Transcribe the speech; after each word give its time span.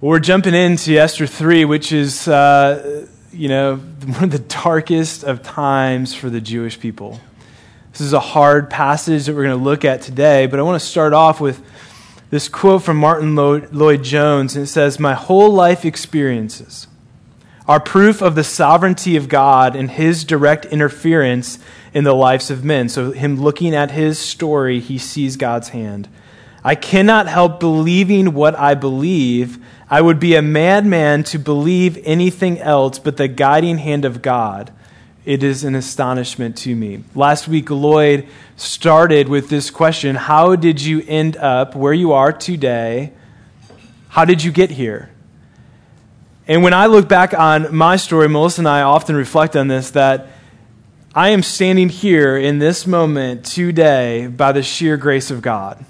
Well, 0.00 0.10
we're 0.10 0.20
jumping 0.20 0.54
into 0.54 0.96
Esther 0.96 1.26
3, 1.26 1.64
which 1.64 1.90
is, 1.90 2.28
uh, 2.28 3.08
you 3.32 3.48
know, 3.48 3.76
one 4.06 4.22
of 4.22 4.30
the 4.30 4.38
darkest 4.38 5.24
of 5.24 5.42
times 5.42 6.14
for 6.14 6.30
the 6.30 6.40
Jewish 6.40 6.78
people. 6.78 7.18
This 7.90 8.02
is 8.02 8.12
a 8.12 8.20
hard 8.20 8.70
passage 8.70 9.26
that 9.26 9.34
we're 9.34 9.42
going 9.42 9.58
to 9.58 9.64
look 9.64 9.84
at 9.84 10.00
today, 10.00 10.46
but 10.46 10.60
I 10.60 10.62
want 10.62 10.80
to 10.80 10.86
start 10.86 11.14
off 11.14 11.40
with 11.40 11.60
this 12.30 12.48
quote 12.48 12.84
from 12.84 12.96
Martyn 12.96 13.34
Lloyd-Jones, 13.34 14.54
and 14.54 14.62
it 14.62 14.68
says, 14.68 15.00
My 15.00 15.14
whole 15.14 15.52
life 15.52 15.84
experiences 15.84 16.86
are 17.66 17.80
proof 17.80 18.22
of 18.22 18.36
the 18.36 18.44
sovereignty 18.44 19.16
of 19.16 19.28
God 19.28 19.74
and 19.74 19.90
his 19.90 20.22
direct 20.22 20.64
interference 20.66 21.58
in 21.92 22.04
the 22.04 22.14
lives 22.14 22.52
of 22.52 22.62
men. 22.62 22.88
So, 22.88 23.10
him 23.10 23.40
looking 23.40 23.74
at 23.74 23.90
his 23.90 24.16
story, 24.16 24.78
he 24.78 24.96
sees 24.96 25.36
God's 25.36 25.70
hand. 25.70 26.08
I 26.68 26.74
cannot 26.74 27.28
help 27.28 27.60
believing 27.60 28.34
what 28.34 28.54
I 28.54 28.74
believe 28.74 29.56
I 29.88 30.02
would 30.02 30.20
be 30.20 30.34
a 30.34 30.42
madman 30.42 31.24
to 31.24 31.38
believe 31.38 31.98
anything 32.04 32.58
else 32.58 32.98
but 32.98 33.16
the 33.16 33.26
guiding 33.26 33.78
hand 33.78 34.04
of 34.04 34.20
God. 34.20 34.70
It 35.24 35.42
is 35.42 35.64
an 35.64 35.74
astonishment 35.74 36.58
to 36.58 36.76
me. 36.76 37.04
Last 37.14 37.48
week, 37.48 37.70
Lloyd 37.70 38.28
started 38.56 39.30
with 39.30 39.48
this 39.48 39.70
question 39.70 40.14
How 40.14 40.56
did 40.56 40.82
you 40.82 41.02
end 41.08 41.38
up 41.38 41.74
where 41.74 41.94
you 41.94 42.12
are 42.12 42.34
today? 42.34 43.14
How 44.08 44.26
did 44.26 44.44
you 44.44 44.52
get 44.52 44.68
here? 44.68 45.08
And 46.46 46.62
when 46.62 46.74
I 46.74 46.84
look 46.84 47.08
back 47.08 47.32
on 47.32 47.74
my 47.74 47.96
story, 47.96 48.28
Melissa 48.28 48.60
and 48.60 48.68
I 48.68 48.82
often 48.82 49.16
reflect 49.16 49.56
on 49.56 49.68
this 49.68 49.92
that 49.92 50.26
I 51.14 51.30
am 51.30 51.42
standing 51.42 51.88
here 51.88 52.36
in 52.36 52.58
this 52.58 52.86
moment 52.86 53.46
today 53.46 54.26
by 54.26 54.52
the 54.52 54.62
sheer 54.62 54.98
grace 54.98 55.30
of 55.30 55.40
God. 55.40 55.82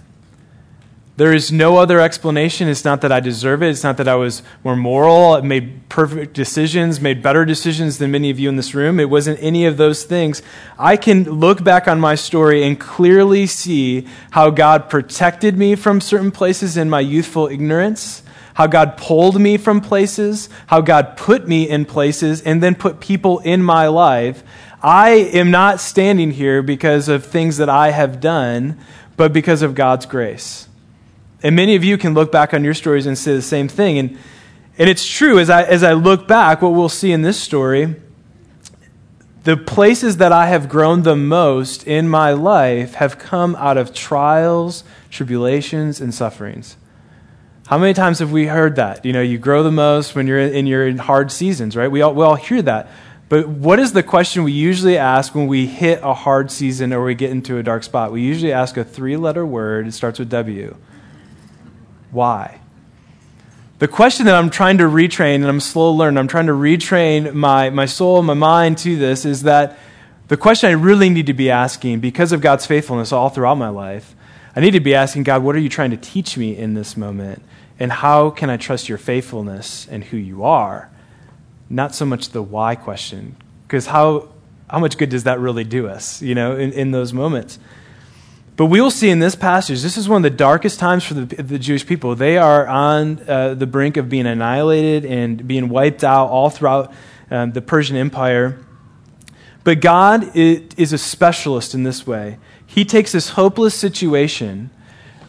There 1.18 1.32
is 1.32 1.50
no 1.50 1.78
other 1.78 1.98
explanation. 1.98 2.68
It's 2.68 2.84
not 2.84 3.00
that 3.00 3.10
I 3.10 3.18
deserve 3.18 3.60
it. 3.60 3.70
It's 3.70 3.82
not 3.82 3.96
that 3.96 4.06
I 4.06 4.14
was 4.14 4.44
more 4.62 4.76
moral, 4.76 5.32
I 5.32 5.40
made 5.40 5.88
perfect 5.88 6.32
decisions, 6.32 7.00
made 7.00 7.24
better 7.24 7.44
decisions 7.44 7.98
than 7.98 8.12
many 8.12 8.30
of 8.30 8.38
you 8.38 8.48
in 8.48 8.54
this 8.54 8.72
room. 8.72 9.00
It 9.00 9.10
wasn't 9.10 9.42
any 9.42 9.66
of 9.66 9.78
those 9.78 10.04
things. 10.04 10.42
I 10.78 10.96
can 10.96 11.24
look 11.24 11.64
back 11.64 11.88
on 11.88 11.98
my 11.98 12.14
story 12.14 12.62
and 12.62 12.78
clearly 12.78 13.48
see 13.48 14.06
how 14.30 14.50
God 14.50 14.88
protected 14.88 15.58
me 15.58 15.74
from 15.74 16.00
certain 16.00 16.30
places 16.30 16.76
in 16.76 16.88
my 16.88 17.00
youthful 17.00 17.48
ignorance, 17.48 18.22
how 18.54 18.68
God 18.68 18.96
pulled 18.96 19.40
me 19.40 19.56
from 19.56 19.80
places, 19.80 20.48
how 20.68 20.80
God 20.80 21.16
put 21.16 21.48
me 21.48 21.68
in 21.68 21.84
places, 21.84 22.42
and 22.42 22.62
then 22.62 22.76
put 22.76 23.00
people 23.00 23.40
in 23.40 23.60
my 23.60 23.88
life. 23.88 24.44
I 24.80 25.10
am 25.10 25.50
not 25.50 25.80
standing 25.80 26.30
here 26.30 26.62
because 26.62 27.08
of 27.08 27.26
things 27.26 27.56
that 27.56 27.68
I 27.68 27.90
have 27.90 28.20
done, 28.20 28.78
but 29.16 29.32
because 29.32 29.62
of 29.62 29.74
God's 29.74 30.06
grace. 30.06 30.67
And 31.42 31.54
many 31.54 31.76
of 31.76 31.84
you 31.84 31.96
can 31.98 32.14
look 32.14 32.32
back 32.32 32.52
on 32.52 32.64
your 32.64 32.74
stories 32.74 33.06
and 33.06 33.16
say 33.16 33.34
the 33.34 33.42
same 33.42 33.68
thing. 33.68 33.98
And, 33.98 34.18
and 34.76 34.90
it's 34.90 35.06
true, 35.06 35.38
as 35.38 35.50
I, 35.50 35.62
as 35.62 35.82
I 35.82 35.92
look 35.92 36.26
back, 36.26 36.62
what 36.62 36.70
we'll 36.70 36.88
see 36.88 37.12
in 37.12 37.22
this 37.22 37.40
story, 37.40 37.96
the 39.44 39.56
places 39.56 40.18
that 40.18 40.32
I 40.32 40.46
have 40.48 40.68
grown 40.68 41.02
the 41.02 41.16
most 41.16 41.86
in 41.86 42.08
my 42.08 42.32
life 42.32 42.94
have 42.94 43.18
come 43.18 43.56
out 43.56 43.76
of 43.78 43.94
trials, 43.94 44.84
tribulations, 45.10 46.00
and 46.00 46.12
sufferings. 46.12 46.76
How 47.68 47.78
many 47.78 47.94
times 47.94 48.18
have 48.18 48.32
we 48.32 48.46
heard 48.46 48.76
that? 48.76 49.04
You 49.04 49.12
know, 49.12 49.22
you 49.22 49.38
grow 49.38 49.62
the 49.62 49.70
most 49.70 50.14
when 50.14 50.26
you're 50.26 50.38
in, 50.38 50.66
your 50.66 50.96
hard 50.96 51.30
seasons, 51.30 51.76
right? 51.76 51.90
We 51.90 52.02
all, 52.02 52.14
we 52.14 52.24
all 52.24 52.34
hear 52.34 52.62
that. 52.62 52.90
But 53.28 53.46
what 53.46 53.78
is 53.78 53.92
the 53.92 54.02
question 54.02 54.42
we 54.42 54.52
usually 54.52 54.96
ask 54.96 55.34
when 55.34 55.46
we 55.46 55.66
hit 55.66 56.00
a 56.02 56.14
hard 56.14 56.50
season 56.50 56.92
or 56.92 57.04
we 57.04 57.14
get 57.14 57.30
into 57.30 57.58
a 57.58 57.62
dark 57.62 57.84
spot? 57.84 58.10
We 58.10 58.22
usually 58.22 58.52
ask 58.52 58.76
a 58.78 58.84
three 58.84 59.16
letter 59.16 59.44
word. 59.44 59.86
It 59.86 59.92
starts 59.92 60.18
with 60.18 60.30
W. 60.30 60.76
Why? 62.10 62.60
The 63.78 63.88
question 63.88 64.26
that 64.26 64.34
I'm 64.34 64.50
trying 64.50 64.78
to 64.78 64.84
retrain, 64.84 65.36
and 65.36 65.46
I'm 65.46 65.60
slow 65.60 65.92
learning, 65.92 66.18
I'm 66.18 66.26
trying 66.26 66.46
to 66.46 66.52
retrain 66.52 67.32
my, 67.32 67.70
my 67.70 67.86
soul, 67.86 68.22
my 68.22 68.34
mind 68.34 68.78
to 68.78 68.96
this, 68.96 69.24
is 69.24 69.44
that 69.44 69.78
the 70.26 70.36
question 70.36 70.68
I 70.68 70.72
really 70.72 71.08
need 71.08 71.26
to 71.26 71.32
be 71.32 71.50
asking, 71.50 72.00
because 72.00 72.32
of 72.32 72.40
God's 72.40 72.66
faithfulness 72.66 73.12
all 73.12 73.28
throughout 73.28 73.54
my 73.54 73.68
life, 73.68 74.16
I 74.56 74.60
need 74.60 74.72
to 74.72 74.80
be 74.80 74.94
asking 74.94 75.22
God, 75.22 75.44
what 75.44 75.54
are 75.54 75.60
you 75.60 75.68
trying 75.68 75.92
to 75.92 75.96
teach 75.96 76.36
me 76.36 76.56
in 76.56 76.74
this 76.74 76.96
moment? 76.96 77.42
And 77.78 77.92
how 77.92 78.30
can 78.30 78.50
I 78.50 78.56
trust 78.56 78.88
your 78.88 78.98
faithfulness 78.98 79.86
and 79.88 80.02
who 80.02 80.16
you 80.16 80.42
are? 80.42 80.90
Not 81.70 81.94
so 81.94 82.04
much 82.04 82.30
the 82.30 82.42
why 82.42 82.74
question, 82.74 83.36
because 83.66 83.86
how, 83.86 84.28
how 84.68 84.80
much 84.80 84.98
good 84.98 85.10
does 85.10 85.24
that 85.24 85.38
really 85.38 85.64
do 85.64 85.86
us, 85.86 86.20
you 86.20 86.34
know, 86.34 86.56
in, 86.56 86.72
in 86.72 86.90
those 86.90 87.12
moments? 87.12 87.60
But 88.58 88.66
we 88.66 88.80
will 88.80 88.90
see 88.90 89.08
in 89.08 89.20
this 89.20 89.36
passage, 89.36 89.82
this 89.82 89.96
is 89.96 90.08
one 90.08 90.24
of 90.24 90.32
the 90.32 90.36
darkest 90.36 90.80
times 90.80 91.04
for 91.04 91.14
the, 91.14 91.40
the 91.40 91.60
Jewish 91.60 91.86
people. 91.86 92.16
They 92.16 92.38
are 92.38 92.66
on 92.66 93.20
uh, 93.28 93.54
the 93.54 93.68
brink 93.68 93.96
of 93.96 94.08
being 94.08 94.26
annihilated 94.26 95.04
and 95.04 95.46
being 95.46 95.68
wiped 95.68 96.02
out 96.02 96.26
all 96.26 96.50
throughout 96.50 96.92
um, 97.30 97.52
the 97.52 97.62
Persian 97.62 97.96
Empire. 97.96 98.58
But 99.62 99.80
God 99.80 100.34
is 100.34 100.92
a 100.92 100.98
specialist 100.98 101.72
in 101.72 101.84
this 101.84 102.04
way. 102.04 102.38
He 102.66 102.84
takes 102.84 103.12
this 103.12 103.30
hopeless 103.30 103.76
situation, 103.76 104.70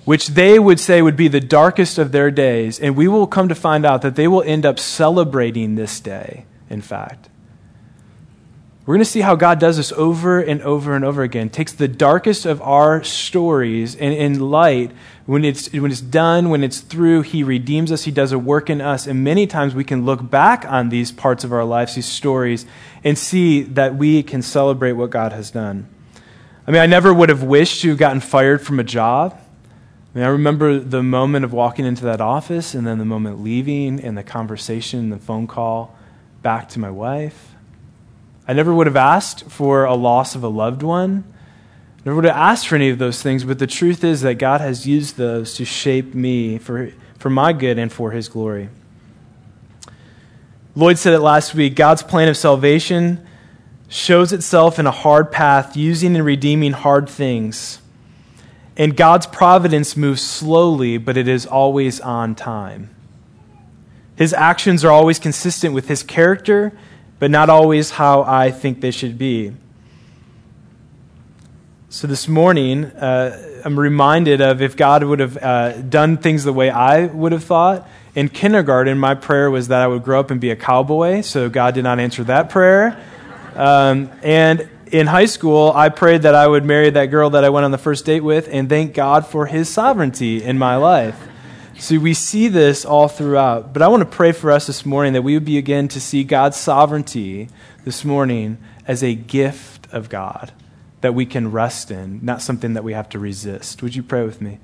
which 0.06 0.30
they 0.30 0.58
would 0.58 0.80
say 0.80 1.04
would 1.04 1.16
be 1.16 1.28
the 1.28 1.40
darkest 1.40 2.00
of 2.00 2.12
their 2.12 2.32
days, 2.32 2.80
and 2.80 2.98
we 2.98 3.08
will 3.08 3.28
come 3.28 3.48
to 3.48 3.54
find 3.54 3.86
out 3.86 4.02
that 4.02 4.16
they 4.16 4.28
will 4.28 4.42
end 4.42 4.66
up 4.66 4.80
celebrating 4.80 5.76
this 5.76 6.00
day, 6.00 6.46
in 6.68 6.82
fact. 6.82 7.29
We're 8.90 8.96
going 8.96 9.06
to 9.06 9.12
see 9.12 9.22
how 9.22 9.36
God 9.36 9.60
does 9.60 9.78
this 9.78 9.92
over 9.92 10.40
and 10.40 10.64
over 10.64 10.96
and 10.96 11.06
over 11.06 11.22
again. 11.22 11.52
Takes 11.52 11.74
the 11.74 11.88
darkest 11.88 12.48
of 12.48 12.60
our 12.64 13.04
stories 13.04 13.96
and 13.96 14.16
in 14.16 14.40
light, 14.40 14.94
when 15.28 15.46
it's, 15.46 15.72
when 15.72 15.92
it's 15.92 16.02
done, 16.02 16.50
when 16.50 16.64
it's 16.64 16.80
through, 16.80 17.22
He 17.22 17.44
redeems 17.44 17.92
us, 17.92 18.06
He 18.06 18.12
does 18.12 18.32
a 18.32 18.40
work 18.40 18.68
in 18.68 18.82
us. 18.82 19.06
And 19.06 19.24
many 19.24 19.46
times 19.46 19.76
we 19.76 19.84
can 19.84 20.06
look 20.06 20.28
back 20.28 20.66
on 20.66 20.90
these 20.90 21.12
parts 21.12 21.44
of 21.44 21.54
our 21.54 21.66
lives, 21.66 21.94
these 21.94 22.08
stories, 22.08 22.66
and 23.04 23.16
see 23.16 23.62
that 23.62 23.94
we 23.94 24.24
can 24.24 24.42
celebrate 24.42 24.94
what 24.94 25.12
God 25.12 25.34
has 25.34 25.52
done. 25.52 25.88
I 26.66 26.72
mean, 26.72 26.82
I 26.82 26.88
never 26.88 27.14
would 27.14 27.30
have 27.30 27.44
wished 27.44 27.84
to 27.84 27.90
have 27.90 28.00
gotten 28.00 28.22
fired 28.22 28.66
from 28.66 28.80
a 28.80 28.84
job. 28.84 29.40
I 30.16 30.18
mean, 30.18 30.26
I 30.26 30.30
remember 30.30 30.80
the 30.80 31.04
moment 31.04 31.46
of 31.46 31.54
walking 31.54 31.86
into 31.86 32.06
that 32.06 32.22
office 32.22 32.74
and 32.74 32.88
then 32.88 32.98
the 32.98 33.06
moment 33.06 33.40
leaving 33.44 34.00
and 34.00 34.18
the 34.18 34.24
conversation, 34.24 35.12
the 35.12 35.20
phone 35.20 35.46
call 35.46 35.96
back 36.42 36.70
to 36.70 36.80
my 36.80 36.90
wife. 36.90 37.50
I 38.50 38.54
never 38.54 38.74
would 38.74 38.88
have 38.88 38.96
asked 38.96 39.44
for 39.44 39.86
a 39.86 39.94
loss 39.94 40.34
of 40.34 40.44
a 40.44 40.48
loved 40.48 40.82
one. 40.82 41.24
I 42.00 42.02
Never 42.04 42.16
would 42.16 42.26
have 42.26 42.36
asked 42.36 42.68
for 42.68 42.74
any 42.74 42.90
of 42.90 42.98
those 42.98 43.22
things, 43.22 43.44
but 43.44 43.60
the 43.60 43.68
truth 43.68 44.04
is 44.04 44.22
that 44.22 44.40
God 44.40 44.60
has 44.60 44.88
used 44.88 45.18
those 45.18 45.54
to 45.58 45.66
shape 45.66 46.16
me 46.16 46.58
for, 46.58 46.92
for 47.20 47.30
my 47.30 47.54
good 47.54 47.78
and 47.78 47.94
for 47.94 48.10
his 48.10 48.28
glory. 48.28 48.70
Lloyd 50.74 50.98
said 50.98 51.14
it 51.14 51.20
last 51.20 51.54
week 51.54 51.76
God's 51.76 52.02
plan 52.02 52.28
of 52.28 52.36
salvation 52.36 53.24
shows 53.88 54.34
itself 54.34 54.80
in 54.80 54.88
a 54.88 54.92
hard 54.92 55.32
path, 55.32 55.78
using 55.78 56.16
and 56.16 56.26
redeeming 56.26 56.72
hard 56.72 57.08
things. 57.08 57.80
And 58.76 58.98
God's 58.98 59.28
providence 59.28 59.96
moves 59.96 60.24
slowly, 60.24 60.98
but 60.98 61.18
it 61.18 61.28
is 61.28 61.46
always 61.46 62.00
on 62.00 62.34
time. 62.34 62.90
His 64.16 64.34
actions 64.34 64.84
are 64.84 64.92
always 64.92 65.20
consistent 65.20 65.76
with 65.76 65.88
his 65.88 66.02
character 66.02 66.76
but 67.20 67.30
not 67.30 67.50
always 67.50 67.92
how 67.92 68.24
I 68.24 68.50
think 68.52 68.82
they 68.82 68.92
should 68.92 69.18
be. 69.18 69.54
So 71.90 72.08
this 72.08 72.28
morning, 72.28 72.86
uh, 72.86 73.62
I'm 73.66 73.80
reminded 73.80 74.42
of 74.42 74.62
if 74.62 74.78
God 74.78 75.04
would 75.04 75.20
have 75.20 75.38
uh, 75.38 75.82
done 75.82 76.18
things 76.18 76.44
the 76.44 76.54
way 76.54 76.70
I 76.70 77.06
would 77.06 77.32
have 77.32 77.44
thought. 77.44 77.88
In 78.16 78.30
kindergarten, 78.30 78.98
my 78.98 79.16
prayer 79.16 79.52
was 79.52 79.68
that 79.68 79.82
I 79.82 79.88
would 79.88 80.04
grow 80.04 80.20
up 80.20 80.32
and 80.32 80.40
be 80.40 80.52
a 80.52 80.56
cowboy, 80.56 81.22
so 81.22 81.50
God 81.50 81.74
did 81.74 81.84
not 81.84 82.00
answer 82.00 82.24
that 82.26 82.50
prayer. 82.50 83.04
Um, 83.56 84.12
and 84.24 84.70
in 84.92 85.08
high 85.08 85.26
school, 85.26 85.72
I 85.76 85.90
prayed 85.90 86.24
that 86.24 86.36
I 86.36 86.48
would 86.48 86.64
marry 86.64 86.90
that 86.90 87.08
girl 87.08 87.32
that 87.32 87.44
I 87.44 87.50
went 87.50 87.66
on 87.66 87.72
the 87.72 87.78
first 87.78 88.06
date 88.06 88.22
with, 88.22 88.48
and 88.52 88.70
thank 88.70 88.94
God 88.94 89.26
for 89.26 89.46
His 89.46 89.70
sovereignty 89.70 90.44
in 90.44 90.58
my 90.58 90.76
life. 90.78 91.29
So 91.80 91.98
we 91.98 92.14
see 92.14 92.50
this 92.50 92.84
all 92.84 93.08
throughout. 93.08 93.72
But 93.72 93.82
I 93.82 93.88
want 93.88 94.02
to 94.02 94.18
pray 94.18 94.34
for 94.34 94.52
us 94.52 94.68
this 94.68 94.86
morning 94.86 95.14
that 95.14 95.22
we 95.22 95.36
would 95.36 95.46
begin 95.46 95.88
to 95.88 96.02
see 96.02 96.26
God's 96.26 96.58
sovereignty 96.58 97.48
this 97.86 98.04
morning 98.04 98.58
as 98.86 99.02
a 99.02 99.16
gift 99.16 99.88
of 99.94 100.10
God 100.10 100.52
that 101.00 101.14
we 101.16 101.26
can 101.26 101.54
rest 101.54 101.90
in, 101.90 102.20
not 102.22 102.42
something 102.42 102.74
that 102.74 102.84
we 102.84 102.92
have 102.92 103.08
to 103.10 103.18
resist. 103.18 103.82
Would 103.82 103.96
you 103.96 104.04
pray 104.04 104.26
with 104.26 104.42
me? 104.42 104.60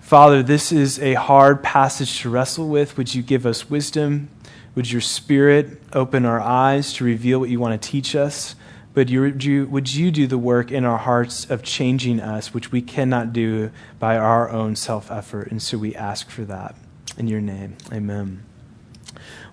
Father, 0.00 0.42
this 0.42 0.70
is 0.70 0.98
a 0.98 1.14
hard 1.14 1.62
passage 1.62 2.20
to 2.20 2.28
wrestle 2.28 2.68
with. 2.68 2.98
Would 2.98 3.14
you 3.14 3.22
give 3.22 3.46
us 3.46 3.70
wisdom? 3.70 4.28
Would 4.74 4.92
your 4.92 5.00
spirit 5.00 5.80
open 5.94 6.26
our 6.26 6.42
eyes 6.42 6.92
to 6.94 7.04
reveal 7.04 7.40
what 7.40 7.48
you 7.48 7.58
want 7.58 7.80
to 7.80 7.88
teach 7.88 8.14
us? 8.14 8.54
But 8.94 9.08
you, 9.08 9.66
would 9.66 9.92
you 9.92 10.10
do 10.10 10.26
the 10.26 10.38
work 10.38 10.70
in 10.70 10.84
our 10.84 10.98
hearts 10.98 11.50
of 11.50 11.62
changing 11.62 12.20
us, 12.20 12.54
which 12.54 12.72
we 12.72 12.80
cannot 12.80 13.32
do 13.32 13.70
by 13.98 14.16
our 14.16 14.48
own 14.48 14.76
self 14.76 15.10
effort? 15.10 15.50
And 15.50 15.60
so 15.60 15.76
we 15.76 15.94
ask 15.94 16.30
for 16.30 16.44
that. 16.44 16.76
In 17.18 17.28
your 17.28 17.40
name, 17.40 17.76
amen. 17.92 18.44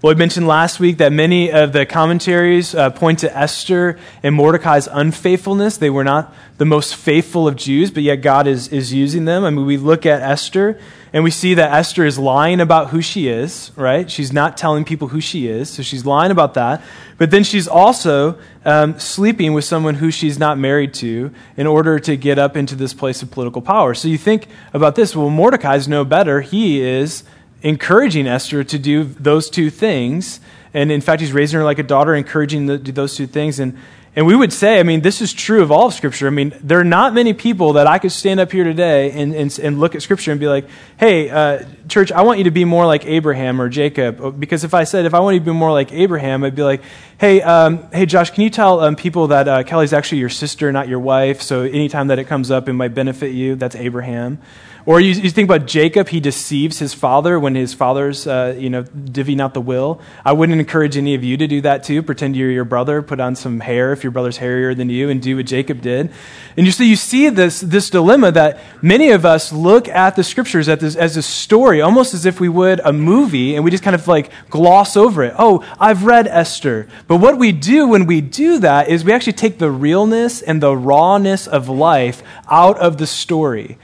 Well, 0.01 0.15
we 0.15 0.17
mentioned 0.17 0.47
last 0.47 0.79
week 0.79 0.97
that 0.97 1.13
many 1.13 1.51
of 1.51 1.73
the 1.73 1.85
commentaries 1.85 2.73
uh, 2.73 2.89
point 2.89 3.19
to 3.19 3.37
Esther 3.37 3.99
and 4.23 4.33
Mordecai's 4.33 4.87
unfaithfulness. 4.91 5.77
They 5.77 5.91
were 5.91 6.03
not 6.03 6.33
the 6.57 6.65
most 6.65 6.95
faithful 6.95 7.47
of 7.47 7.55
Jews, 7.55 7.91
but 7.91 8.01
yet 8.01 8.15
God 8.15 8.47
is, 8.47 8.67
is 8.69 8.91
using 8.91 9.25
them. 9.25 9.43
I 9.43 9.51
mean, 9.51 9.63
we 9.63 9.77
look 9.77 10.07
at 10.07 10.23
Esther 10.23 10.79
and 11.13 11.23
we 11.23 11.29
see 11.29 11.53
that 11.53 11.71
Esther 11.71 12.03
is 12.03 12.17
lying 12.17 12.59
about 12.59 12.89
who 12.89 12.99
she 12.99 13.27
is, 13.27 13.71
right? 13.75 14.09
She's 14.09 14.33
not 14.33 14.57
telling 14.57 14.85
people 14.85 15.09
who 15.09 15.21
she 15.21 15.45
is, 15.45 15.69
so 15.69 15.83
she's 15.83 16.03
lying 16.03 16.31
about 16.31 16.55
that. 16.55 16.81
But 17.19 17.29
then 17.29 17.43
she's 17.43 17.67
also 17.67 18.39
um, 18.65 18.97
sleeping 18.99 19.53
with 19.53 19.65
someone 19.65 19.93
who 19.93 20.09
she's 20.09 20.39
not 20.39 20.57
married 20.57 20.95
to 20.95 21.31
in 21.57 21.67
order 21.67 21.99
to 21.99 22.17
get 22.17 22.39
up 22.39 22.57
into 22.57 22.73
this 22.73 22.95
place 22.95 23.21
of 23.21 23.29
political 23.29 23.61
power. 23.61 23.93
So 23.93 24.07
you 24.07 24.17
think 24.17 24.47
about 24.73 24.95
this 24.95 25.15
well, 25.15 25.29
Mordecai's 25.29 25.87
no 25.87 26.03
better. 26.03 26.41
He 26.41 26.81
is 26.81 27.23
encouraging 27.61 28.27
Esther 28.27 28.63
to 28.63 28.79
do 28.79 29.03
those 29.03 29.49
two 29.49 29.69
things. 29.69 30.39
And 30.73 30.91
in 30.91 31.01
fact, 31.01 31.21
he's 31.21 31.33
raising 31.33 31.59
her 31.59 31.65
like 31.65 31.79
a 31.79 31.83
daughter, 31.83 32.15
encouraging 32.15 32.67
to 32.67 32.77
do 32.77 32.91
those 32.91 33.15
two 33.15 33.27
things. 33.27 33.59
And, 33.59 33.77
and 34.15 34.25
we 34.25 34.35
would 34.35 34.51
say, 34.51 34.79
I 34.79 34.83
mean, 34.83 35.01
this 35.01 35.21
is 35.21 35.31
true 35.31 35.61
of 35.61 35.71
all 35.71 35.87
of 35.87 35.93
Scripture. 35.93 36.27
I 36.27 36.31
mean, 36.31 36.53
there 36.61 36.79
are 36.79 36.85
not 36.85 37.13
many 37.13 37.33
people 37.33 37.73
that 37.73 37.87
I 37.87 37.97
could 37.97 38.11
stand 38.11 38.39
up 38.39 38.51
here 38.51 38.63
today 38.63 39.11
and, 39.11 39.33
and, 39.33 39.57
and 39.59 39.79
look 39.79 39.95
at 39.95 40.01
Scripture 40.01 40.31
and 40.31 40.39
be 40.39 40.47
like, 40.47 40.67
hey, 40.97 41.29
uh, 41.29 41.65
church, 41.87 42.11
I 42.11 42.21
want 42.23 42.37
you 42.39 42.45
to 42.45 42.51
be 42.51 42.65
more 42.65 42.85
like 42.85 43.05
Abraham 43.05 43.61
or 43.61 43.69
Jacob. 43.69 44.39
Because 44.39 44.63
if 44.63 44.73
I 44.73 44.83
said, 44.83 45.05
if 45.05 45.13
I 45.13 45.19
want 45.19 45.35
you 45.35 45.39
to 45.39 45.45
be 45.45 45.53
more 45.53 45.71
like 45.71 45.93
Abraham, 45.93 46.43
I'd 46.43 46.55
be 46.55 46.63
like, 46.63 46.81
hey, 47.19 47.41
um, 47.41 47.89
hey, 47.91 48.05
Josh, 48.05 48.31
can 48.31 48.43
you 48.43 48.49
tell 48.49 48.81
um, 48.81 48.95
people 48.97 49.27
that 49.27 49.47
uh, 49.47 49.63
Kelly's 49.63 49.93
actually 49.93 50.19
your 50.19 50.29
sister, 50.29 50.71
not 50.73 50.89
your 50.89 50.99
wife? 50.99 51.41
So 51.41 51.61
anytime 51.61 52.07
that 52.07 52.19
it 52.19 52.25
comes 52.25 52.51
up, 52.51 52.67
it 52.67 52.73
might 52.73 52.93
benefit 52.93 53.31
you. 53.31 53.55
That's 53.55 53.75
Abraham. 53.75 54.39
Or 54.85 54.99
you, 54.99 55.13
you, 55.13 55.29
think 55.29 55.47
about 55.47 55.67
Jacob, 55.67 56.09
he 56.09 56.19
deceives 56.19 56.79
his 56.79 56.93
father 56.93 57.39
when 57.39 57.53
his 57.53 57.73
father's, 57.73 58.25
uh, 58.25 58.55
you 58.57 58.69
know, 58.69 58.83
divvying 58.83 59.39
out 59.39 59.53
the 59.53 59.61
will. 59.61 60.01
I 60.25 60.33
wouldn't 60.33 60.59
encourage 60.59 60.97
any 60.97 61.13
of 61.13 61.23
you 61.23 61.37
to 61.37 61.47
do 61.47 61.61
that 61.61 61.83
too. 61.83 62.01
Pretend 62.01 62.35
you're 62.35 62.49
your 62.49 62.65
brother, 62.65 63.01
put 63.03 63.19
on 63.19 63.35
some 63.35 63.59
hair 63.59 63.93
if 63.93 64.03
your 64.03 64.11
brother's 64.11 64.37
hairier 64.37 64.73
than 64.73 64.89
you, 64.89 65.09
and 65.09 65.21
do 65.21 65.37
what 65.37 65.45
Jacob 65.45 65.81
did. 65.81 66.11
And 66.57 66.65
you 66.65 66.71
see, 66.71 66.89
you 66.89 66.95
see 66.95 67.29
this, 67.29 67.61
this 67.61 67.91
dilemma 67.91 68.31
that 68.31 68.59
many 68.81 69.11
of 69.11 69.23
us 69.23 69.53
look 69.53 69.87
at 69.87 70.15
the 70.15 70.23
scriptures 70.23 70.67
at 70.67 70.79
this, 70.79 70.95
as 70.95 71.15
a 71.15 71.21
story, 71.21 71.81
almost 71.81 72.15
as 72.15 72.25
if 72.25 72.39
we 72.39 72.49
would 72.49 72.79
a 72.83 72.91
movie, 72.91 73.55
and 73.55 73.63
we 73.63 73.69
just 73.69 73.83
kind 73.83 73.95
of 73.95 74.07
like 74.07 74.31
gloss 74.49 74.97
over 74.97 75.23
it. 75.23 75.35
Oh, 75.37 75.63
I've 75.79 76.05
read 76.05 76.27
Esther. 76.27 76.87
But 77.07 77.17
what 77.17 77.37
we 77.37 77.51
do 77.51 77.87
when 77.87 78.07
we 78.07 78.19
do 78.19 78.57
that 78.59 78.89
is 78.89 79.05
we 79.05 79.13
actually 79.13 79.33
take 79.33 79.59
the 79.59 79.69
realness 79.69 80.41
and 80.41 80.61
the 80.61 80.75
rawness 80.75 81.45
of 81.47 81.69
life 81.69 82.23
out 82.49 82.79
of 82.79 82.97
the 82.97 83.07
story. 83.07 83.77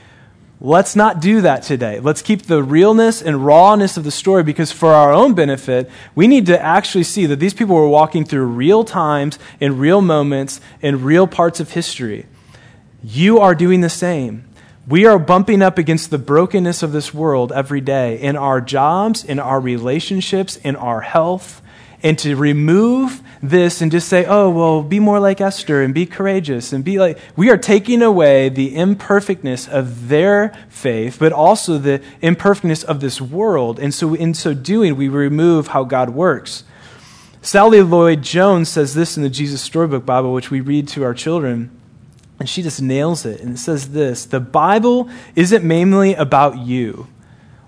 Let's 0.59 0.95
not 0.95 1.19
do 1.19 1.41
that 1.41 1.61
today. 1.61 1.99
Let's 1.99 2.23
keep 2.23 2.43
the 2.43 2.63
realness 2.63 3.21
and 3.21 3.45
rawness 3.45 3.95
of 3.95 4.03
the 4.03 4.11
story 4.11 4.41
because, 4.41 4.71
for 4.71 4.91
our 4.91 5.13
own 5.13 5.35
benefit, 5.35 5.87
we 6.15 6.27
need 6.27 6.47
to 6.47 6.59
actually 6.59 7.03
see 7.03 7.27
that 7.27 7.35
these 7.35 7.53
people 7.53 7.75
were 7.75 7.87
walking 7.87 8.25
through 8.25 8.45
real 8.45 8.83
times, 8.83 9.37
in 9.59 9.77
real 9.77 10.01
moments, 10.01 10.59
in 10.81 11.03
real 11.03 11.27
parts 11.27 11.59
of 11.59 11.73
history. 11.73 12.25
You 13.03 13.37
are 13.37 13.53
doing 13.53 13.81
the 13.81 13.89
same. 13.89 14.45
We 14.87 15.05
are 15.05 15.19
bumping 15.19 15.61
up 15.61 15.77
against 15.77 16.09
the 16.09 16.17
brokenness 16.17 16.81
of 16.81 16.91
this 16.91 17.13
world 17.13 17.51
every 17.51 17.81
day 17.81 18.19
in 18.19 18.35
our 18.35 18.59
jobs, 18.59 19.23
in 19.23 19.37
our 19.37 19.59
relationships, 19.59 20.55
in 20.57 20.75
our 20.75 21.01
health. 21.01 21.61
And 22.03 22.17
to 22.19 22.35
remove 22.35 23.21
this 23.41 23.81
and 23.81 23.91
just 23.91 24.07
say, 24.07 24.25
oh, 24.25 24.49
well, 24.49 24.83
be 24.83 24.99
more 24.99 25.19
like 25.19 25.41
Esther 25.41 25.81
and 25.81 25.93
be 25.93 26.05
courageous 26.05 26.73
and 26.73 26.83
be 26.83 26.99
like, 26.99 27.17
we 27.35 27.49
are 27.49 27.57
taking 27.57 28.01
away 28.01 28.49
the 28.49 28.75
imperfectness 28.75 29.67
of 29.67 30.07
their 30.07 30.55
faith, 30.69 31.17
but 31.19 31.31
also 31.33 31.77
the 31.77 32.01
imperfectness 32.21 32.83
of 32.83 32.99
this 32.99 33.19
world. 33.19 33.79
And 33.79 33.93
so, 33.93 34.13
in 34.13 34.33
so 34.33 34.53
doing, 34.53 34.95
we 34.95 35.07
remove 35.07 35.69
how 35.69 35.83
God 35.83 36.11
works. 36.11 36.63
Sally 37.41 37.81
Lloyd 37.81 38.21
Jones 38.21 38.69
says 38.69 38.93
this 38.93 39.15
in 39.17 39.23
the 39.23 39.29
Jesus 39.29 39.61
Storybook 39.61 40.05
Bible, 40.05 40.33
which 40.33 40.51
we 40.51 40.61
read 40.61 40.87
to 40.89 41.03
our 41.03 41.13
children. 41.13 41.71
And 42.39 42.47
she 42.47 42.61
just 42.61 42.81
nails 42.81 43.25
it. 43.25 43.41
And 43.41 43.55
it 43.55 43.57
says 43.57 43.91
this 43.91 44.25
The 44.25 44.39
Bible 44.39 45.09
isn't 45.35 45.63
mainly 45.63 46.13
about 46.13 46.57
you. 46.59 47.07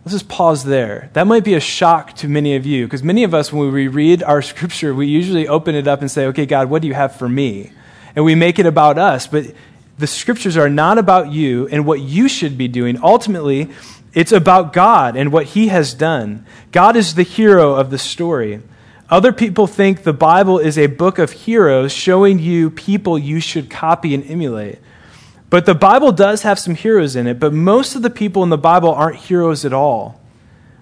Let's 0.06 0.14
just 0.14 0.30
pause 0.30 0.64
there. 0.64 1.10
That 1.14 1.28
might 1.28 1.44
be 1.44 1.56
a 1.56 1.60
shock 1.60 2.14
to 2.18 2.28
many 2.28 2.56
of 2.56 2.66
you, 2.66 2.86
because 2.86 3.04
many 3.04 3.24
of 3.24 3.34
us, 3.34 3.52
when 3.52 3.72
we 3.72 3.88
read 3.88 4.24
our 4.24 4.42
scripture, 4.42 4.94
we 4.94 5.08
usually 5.08 5.48
open 5.48 5.76
it 5.76 5.88
up 5.88 6.02
and 6.02 6.10
say, 6.10 6.26
Okay, 6.28 6.46
God, 6.46 6.70
what 6.70 6.82
do 6.82 6.88
you 6.88 6.94
have 6.94 7.16
for 7.16 7.28
me? 7.28 7.72
And 8.16 8.26
we 8.26 8.36
make 8.36 8.60
it 8.60 8.66
about 8.66 8.98
us. 8.98 9.28
But 9.28 9.54
the 9.98 10.08
scriptures 10.08 10.58
are 10.58 10.70
not 10.70 10.98
about 10.98 11.32
you 11.32 11.68
and 11.68 11.86
what 11.86 12.00
you 12.00 12.30
should 12.30 12.58
be 12.58 12.68
doing. 12.68 12.98
Ultimately, 13.04 13.70
it's 14.14 14.32
about 14.32 14.74
God 14.74 15.16
and 15.16 15.32
what 15.32 15.48
He 15.48 15.68
has 15.68 15.94
done. 15.94 16.46
God 16.72 16.96
is 16.96 17.16
the 17.16 17.24
hero 17.24 17.76
of 17.76 17.92
the 17.92 17.98
story. 17.98 18.62
Other 19.10 19.34
people 19.34 19.68
think 19.68 20.04
the 20.04 20.14
Bible 20.14 20.60
is 20.60 20.78
a 20.78 20.88
book 20.88 21.20
of 21.20 21.32
heroes 21.32 21.92
showing 21.92 22.40
you 22.40 22.70
people 22.70 23.18
you 23.18 23.40
should 23.40 23.70
copy 23.70 24.14
and 24.14 24.24
emulate. 24.30 24.80
But 25.50 25.66
the 25.66 25.76
Bible 25.76 26.12
does 26.12 26.44
have 26.44 26.60
some 26.60 26.76
heroes 26.76 27.16
in 27.16 27.26
it, 27.26 27.40
but 27.40 27.54
most 27.54 27.96
of 27.96 28.02
the 28.02 28.10
people 28.10 28.44
in 28.44 28.50
the 28.50 28.58
Bible 28.58 28.94
aren't 28.94 29.18
heroes 29.18 29.66
at 29.66 29.74
all. 29.74 30.20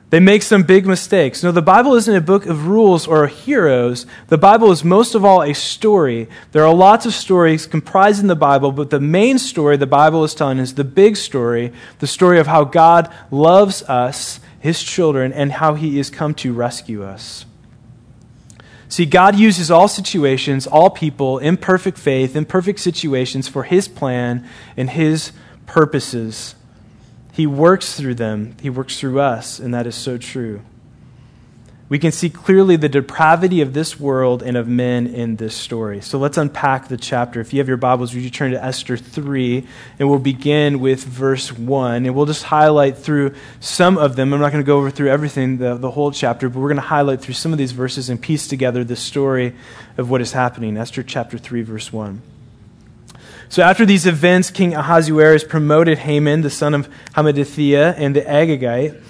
They 0.09 0.19
make 0.21 0.41
some 0.41 0.63
big 0.63 0.85
mistakes. 0.85 1.43
No, 1.43 1.51
the 1.51 1.61
Bible 1.61 1.93
isn't 1.95 2.15
a 2.15 2.21
book 2.21 2.45
of 2.45 2.67
rules 2.67 3.07
or 3.07 3.27
heroes. 3.27 4.05
The 4.27 4.37
Bible 4.37 4.71
is 4.71 4.83
most 4.83 5.15
of 5.15 5.25
all 5.25 5.43
a 5.43 5.53
story. 5.53 6.29
There 6.53 6.65
are 6.65 6.73
lots 6.73 7.05
of 7.05 7.13
stories 7.13 7.67
comprising 7.67 8.27
the 8.27 8.35
Bible, 8.35 8.71
but 8.71 8.89
the 8.89 9.01
main 9.01 9.37
story 9.37 9.75
the 9.75 9.85
Bible 9.85 10.23
is 10.23 10.33
telling 10.33 10.59
is 10.59 10.75
the 10.75 10.85
big 10.85 11.17
story 11.17 11.73
the 11.99 12.07
story 12.07 12.39
of 12.39 12.47
how 12.47 12.63
God 12.63 13.13
loves 13.31 13.83
us, 13.83 14.39
his 14.59 14.81
children, 14.81 15.33
and 15.33 15.51
how 15.51 15.73
he 15.73 15.99
is 15.99 16.09
come 16.09 16.33
to 16.35 16.53
rescue 16.53 17.03
us. 17.03 17.45
See, 18.89 19.05
God 19.05 19.35
uses 19.35 19.69
all 19.69 19.87
situations, 19.87 20.65
all 20.65 20.89
people, 20.89 21.39
imperfect 21.39 21.97
faith, 21.97 22.35
imperfect 22.35 22.79
situations 22.79 23.47
for 23.47 23.63
His 23.63 23.87
plan 23.87 24.47
and 24.77 24.89
His 24.89 25.31
purposes. 25.65 26.55
He 27.33 27.45
works 27.45 27.95
through 27.95 28.15
them, 28.15 28.55
He 28.61 28.69
works 28.69 28.99
through 28.99 29.19
us, 29.19 29.59
and 29.59 29.73
that 29.73 29.87
is 29.87 29.95
so 29.95 30.17
true 30.17 30.61
we 31.89 31.99
can 31.99 32.11
see 32.11 32.29
clearly 32.29 32.75
the 32.75 32.89
depravity 32.89 33.61
of 33.61 33.73
this 33.73 33.97
world 33.97 34.43
and 34.43 34.57
of 34.57 34.67
men 34.67 35.07
in 35.07 35.37
this 35.37 35.55
story. 35.55 36.01
So 36.01 36.19
let's 36.19 36.37
unpack 36.37 36.89
the 36.89 36.97
chapter. 36.97 37.39
If 37.39 37.53
you 37.53 37.59
have 37.59 37.69
your 37.69 37.77
Bibles, 37.77 38.13
would 38.13 38.23
you 38.23 38.29
turn 38.29 38.51
to 38.51 38.61
Esther 38.61 38.97
3? 38.97 39.65
And 39.97 40.09
we'll 40.09 40.19
begin 40.19 40.81
with 40.81 41.05
verse 41.05 41.53
1. 41.53 42.05
And 42.05 42.13
we'll 42.13 42.25
just 42.25 42.43
highlight 42.43 42.97
through 42.97 43.35
some 43.61 43.97
of 43.97 44.17
them. 44.17 44.33
I'm 44.33 44.41
not 44.41 44.51
going 44.51 44.63
to 44.63 44.67
go 44.67 44.77
over 44.77 44.91
through 44.91 45.09
everything, 45.09 45.59
the, 45.59 45.75
the 45.75 45.91
whole 45.91 46.11
chapter, 46.11 46.49
but 46.49 46.59
we're 46.59 46.67
going 46.67 46.75
to 46.75 46.81
highlight 46.81 47.21
through 47.21 47.35
some 47.35 47.53
of 47.53 47.57
these 47.57 47.71
verses 47.71 48.09
and 48.09 48.21
piece 48.21 48.49
together 48.49 48.83
the 48.83 48.97
story 48.97 49.55
of 49.97 50.09
what 50.09 50.19
is 50.19 50.33
happening. 50.33 50.75
Esther 50.75 51.03
chapter 51.03 51.37
3, 51.37 51.61
verse 51.61 51.93
1. 51.93 52.21
So 53.47 53.63
after 53.63 53.85
these 53.85 54.05
events, 54.05 54.51
King 54.51 54.75
Ahasuerus 54.75 55.45
promoted 55.45 55.99
Haman, 55.99 56.41
the 56.41 56.49
son 56.49 56.73
of 56.73 56.89
Hammedatha, 57.13 57.93
and 57.95 58.13
the 58.13 58.21
Agagite 58.23 59.01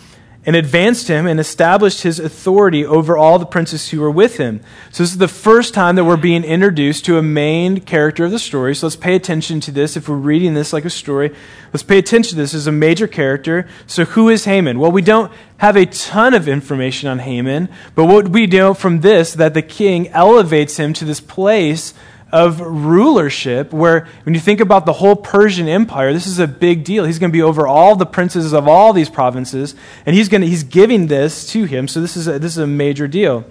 and 0.47 0.55
advanced 0.55 1.09
him 1.09 1.27
and 1.27 1.41
established 1.41 2.03
his 2.03 2.19
authority 2.19 2.85
over 2.85 3.17
all 3.17 3.37
the 3.37 3.45
princes 3.45 3.89
who 3.89 3.99
were 3.99 4.09
with 4.09 4.37
him. 4.37 4.61
So, 4.91 5.03
this 5.03 5.11
is 5.11 5.17
the 5.17 5.27
first 5.27 5.73
time 5.73 5.97
that 5.97 6.05
we're 6.05 6.15
being 6.15 6.45
introduced 6.45 7.03
to 7.05 7.17
a 7.17 7.21
main 7.21 7.81
character 7.81 8.23
of 8.23 8.31
the 8.31 8.39
story. 8.39 8.73
So, 8.73 8.87
let's 8.87 8.95
pay 8.95 9.13
attention 9.13 9.59
to 9.59 9.71
this. 9.71 9.97
If 9.97 10.07
we're 10.07 10.15
reading 10.15 10.53
this 10.53 10.71
like 10.71 10.85
a 10.85 10.89
story, 10.89 11.35
let's 11.73 11.83
pay 11.83 11.97
attention 11.97 12.29
to 12.29 12.35
this 12.37 12.53
as 12.53 12.65
a 12.65 12.71
major 12.71 13.07
character. 13.07 13.67
So, 13.87 14.05
who 14.05 14.29
is 14.29 14.45
Haman? 14.45 14.79
Well, 14.79 14.91
we 14.91 15.01
don't 15.01 15.33
have 15.57 15.75
a 15.75 15.85
ton 15.85 16.33
of 16.33 16.47
information 16.47 17.09
on 17.09 17.19
Haman, 17.19 17.67
but 17.93 18.05
what 18.05 18.29
we 18.29 18.47
know 18.47 18.73
from 18.73 19.01
this 19.01 19.33
that 19.33 19.53
the 19.53 19.61
king 19.61 20.07
elevates 20.09 20.77
him 20.77 20.93
to 20.93 21.03
this 21.03 21.19
place 21.19 21.93
of 22.31 22.59
rulership, 22.59 23.71
where 23.71 24.07
when 24.23 24.35
you 24.35 24.41
think 24.41 24.59
about 24.59 24.85
the 24.85 24.93
whole 24.93 25.15
Persian 25.15 25.67
Empire, 25.67 26.11
this 26.11 26.27
is 26.27 26.39
a 26.39 26.47
big 26.47 26.83
deal. 26.83 27.05
He's 27.05 27.19
going 27.19 27.31
to 27.31 27.33
be 27.35 27.41
over 27.41 27.67
all 27.67 27.95
the 27.95 28.05
princes 28.05 28.53
of 28.53 28.67
all 28.67 28.91
these 28.91 29.09
provinces, 29.09 29.75
and 30.05 30.15
he's, 30.15 30.27
going 30.27 30.41
to, 30.41 30.47
he's 30.47 30.63
giving 30.63 31.07
this 31.07 31.47
to 31.51 31.63
him. 31.63 31.87
So 31.87 32.01
this 32.01 32.17
is 32.17 32.27
a, 32.27 32.37
this 32.37 32.51
is 32.51 32.57
a 32.57 32.67
major 32.67 33.07
deal. 33.07 33.45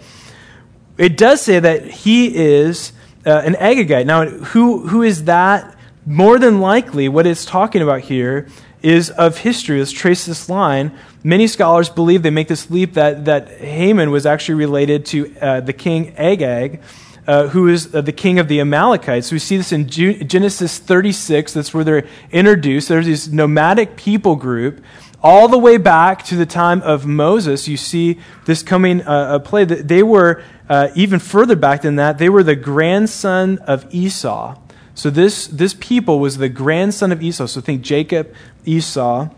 It 0.98 1.16
does 1.16 1.40
say 1.40 1.58
that 1.58 1.86
he 1.86 2.34
is 2.34 2.92
uh, 3.24 3.42
an 3.44 3.54
Agagite. 3.54 4.06
Now, 4.06 4.26
who, 4.26 4.86
who 4.88 5.02
is 5.02 5.24
that? 5.24 5.74
More 6.04 6.38
than 6.38 6.60
likely, 6.60 7.08
what 7.08 7.26
it's 7.26 7.44
talking 7.44 7.82
about 7.82 8.02
here 8.02 8.46
is 8.80 9.10
of 9.10 9.38
history. 9.38 9.80
Let's 9.80 9.90
trace 9.90 10.26
this 10.26 10.48
line. 10.48 10.96
Many 11.24 11.48
scholars 11.48 11.88
believe 11.88 12.22
they 12.22 12.30
make 12.30 12.46
this 12.46 12.70
leap 12.70 12.94
that, 12.94 13.24
that 13.24 13.48
Haman 13.58 14.12
was 14.12 14.26
actually 14.26 14.54
related 14.54 15.06
to 15.06 15.36
uh, 15.40 15.60
the 15.60 15.72
king 15.72 16.14
Agag 16.16 16.80
uh, 17.26 17.48
who 17.48 17.68
is 17.68 17.94
uh, 17.94 18.00
the 18.00 18.12
king 18.12 18.38
of 18.38 18.48
the 18.48 18.60
Amalekites. 18.60 19.32
We 19.32 19.38
see 19.38 19.56
this 19.56 19.72
in 19.72 19.88
Genesis 19.88 20.78
36. 20.78 21.52
That's 21.52 21.74
where 21.74 21.84
they're 21.84 22.06
introduced. 22.30 22.88
There's 22.88 23.06
this 23.06 23.28
nomadic 23.28 23.96
people 23.96 24.36
group. 24.36 24.82
All 25.22 25.48
the 25.48 25.58
way 25.58 25.76
back 25.76 26.24
to 26.26 26.36
the 26.36 26.46
time 26.46 26.82
of 26.82 27.04
Moses, 27.04 27.66
you 27.66 27.76
see 27.76 28.20
this 28.44 28.62
coming 28.62 29.02
uh, 29.02 29.40
play. 29.40 29.64
They 29.64 30.02
were 30.02 30.42
uh, 30.68 30.88
even 30.94 31.18
further 31.18 31.56
back 31.56 31.82
than 31.82 31.96
that. 31.96 32.18
They 32.18 32.28
were 32.28 32.42
the 32.42 32.54
grandson 32.54 33.58
of 33.58 33.92
Esau. 33.92 34.56
So 34.94 35.10
this 35.10 35.46
this 35.48 35.74
people 35.78 36.20
was 36.20 36.38
the 36.38 36.48
grandson 36.48 37.12
of 37.12 37.22
Esau. 37.22 37.46
So 37.46 37.60
think 37.60 37.82
Jacob, 37.82 38.32
Esau. 38.64 39.28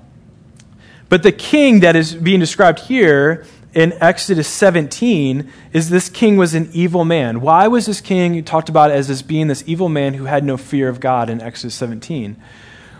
But 1.09 1.23
the 1.23 1.33
king 1.33 1.81
that 1.81 1.97
is 1.97 2.15
being 2.15 2.41
described 2.41 2.81
here 2.81 3.47
in 3.75 3.93
Exodus 4.01 4.49
17 4.49 5.51
is 5.73 5.91
this 5.91 6.09
king 6.09 6.37
was 6.37 6.55
an 6.55 6.69
evil 6.73 7.05
man. 7.05 7.41
Why 7.41 7.69
was 7.69 7.87
this 7.87 8.01
king 8.01 8.43
talked 8.45 8.69
about 8.69 8.91
as 8.91 9.09
this 9.09 9.23
being 9.23 9.49
this 9.49 9.63
evil 9.67 9.89
man 9.89 10.15
who 10.15 10.25
had 10.25 10.45
no 10.45 10.57
fear 10.57 10.89
of 10.89 11.01
God 11.01 11.29
in 11.29 11.41
Exodus 11.41 11.75
17? 11.75 12.37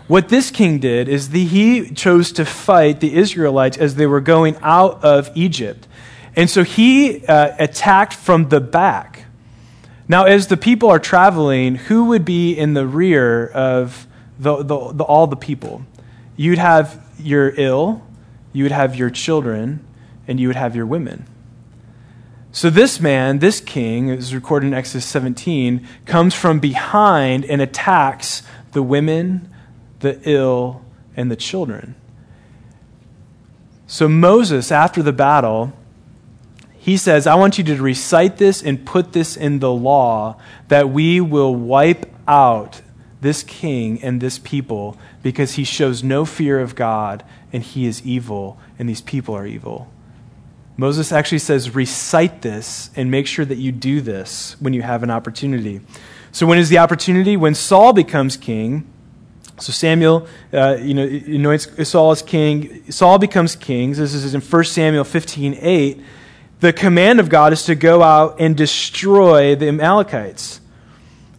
What 0.07 0.29
this 0.29 0.51
king 0.51 0.79
did 0.79 1.07
is 1.07 1.29
the, 1.29 1.45
he 1.45 1.91
chose 1.91 2.31
to 2.33 2.45
fight 2.45 2.99
the 2.99 3.15
Israelites 3.15 3.77
as 3.77 3.95
they 3.95 4.07
were 4.07 4.21
going 4.21 4.57
out 4.61 5.03
of 5.03 5.29
Egypt. 5.35 5.87
And 6.35 6.49
so 6.49 6.63
he 6.63 7.25
uh, 7.25 7.55
attacked 7.59 8.13
from 8.13 8.49
the 8.49 8.59
back. 8.59 9.25
Now, 10.07 10.23
as 10.25 10.47
the 10.47 10.57
people 10.57 10.89
are 10.89 10.99
traveling, 10.99 11.75
who 11.75 12.05
would 12.05 12.25
be 12.25 12.53
in 12.53 12.73
the 12.73 12.87
rear 12.87 13.47
of 13.47 14.07
the, 14.39 14.63
the, 14.63 14.93
the, 14.93 15.03
all 15.03 15.27
the 15.27 15.35
people? 15.35 15.85
You'd 16.35 16.57
have 16.57 17.05
your 17.19 17.53
ill, 17.55 18.01
you 18.53 18.63
would 18.63 18.71
have 18.71 18.95
your 18.95 19.11
children, 19.11 19.85
and 20.29 20.39
you 20.39 20.47
would 20.47 20.55
have 20.55 20.75
your 20.75 20.85
women. 20.85 21.25
So 22.51 22.69
this 22.69 22.99
man, 22.99 23.39
this 23.39 23.59
king, 23.59 24.09
is 24.09 24.33
recorded 24.33 24.67
in 24.67 24.73
Exodus 24.75 25.05
17, 25.05 25.85
comes 26.05 26.35
from 26.35 26.59
behind 26.59 27.45
and 27.45 27.61
attacks 27.61 28.43
the 28.71 28.83
women, 28.83 29.49
the 29.99 30.19
ill, 30.29 30.85
and 31.15 31.31
the 31.31 31.35
children. 31.35 31.95
So 33.87 34.07
Moses, 34.07 34.71
after 34.71 35.01
the 35.01 35.11
battle, 35.11 35.73
he 36.77 36.95
says, 36.95 37.25
I 37.25 37.33
want 37.33 37.57
you 37.57 37.63
to 37.65 37.81
recite 37.81 38.37
this 38.37 38.61
and 38.61 38.85
put 38.85 39.13
this 39.13 39.35
in 39.35 39.59
the 39.59 39.73
law 39.73 40.39
that 40.67 40.89
we 40.89 41.19
will 41.19 41.55
wipe 41.55 42.05
out 42.27 42.81
this 43.19 43.41
king 43.41 44.01
and 44.03 44.21
this 44.21 44.37
people 44.37 44.95
because 45.23 45.53
he 45.53 45.63
shows 45.63 46.03
no 46.03 46.23
fear 46.23 46.59
of 46.59 46.75
God 46.75 47.23
and 47.51 47.63
he 47.63 47.87
is 47.87 48.05
evil 48.05 48.59
and 48.77 48.87
these 48.87 49.01
people 49.01 49.35
are 49.35 49.47
evil. 49.47 49.91
Moses 50.79 51.11
actually 51.11 51.39
says, 51.39 51.75
recite 51.75 52.41
this 52.41 52.89
and 52.95 53.11
make 53.11 53.27
sure 53.27 53.45
that 53.45 53.57
you 53.57 53.71
do 53.71 54.01
this 54.01 54.55
when 54.59 54.73
you 54.73 54.81
have 54.81 55.03
an 55.03 55.11
opportunity. 55.11 55.81
So, 56.31 56.45
when 56.45 56.57
is 56.57 56.69
the 56.69 56.77
opportunity? 56.77 57.35
When 57.35 57.55
Saul 57.55 57.93
becomes 57.93 58.37
king. 58.37 58.87
So 59.57 59.73
Samuel, 59.73 60.25
uh, 60.53 60.77
you 60.79 60.93
know, 60.93 61.03
anoints 61.03 61.89
Saul 61.89 62.11
as 62.11 62.21
king. 62.21 62.89
Saul 62.89 63.19
becomes 63.19 63.57
king. 63.57 63.89
This 63.91 64.13
is 64.13 64.33
in 64.33 64.39
1 64.39 64.63
Samuel 64.63 65.03
15, 65.03 65.57
8 65.59 66.01
the 66.59 66.73
command 66.73 67.19
of 67.19 67.29
God 67.29 67.53
is 67.53 67.63
to 67.65 67.75
go 67.75 68.03
out 68.03 68.39
and 68.39 68.55
destroy 68.55 69.55
the 69.55 69.67
Amalekites. 69.69 70.59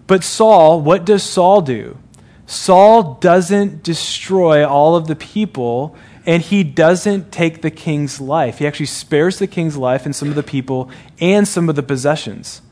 But 0.07 0.25
Saul, 0.25 0.81
what 0.81 1.05
does 1.05 1.23
Saul 1.23 1.61
do? 1.61 1.99
Saul 2.47 3.15
doesn't 3.15 3.83
destroy 3.83 4.67
all 4.67 4.97
of 4.97 5.07
the 5.07 5.15
people 5.15 5.95
and 6.27 6.43
he 6.43 6.63
doesn't 6.63 7.33
take 7.33 7.63
the 7.63 7.71
king's 7.71 8.21
life. 8.21 8.59
He 8.59 8.67
actually 8.67 8.87
spares 8.87 9.39
the 9.39 9.47
king's 9.47 9.77
life 9.77 10.05
and 10.05 10.15
some 10.15 10.29
of 10.29 10.35
the 10.35 10.43
people 10.43 10.91
and 11.21 11.47
some 11.47 11.69
of 11.69 11.77
the 11.77 11.83
possessions. 11.83 12.63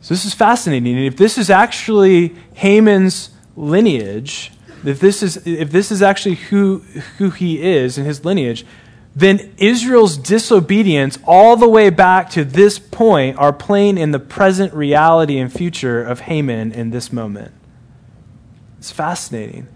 So 0.00 0.14
this 0.14 0.24
is 0.24 0.34
fascinating. 0.34 0.96
And 0.96 1.04
if 1.04 1.16
this 1.16 1.36
is 1.36 1.50
actually 1.50 2.34
Haman's 2.54 3.30
lineage, 3.56 4.52
if 4.84 5.00
this 5.00 5.22
is, 5.22 5.46
if 5.46 5.70
this 5.70 5.90
is 5.90 6.02
actually 6.02 6.36
who, 6.36 6.78
who 7.18 7.30
he 7.30 7.62
is 7.62 7.98
and 7.98 8.06
his 8.06 8.24
lineage, 8.24 8.64
then 9.14 9.52
Israel's 9.58 10.16
disobedience 10.16 11.18
all 11.24 11.56
the 11.56 11.68
way 11.68 11.90
back 11.90 12.30
to 12.30 12.44
this 12.44 12.78
point 12.78 13.36
are 13.36 13.52
playing 13.52 13.98
in 13.98 14.12
the 14.12 14.18
present 14.18 14.72
reality 14.72 15.38
and 15.38 15.52
future 15.52 16.02
of 16.02 16.20
Haman 16.20 16.72
in 16.72 16.90
this 16.90 17.12
moment. 17.12 17.52
It's 18.78 18.92
fascinating. 18.92 19.66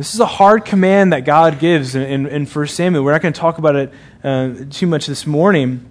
This 0.00 0.14
is 0.14 0.20
a 0.20 0.24
hard 0.24 0.64
command 0.64 1.12
that 1.12 1.26
God 1.26 1.58
gives 1.58 1.94
in, 1.94 2.00
in, 2.00 2.26
in 2.26 2.46
1 2.46 2.66
Samuel. 2.68 3.04
We're 3.04 3.12
not 3.12 3.20
going 3.20 3.34
to 3.34 3.38
talk 3.38 3.58
about 3.58 3.76
it 3.76 3.92
uh, 4.24 4.54
too 4.70 4.86
much 4.86 5.06
this 5.06 5.26
morning, 5.26 5.84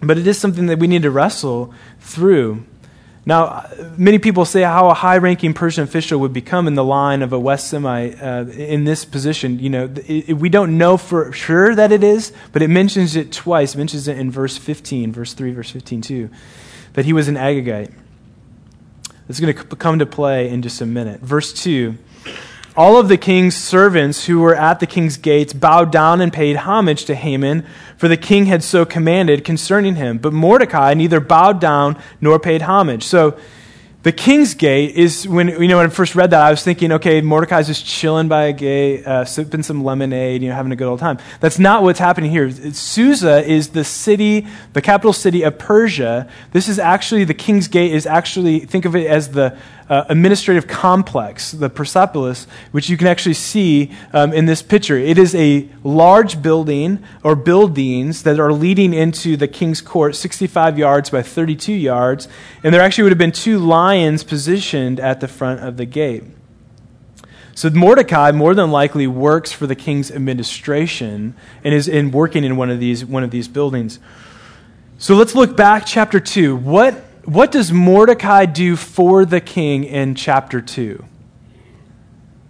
but 0.00 0.18
it 0.18 0.26
is 0.26 0.36
something 0.40 0.66
that 0.66 0.80
we 0.80 0.88
need 0.88 1.02
to 1.02 1.10
wrestle 1.12 1.72
through. 2.00 2.64
Now, 3.24 3.70
many 3.96 4.18
people 4.18 4.44
say 4.44 4.62
how 4.62 4.90
a 4.90 4.94
high 4.94 5.18
ranking 5.18 5.54
Persian 5.54 5.84
official 5.84 6.18
would 6.18 6.32
become 6.32 6.66
in 6.66 6.74
the 6.74 6.82
line 6.82 7.22
of 7.22 7.32
a 7.32 7.38
West 7.38 7.68
Semite 7.68 8.20
uh, 8.20 8.46
in 8.50 8.86
this 8.86 9.04
position. 9.04 9.60
You 9.60 9.70
know, 9.70 9.84
it, 9.84 10.30
it, 10.30 10.34
we 10.34 10.48
don't 10.48 10.76
know 10.76 10.96
for 10.96 11.30
sure 11.30 11.76
that 11.76 11.92
it 11.92 12.02
is, 12.02 12.32
but 12.50 12.60
it 12.60 12.70
mentions 12.70 13.14
it 13.14 13.30
twice. 13.30 13.76
It 13.76 13.78
mentions 13.78 14.08
it 14.08 14.18
in 14.18 14.32
verse 14.32 14.58
15, 14.58 15.12
verse 15.12 15.32
3, 15.32 15.52
verse 15.52 15.70
15 15.70 16.00
too, 16.00 16.28
that 16.94 17.04
he 17.04 17.12
was 17.12 17.28
an 17.28 17.36
Agagite. 17.36 17.92
It's 19.28 19.38
going 19.38 19.54
to 19.54 19.76
come 19.76 20.00
to 20.00 20.06
play 20.06 20.48
in 20.48 20.60
just 20.60 20.80
a 20.80 20.86
minute. 20.86 21.20
Verse 21.20 21.52
2 21.52 21.96
all 22.76 22.98
of 22.98 23.08
the 23.08 23.16
king's 23.16 23.54
servants 23.54 24.26
who 24.26 24.40
were 24.40 24.54
at 24.54 24.80
the 24.80 24.86
king's 24.86 25.16
gates 25.16 25.52
bowed 25.52 25.92
down 25.92 26.20
and 26.20 26.32
paid 26.32 26.56
homage 26.56 27.04
to 27.04 27.14
Haman, 27.14 27.64
for 27.96 28.08
the 28.08 28.16
king 28.16 28.46
had 28.46 28.62
so 28.64 28.84
commanded 28.84 29.44
concerning 29.44 29.94
him. 29.94 30.18
But 30.18 30.32
Mordecai 30.32 30.94
neither 30.94 31.20
bowed 31.20 31.60
down 31.60 31.96
nor 32.20 32.38
paid 32.40 32.62
homage. 32.62 33.04
So 33.04 33.38
the 34.02 34.12
king's 34.12 34.52
gate 34.52 34.96
is 34.96 35.26
when 35.26 35.48
you 35.48 35.66
know 35.66 35.78
when 35.78 35.86
I 35.86 35.88
first 35.88 36.14
read 36.14 36.30
that, 36.30 36.42
I 36.42 36.50
was 36.50 36.62
thinking, 36.62 36.92
okay, 36.92 37.22
Mordecai's 37.22 37.68
just 37.68 37.86
chilling 37.86 38.28
by 38.28 38.44
a 38.44 38.52
gate, 38.52 39.06
uh, 39.06 39.24
sipping 39.24 39.62
some 39.62 39.82
lemonade, 39.82 40.42
you 40.42 40.50
know, 40.50 40.54
having 40.54 40.72
a 40.72 40.76
good 40.76 40.88
old 40.88 41.00
time. 41.00 41.18
That's 41.40 41.58
not 41.58 41.82
what's 41.82 42.00
happening 42.00 42.30
here. 42.30 42.50
Susa 42.72 43.42
is 43.48 43.68
the 43.68 43.82
city, 43.82 44.46
the 44.74 44.82
capital 44.82 45.14
city 45.14 45.42
of 45.42 45.58
Persia. 45.58 46.28
This 46.52 46.68
is 46.68 46.78
actually 46.78 47.24
the 47.24 47.34
king's 47.34 47.66
gate. 47.66 47.92
Is 47.92 48.04
actually 48.04 48.60
think 48.60 48.84
of 48.84 48.94
it 48.94 49.06
as 49.06 49.30
the 49.30 49.56
uh, 49.88 50.04
administrative 50.08 50.66
complex, 50.66 51.52
the 51.52 51.68
Persepolis, 51.68 52.46
which 52.72 52.88
you 52.88 52.96
can 52.96 53.06
actually 53.06 53.34
see 53.34 53.92
um, 54.12 54.32
in 54.32 54.46
this 54.46 54.62
picture. 54.62 54.96
It 54.96 55.18
is 55.18 55.34
a 55.34 55.68
large 55.82 56.42
building 56.42 57.02
or 57.22 57.36
buildings 57.36 58.22
that 58.22 58.40
are 58.40 58.52
leading 58.52 58.94
into 58.94 59.36
the 59.36 59.48
king's 59.48 59.80
court, 59.80 60.16
65 60.16 60.78
yards 60.78 61.10
by 61.10 61.22
32 61.22 61.72
yards, 61.72 62.28
and 62.62 62.72
there 62.72 62.80
actually 62.80 63.04
would 63.04 63.12
have 63.12 63.18
been 63.18 63.32
two 63.32 63.58
lions 63.58 64.24
positioned 64.24 64.98
at 65.00 65.20
the 65.20 65.28
front 65.28 65.60
of 65.60 65.76
the 65.76 65.84
gate. 65.84 66.24
So 67.54 67.70
Mordecai 67.70 68.32
more 68.32 68.54
than 68.54 68.72
likely 68.72 69.06
works 69.06 69.52
for 69.52 69.66
the 69.66 69.76
king's 69.76 70.10
administration 70.10 71.36
and 71.62 71.72
is 71.72 71.86
in 71.86 72.10
working 72.10 72.42
in 72.42 72.56
one 72.56 72.68
of 72.68 72.80
these 72.80 73.04
one 73.04 73.22
of 73.22 73.30
these 73.30 73.46
buildings. 73.46 74.00
So 74.98 75.14
let's 75.14 75.34
look 75.34 75.56
back 75.56 75.84
chapter 75.86 76.18
2. 76.18 76.56
What 76.56 77.04
what 77.26 77.52
does 77.52 77.72
Mordecai 77.72 78.46
do 78.46 78.76
for 78.76 79.24
the 79.24 79.40
king 79.40 79.84
in 79.84 80.14
chapter 80.14 80.60
2? 80.60 81.04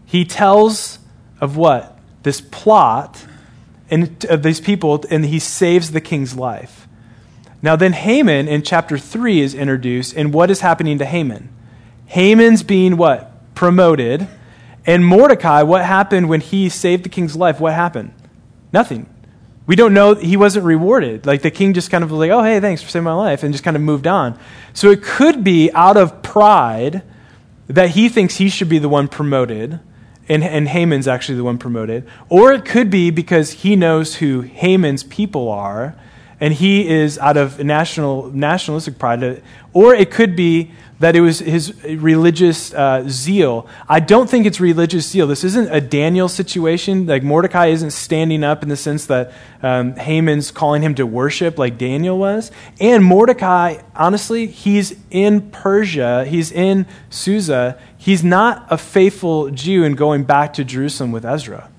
He 0.04 0.24
tells 0.24 0.98
of 1.40 1.56
what? 1.56 1.98
This 2.22 2.40
plot 2.40 3.24
and 3.90 4.24
of 4.26 4.42
these 4.42 4.60
people, 4.60 5.04
and 5.10 5.24
he 5.24 5.38
saves 5.38 5.90
the 5.90 6.00
king's 6.00 6.36
life. 6.36 6.88
Now, 7.62 7.76
then 7.76 7.92
Haman 7.92 8.48
in 8.48 8.62
chapter 8.62 8.98
3 8.98 9.40
is 9.40 9.54
introduced, 9.54 10.14
and 10.16 10.32
what 10.32 10.50
is 10.50 10.60
happening 10.60 10.98
to 10.98 11.04
Haman? 11.04 11.48
Haman's 12.06 12.62
being 12.62 12.96
what? 12.96 13.54
Promoted. 13.54 14.28
And 14.86 15.04
Mordecai, 15.04 15.62
what 15.62 15.84
happened 15.84 16.28
when 16.28 16.40
he 16.40 16.68
saved 16.68 17.04
the 17.04 17.08
king's 17.08 17.36
life? 17.36 17.60
What 17.60 17.72
happened? 17.72 18.12
Nothing. 18.72 19.06
We 19.66 19.76
don't 19.76 19.94
know, 19.94 20.14
he 20.14 20.36
wasn't 20.36 20.66
rewarded. 20.66 21.24
Like 21.24 21.42
the 21.42 21.50
king 21.50 21.72
just 21.72 21.90
kind 21.90 22.04
of 22.04 22.10
was 22.10 22.18
like, 22.18 22.30
oh, 22.30 22.42
hey, 22.42 22.60
thanks 22.60 22.82
for 22.82 22.88
saving 22.90 23.04
my 23.04 23.14
life, 23.14 23.42
and 23.42 23.52
just 23.52 23.64
kind 23.64 23.76
of 23.76 23.82
moved 23.82 24.06
on. 24.06 24.38
So 24.72 24.90
it 24.90 25.02
could 25.02 25.42
be 25.42 25.70
out 25.72 25.96
of 25.96 26.22
pride 26.22 27.02
that 27.66 27.90
he 27.90 28.08
thinks 28.08 28.36
he 28.36 28.50
should 28.50 28.68
be 28.68 28.78
the 28.78 28.88
one 28.88 29.08
promoted, 29.08 29.80
and, 30.28 30.44
and 30.44 30.68
Haman's 30.68 31.08
actually 31.08 31.36
the 31.36 31.44
one 31.44 31.58
promoted. 31.58 32.06
Or 32.28 32.52
it 32.52 32.64
could 32.64 32.90
be 32.90 33.10
because 33.10 33.52
he 33.52 33.74
knows 33.74 34.16
who 34.16 34.42
Haman's 34.42 35.02
people 35.02 35.48
are, 35.48 35.96
and 36.44 36.52
he 36.52 36.86
is 36.86 37.18
out 37.20 37.38
of 37.38 37.58
national, 37.64 38.28
nationalistic 38.28 38.98
pride. 38.98 39.42
Or 39.72 39.94
it 39.94 40.10
could 40.10 40.36
be 40.36 40.72
that 40.98 41.16
it 41.16 41.22
was 41.22 41.38
his 41.38 41.82
religious 41.86 42.74
uh, 42.74 43.04
zeal. 43.08 43.66
I 43.88 44.00
don't 44.00 44.28
think 44.28 44.44
it's 44.44 44.60
religious 44.60 45.08
zeal. 45.08 45.26
This 45.26 45.42
isn't 45.42 45.72
a 45.72 45.80
Daniel 45.80 46.28
situation. 46.28 47.06
Like 47.06 47.22
Mordecai 47.22 47.68
isn't 47.68 47.92
standing 47.92 48.44
up 48.44 48.62
in 48.62 48.68
the 48.68 48.76
sense 48.76 49.06
that 49.06 49.32
um, 49.62 49.96
Haman's 49.96 50.50
calling 50.50 50.82
him 50.82 50.94
to 50.96 51.06
worship 51.06 51.58
like 51.58 51.78
Daniel 51.78 52.18
was. 52.18 52.50
And 52.78 53.02
Mordecai, 53.02 53.78
honestly, 53.96 54.46
he's 54.46 54.98
in 55.10 55.50
Persia, 55.50 56.26
he's 56.26 56.52
in 56.52 56.84
Susa. 57.08 57.80
He's 57.96 58.22
not 58.22 58.66
a 58.68 58.76
faithful 58.76 59.48
Jew 59.48 59.82
and 59.82 59.96
going 59.96 60.24
back 60.24 60.52
to 60.54 60.64
Jerusalem 60.64 61.10
with 61.10 61.24
Ezra. 61.24 61.70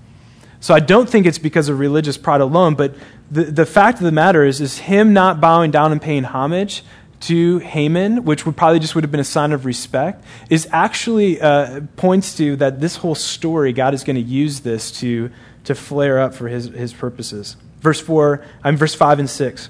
So 0.66 0.74
I 0.74 0.80
don't 0.80 1.08
think 1.08 1.28
it's 1.28 1.38
because 1.38 1.70
of 1.70 1.78
religious 1.78 2.18
pride 2.18 2.42
alone, 2.42 2.74
but 2.74 2.96
the, 3.32 3.46
the 3.46 3.66
fact 3.66 4.00
of 4.00 4.06
the 4.06 4.12
matter 4.12 4.44
is, 4.44 4.62
is 4.62 4.78
him 4.78 5.14
not 5.14 5.42
bowing 5.42 5.72
down 5.72 5.92
and 5.92 6.02
paying 6.02 6.24
homage 6.24 6.84
to 7.22 7.60
Haman, 7.60 8.24
which 8.24 8.46
would 8.46 8.56
probably 8.56 8.80
just 8.80 8.94
would 8.94 9.04
have 9.04 9.12
been 9.12 9.20
a 9.20 9.24
sign 9.24 9.52
of 9.52 9.66
respect, 9.66 10.24
is 10.50 10.68
actually 10.72 11.42
uh, 11.42 11.82
points 11.96 12.36
to 12.38 12.56
that 12.58 12.80
this 12.80 12.98
whole 12.98 13.16
story, 13.16 13.74
God 13.74 13.94
is 13.94 14.04
going 14.04 14.16
to 14.16 14.22
use 14.22 14.60
this 14.60 14.92
to, 15.00 15.32
to 15.64 15.74
flare 15.74 16.20
up 16.20 16.34
for 16.34 16.48
his, 16.48 16.66
his 16.68 16.94
purposes. 16.94 17.58
Verse 17.80 18.00
4, 18.00 18.46
I'm 18.64 18.78
verse 18.78 18.94
5 18.94 19.20
and 19.20 19.30
6. 19.30 19.70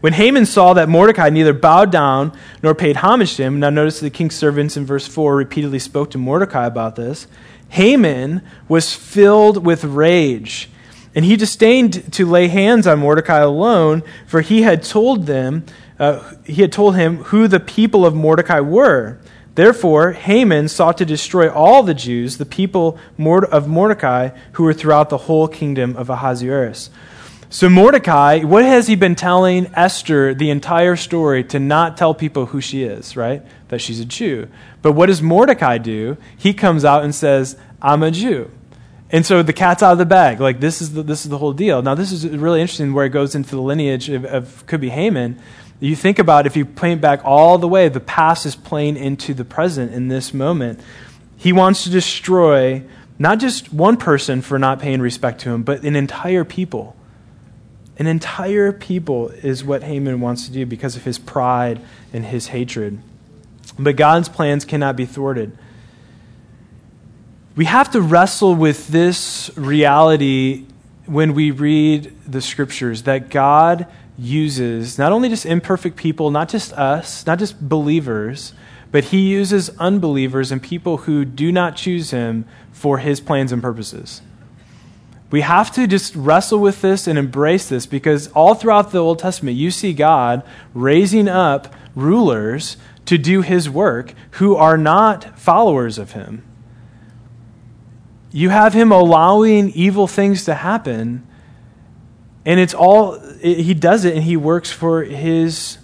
When 0.00 0.12
Haman 0.12 0.44
saw 0.44 0.74
that 0.74 0.90
Mordecai 0.90 1.30
neither 1.30 1.54
bowed 1.54 1.90
down 1.90 2.36
nor 2.62 2.74
paid 2.74 2.96
homage 2.96 3.36
to 3.36 3.44
him, 3.44 3.60
now 3.60 3.70
notice 3.70 4.00
the 4.00 4.10
king's 4.10 4.34
servants 4.34 4.76
in 4.76 4.84
verse 4.84 5.06
4 5.06 5.34
repeatedly 5.34 5.78
spoke 5.78 6.10
to 6.10 6.18
Mordecai 6.18 6.66
about 6.66 6.96
this. 6.96 7.26
Haman 7.70 8.42
was 8.68 8.94
filled 8.94 9.64
with 9.64 9.84
rage 9.84 10.68
And 11.16 11.24
he 11.24 11.36
disdained 11.36 12.12
to 12.12 12.26
lay 12.26 12.48
hands 12.48 12.86
on 12.86 12.98
Mordecai 12.98 13.38
alone, 13.38 14.02
for 14.26 14.42
he 14.42 14.62
had 14.62 14.82
told 14.82 15.24
them, 15.24 15.64
uh, 15.98 16.34
he 16.44 16.60
had 16.60 16.70
told 16.70 16.94
him 16.94 17.16
who 17.24 17.48
the 17.48 17.58
people 17.58 18.04
of 18.04 18.14
Mordecai 18.14 18.60
were. 18.60 19.18
Therefore, 19.54 20.12
Haman 20.12 20.68
sought 20.68 20.98
to 20.98 21.06
destroy 21.06 21.50
all 21.50 21.82
the 21.82 21.94
Jews, 21.94 22.36
the 22.36 22.44
people 22.44 22.98
of 23.18 23.66
Mordecai, 23.66 24.28
who 24.52 24.64
were 24.64 24.74
throughout 24.74 25.08
the 25.08 25.16
whole 25.16 25.48
kingdom 25.48 25.96
of 25.96 26.10
Ahasuerus. 26.10 26.90
So, 27.48 27.70
Mordecai, 27.70 28.40
what 28.40 28.66
has 28.66 28.86
he 28.86 28.96
been 28.96 29.14
telling 29.14 29.70
Esther 29.74 30.34
the 30.34 30.50
entire 30.50 30.96
story 30.96 31.42
to 31.44 31.58
not 31.58 31.96
tell 31.96 32.12
people 32.12 32.46
who 32.46 32.60
she 32.60 32.82
is, 32.82 33.16
right? 33.16 33.42
That 33.68 33.80
she's 33.80 34.00
a 34.00 34.04
Jew. 34.04 34.48
But 34.82 34.92
what 34.92 35.06
does 35.06 35.22
Mordecai 35.22 35.78
do? 35.78 36.18
He 36.36 36.52
comes 36.52 36.84
out 36.84 37.04
and 37.04 37.14
says, 37.14 37.56
I'm 37.80 38.02
a 38.02 38.10
Jew. 38.10 38.50
And 39.10 39.24
so 39.24 39.42
the 39.42 39.52
cat's 39.52 39.82
out 39.82 39.92
of 39.92 39.98
the 39.98 40.06
bag. 40.06 40.40
Like 40.40 40.60
this 40.60 40.82
is 40.82 40.92
the, 40.92 41.02
this 41.02 41.24
is 41.24 41.30
the 41.30 41.38
whole 41.38 41.52
deal. 41.52 41.82
Now 41.82 41.94
this 41.94 42.12
is 42.12 42.26
really 42.26 42.60
interesting 42.60 42.92
where 42.92 43.06
it 43.06 43.10
goes 43.10 43.34
into 43.34 43.54
the 43.54 43.60
lineage 43.60 44.08
of, 44.08 44.24
of 44.24 44.66
could 44.66 44.80
be 44.80 44.90
Haman. 44.90 45.40
You 45.78 45.94
think 45.94 46.18
about 46.18 46.46
if 46.46 46.56
you 46.56 46.64
paint 46.64 47.00
back 47.00 47.20
all 47.24 47.58
the 47.58 47.68
way, 47.68 47.88
the 47.88 48.00
past 48.00 48.46
is 48.46 48.56
playing 48.56 48.96
into 48.96 49.34
the 49.34 49.44
present 49.44 49.92
in 49.92 50.08
this 50.08 50.32
moment. 50.32 50.80
He 51.36 51.52
wants 51.52 51.84
to 51.84 51.90
destroy 51.90 52.82
not 53.18 53.38
just 53.38 53.72
one 53.72 53.96
person 53.96 54.42
for 54.42 54.58
not 54.58 54.80
paying 54.80 55.00
respect 55.00 55.40
to 55.42 55.50
him, 55.50 55.62
but 55.62 55.82
an 55.82 55.94
entire 55.94 56.44
people. 56.44 56.96
An 57.98 58.06
entire 58.06 58.72
people 58.72 59.28
is 59.28 59.64
what 59.64 59.82
Haman 59.82 60.20
wants 60.20 60.46
to 60.46 60.52
do 60.52 60.66
because 60.66 60.96
of 60.96 61.04
his 61.04 61.18
pride 61.18 61.80
and 62.12 62.24
his 62.26 62.48
hatred. 62.48 62.98
But 63.78 63.96
God's 63.96 64.28
plans 64.28 64.64
cannot 64.64 64.96
be 64.96 65.06
thwarted 65.06 65.56
we 67.56 67.64
have 67.64 67.90
to 67.92 68.02
wrestle 68.02 68.54
with 68.54 68.88
this 68.88 69.50
reality 69.56 70.66
when 71.06 71.32
we 71.32 71.50
read 71.50 72.14
the 72.30 72.42
scriptures 72.42 73.04
that 73.04 73.30
God 73.30 73.86
uses 74.18 74.98
not 74.98 75.10
only 75.10 75.30
just 75.30 75.46
imperfect 75.46 75.96
people, 75.96 76.30
not 76.30 76.50
just 76.50 76.74
us, 76.74 77.26
not 77.26 77.38
just 77.38 77.66
believers, 77.66 78.52
but 78.92 79.04
He 79.04 79.20
uses 79.20 79.70
unbelievers 79.78 80.52
and 80.52 80.62
people 80.62 80.98
who 80.98 81.24
do 81.24 81.50
not 81.50 81.76
choose 81.76 82.10
Him 82.10 82.44
for 82.72 82.98
His 82.98 83.20
plans 83.20 83.52
and 83.52 83.62
purposes. 83.62 84.20
We 85.30 85.40
have 85.40 85.72
to 85.72 85.86
just 85.86 86.14
wrestle 86.14 86.58
with 86.58 86.82
this 86.82 87.06
and 87.06 87.18
embrace 87.18 87.70
this 87.70 87.86
because 87.86 88.28
all 88.28 88.54
throughout 88.54 88.92
the 88.92 88.98
Old 88.98 89.18
Testament, 89.18 89.56
you 89.56 89.70
see 89.70 89.94
God 89.94 90.42
raising 90.74 91.26
up 91.26 91.74
rulers 91.94 92.76
to 93.06 93.16
do 93.16 93.40
His 93.40 93.70
work 93.70 94.12
who 94.32 94.56
are 94.56 94.76
not 94.76 95.38
followers 95.38 95.96
of 95.96 96.12
Him 96.12 96.45
you 98.36 98.50
have 98.50 98.74
him 98.74 98.92
allowing 98.92 99.70
evil 99.70 100.06
things 100.06 100.44
to 100.44 100.54
happen, 100.54 101.26
and 102.44 102.60
it's 102.60 102.74
all, 102.74 103.14
it, 103.40 103.60
he 103.60 103.72
does 103.72 104.04
it 104.04 104.14
and 104.14 104.22
he 104.22 104.36
works 104.36 104.70
for 104.70 105.02
his 105.04 105.78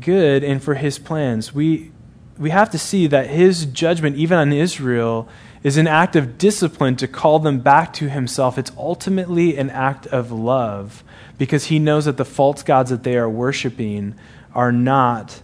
good 0.00 0.42
and 0.42 0.62
for 0.62 0.72
his 0.72 0.98
plans. 0.98 1.52
We, 1.52 1.92
we 2.38 2.48
have 2.48 2.70
to 2.70 2.78
see 2.78 3.06
that 3.08 3.26
his 3.26 3.66
judgment, 3.66 4.16
even 4.16 4.38
on 4.38 4.50
Israel, 4.50 5.28
is 5.62 5.76
an 5.76 5.86
act 5.86 6.16
of 6.16 6.38
discipline 6.38 6.96
to 6.96 7.06
call 7.06 7.38
them 7.38 7.60
back 7.60 7.92
to 7.92 8.08
himself. 8.08 8.56
It's 8.56 8.72
ultimately 8.78 9.58
an 9.58 9.68
act 9.68 10.06
of 10.06 10.32
love 10.32 11.04
because 11.36 11.66
he 11.66 11.78
knows 11.78 12.06
that 12.06 12.16
the 12.16 12.24
false 12.24 12.62
gods 12.62 12.88
that 12.88 13.02
they 13.02 13.18
are 13.18 13.28
worshiping 13.28 14.14
are 14.54 14.72
not 14.72 15.42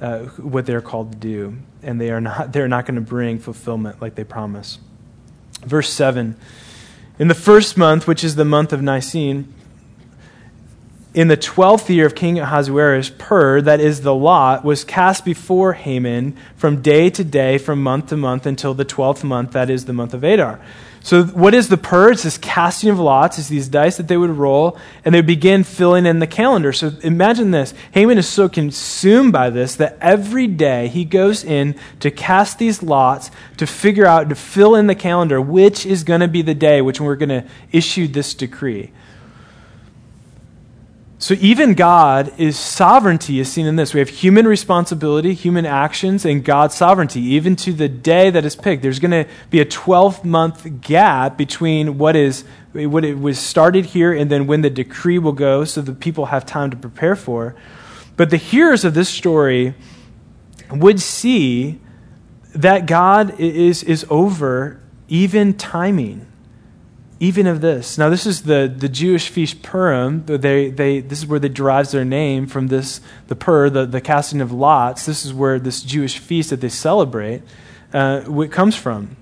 uh, 0.00 0.20
what 0.20 0.64
they're 0.64 0.80
called 0.80 1.12
to 1.12 1.18
do, 1.18 1.58
and 1.82 2.00
they 2.00 2.10
are 2.10 2.22
not, 2.22 2.50
they're 2.54 2.66
not 2.66 2.86
going 2.86 2.94
to 2.94 3.02
bring 3.02 3.38
fulfillment 3.38 4.00
like 4.00 4.14
they 4.14 4.24
promise. 4.24 4.78
Verse 5.64 5.90
7 5.90 6.36
In 7.18 7.28
the 7.28 7.34
first 7.34 7.76
month, 7.76 8.06
which 8.06 8.22
is 8.22 8.36
the 8.36 8.44
month 8.44 8.72
of 8.72 8.82
Nisan, 8.82 9.52
in 11.14 11.28
the 11.28 11.36
twelfth 11.36 11.88
year 11.88 12.06
of 12.06 12.14
King 12.14 12.38
Ahasuerus, 12.38 13.10
Pur, 13.16 13.60
that 13.62 13.80
is 13.80 14.02
the 14.02 14.14
lot, 14.14 14.64
was 14.64 14.84
cast 14.84 15.24
before 15.24 15.72
Haman 15.72 16.36
from 16.56 16.82
day 16.82 17.10
to 17.10 17.24
day, 17.24 17.58
from 17.58 17.82
month 17.82 18.08
to 18.08 18.16
month, 18.16 18.46
until 18.46 18.74
the 18.74 18.84
twelfth 18.84 19.24
month, 19.24 19.52
that 19.52 19.70
is 19.70 19.86
the 19.86 19.92
month 19.92 20.14
of 20.14 20.22
Adar. 20.22 20.60
So, 21.00 21.24
what 21.24 21.54
is 21.54 21.68
the 21.68 21.76
pur? 21.76 22.10
It's 22.10 22.24
this 22.24 22.36
casting 22.36 22.90
of 22.90 22.98
lots. 22.98 23.38
It's 23.38 23.48
these 23.48 23.68
dice 23.68 23.96
that 23.96 24.08
they 24.08 24.16
would 24.16 24.30
roll, 24.30 24.76
and 25.04 25.14
they 25.14 25.20
begin 25.20 25.64
filling 25.64 26.06
in 26.06 26.18
the 26.18 26.26
calendar. 26.26 26.72
So, 26.72 26.92
imagine 27.02 27.50
this. 27.50 27.72
Haman 27.92 28.18
is 28.18 28.28
so 28.28 28.48
consumed 28.48 29.32
by 29.32 29.48
this 29.48 29.76
that 29.76 29.96
every 30.00 30.46
day 30.46 30.88
he 30.88 31.04
goes 31.04 31.44
in 31.44 31.76
to 32.00 32.10
cast 32.10 32.58
these 32.58 32.82
lots 32.82 33.30
to 33.56 33.66
figure 33.66 34.06
out, 34.06 34.28
to 34.28 34.34
fill 34.34 34.74
in 34.74 34.86
the 34.86 34.94
calendar, 34.94 35.40
which 35.40 35.86
is 35.86 36.04
going 36.04 36.20
to 36.20 36.28
be 36.28 36.42
the 36.42 36.54
day 36.54 36.82
which 36.82 37.00
we're 37.00 37.16
going 37.16 37.28
to 37.28 37.44
issue 37.72 38.08
this 38.08 38.34
decree. 38.34 38.90
So 41.28 41.34
even 41.40 41.74
God 41.74 42.32
is 42.38 42.58
sovereignty 42.58 43.38
is 43.38 43.52
seen 43.52 43.66
in 43.66 43.76
this. 43.76 43.92
We 43.92 44.00
have 44.00 44.08
human 44.08 44.48
responsibility, 44.48 45.34
human 45.34 45.66
actions, 45.66 46.24
and 46.24 46.42
God's 46.42 46.74
sovereignty. 46.74 47.20
Even 47.20 47.54
to 47.56 47.74
the 47.74 47.86
day 47.86 48.30
that 48.30 48.46
is 48.46 48.56
picked, 48.56 48.82
there's 48.82 48.98
going 48.98 49.10
to 49.10 49.26
be 49.50 49.60
a 49.60 49.66
12 49.66 50.24
month 50.24 50.80
gap 50.80 51.36
between 51.36 51.98
what 51.98 52.16
is 52.16 52.44
what 52.72 53.04
it 53.04 53.18
was 53.18 53.38
started 53.38 53.84
here 53.84 54.10
and 54.10 54.30
then 54.30 54.46
when 54.46 54.62
the 54.62 54.70
decree 54.70 55.18
will 55.18 55.32
go, 55.32 55.66
so 55.66 55.82
the 55.82 55.92
people 55.92 56.24
have 56.24 56.46
time 56.46 56.70
to 56.70 56.78
prepare 56.78 57.14
for. 57.14 57.54
But 58.16 58.30
the 58.30 58.38
hearers 58.38 58.86
of 58.86 58.94
this 58.94 59.10
story 59.10 59.74
would 60.70 60.98
see 60.98 61.78
that 62.54 62.86
God 62.86 63.38
is, 63.38 63.82
is 63.82 64.06
over 64.08 64.80
even 65.08 65.52
timing 65.52 66.26
even 67.20 67.46
of 67.46 67.60
this. 67.60 67.98
Now, 67.98 68.10
this 68.10 68.26
is 68.26 68.42
the, 68.42 68.72
the 68.74 68.88
Jewish 68.88 69.28
feast 69.28 69.62
Purim. 69.62 70.24
They, 70.26 70.70
they, 70.70 71.00
this 71.00 71.18
is 71.18 71.26
where 71.26 71.40
they 71.40 71.48
derives 71.48 71.90
their 71.90 72.04
name 72.04 72.46
from 72.46 72.68
this, 72.68 73.00
the 73.26 73.34
Pur, 73.34 73.70
the, 73.70 73.86
the 73.86 74.00
casting 74.00 74.40
of 74.40 74.52
lots. 74.52 75.04
This 75.04 75.24
is 75.26 75.34
where 75.34 75.58
this 75.58 75.82
Jewish 75.82 76.18
feast 76.18 76.50
that 76.50 76.60
they 76.60 76.68
celebrate 76.68 77.42
uh, 77.92 78.46
comes 78.50 78.76
from. 78.76 79.16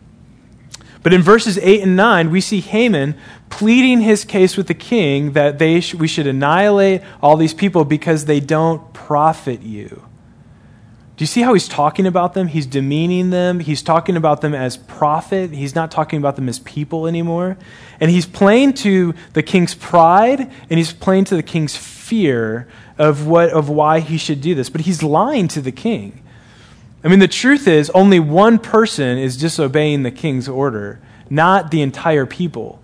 But 1.03 1.15
in 1.15 1.23
verses 1.23 1.57
8 1.59 1.83
and 1.83 1.97
9, 1.97 2.31
we 2.31 2.41
see 2.41 2.61
Haman 2.61 3.17
pleading 3.49 4.01
his 4.01 4.25
case 4.25 4.57
with 4.57 4.67
the 4.67 4.75
king 4.75 5.33
that 5.33 5.59
they 5.59 5.81
sh- 5.81 5.95
we 5.95 6.09
should 6.09 6.27
annihilate 6.27 7.03
all 7.23 7.37
these 7.37 7.55
people 7.55 7.85
because 7.85 8.25
they 8.25 8.41
don't 8.41 8.93
profit 8.93 9.63
you. 9.63 10.06
Do 11.17 11.23
you 11.23 11.27
see 11.27 11.41
how 11.41 11.55
he's 11.55 11.67
talking 11.67 12.07
about 12.07 12.35
them? 12.35 12.49
He's 12.49 12.67
demeaning 12.67 13.31
them. 13.31 13.61
He's 13.61 13.83
talking 13.83 14.19
about 14.19 14.43
them 14.43 14.55
as 14.55 14.77
profit. 14.77 15.51
He's 15.51 15.75
not 15.75 15.91
talking 15.91 16.19
about 16.19 16.37
them 16.37 16.47
as 16.47 16.59
people 16.59 17.07
anymore. 17.07 17.57
And 18.01 18.11
he's 18.11 18.27
playing 18.27 18.75
to 18.75 19.15
the 19.33 19.43
king's 19.43 19.75
pride 19.75 20.41
and 20.41 20.79
he's 20.79 20.93
playing 20.93 21.25
to 21.27 21.37
the 21.37 21.43
king's 21.43 21.75
fear 21.75 22.69
of 22.99 23.27
what 23.27 23.51
of 23.51 23.71
why 23.71 24.01
he 24.01 24.19
should 24.19 24.43
do 24.43 24.55
this. 24.55 24.69
But 24.69 24.83
he's 24.83 25.03
lying 25.03 25.49
to 25.49 25.63
the 25.63 25.73
king. 25.73 26.23
I 27.03 27.09
mean, 27.09 27.21
the 27.21 27.29
truth 27.29 27.67
is 27.67 27.89
only 27.91 28.21
one 28.21 28.59
person 28.59 29.17
is 29.17 29.39
disobeying 29.39 30.03
the 30.03 30.11
king's 30.11 30.49
order, 30.49 31.01
not 31.31 31.71
the 31.71 31.81
entire 31.81 32.27
people. 32.27 32.81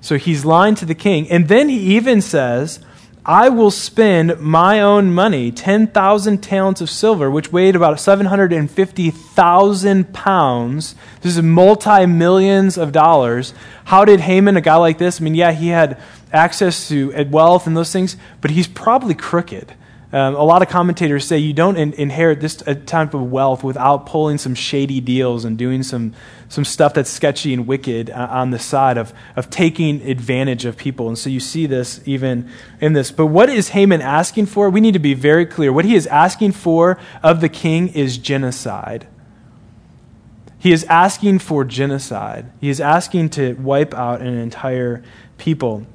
So 0.00 0.18
he's 0.18 0.44
lying 0.44 0.76
to 0.76 0.84
the 0.84 0.94
king. 0.94 1.28
And 1.30 1.48
then 1.48 1.68
he 1.68 1.96
even 1.96 2.20
says, 2.20 2.80
I 3.24 3.50
will 3.50 3.70
spend 3.70 4.40
my 4.40 4.80
own 4.80 5.14
money, 5.14 5.52
10,000 5.52 6.42
talents 6.42 6.80
of 6.80 6.90
silver, 6.90 7.30
which 7.30 7.52
weighed 7.52 7.76
about 7.76 8.00
750,000 8.00 10.12
pounds. 10.12 10.96
This 11.20 11.36
is 11.36 11.42
multi 11.42 12.06
millions 12.06 12.76
of 12.76 12.90
dollars. 12.90 13.54
How 13.84 14.04
did 14.04 14.18
Haman, 14.18 14.56
a 14.56 14.60
guy 14.60 14.74
like 14.74 14.98
this, 14.98 15.20
I 15.20 15.24
mean, 15.24 15.36
yeah, 15.36 15.52
he 15.52 15.68
had 15.68 16.00
access 16.32 16.88
to 16.88 17.12
wealth 17.30 17.68
and 17.68 17.76
those 17.76 17.92
things, 17.92 18.16
but 18.40 18.50
he's 18.50 18.66
probably 18.66 19.14
crooked. 19.14 19.72
Um, 20.12 20.34
a 20.34 20.42
lot 20.42 20.60
of 20.60 20.68
commentators 20.68 21.24
say 21.24 21.38
you 21.38 21.52
don't 21.52 21.76
in- 21.76 21.94
inherit 21.94 22.40
this 22.40 22.56
type 22.56 23.14
of 23.14 23.30
wealth 23.30 23.64
without 23.64 24.04
pulling 24.04 24.36
some 24.36 24.54
shady 24.54 25.00
deals 25.00 25.44
and 25.44 25.56
doing 25.56 25.84
some, 25.84 26.12
some 26.52 26.66
stuff 26.66 26.92
that's 26.92 27.08
sketchy 27.08 27.54
and 27.54 27.66
wicked 27.66 28.10
uh, 28.10 28.28
on 28.30 28.50
the 28.50 28.58
side 28.58 28.98
of, 28.98 29.14
of 29.36 29.48
taking 29.48 30.06
advantage 30.06 30.66
of 30.66 30.76
people. 30.76 31.08
And 31.08 31.16
so 31.16 31.30
you 31.30 31.40
see 31.40 31.64
this 31.64 32.02
even 32.04 32.50
in 32.78 32.92
this. 32.92 33.10
But 33.10 33.28
what 33.28 33.48
is 33.48 33.70
Haman 33.70 34.02
asking 34.02 34.44
for? 34.46 34.68
We 34.68 34.82
need 34.82 34.92
to 34.92 34.98
be 34.98 35.14
very 35.14 35.46
clear. 35.46 35.72
What 35.72 35.86
he 35.86 35.94
is 35.94 36.06
asking 36.08 36.52
for 36.52 36.98
of 37.22 37.40
the 37.40 37.48
king 37.48 37.88
is 37.88 38.18
genocide. 38.18 39.06
He 40.58 40.72
is 40.72 40.84
asking 40.84 41.38
for 41.38 41.64
genocide. 41.64 42.52
He 42.60 42.68
is 42.68 42.82
asking 42.82 43.30
to 43.30 43.54
wipe 43.54 43.94
out 43.94 44.20
an 44.20 44.34
entire 44.34 45.02
people. 45.38 45.86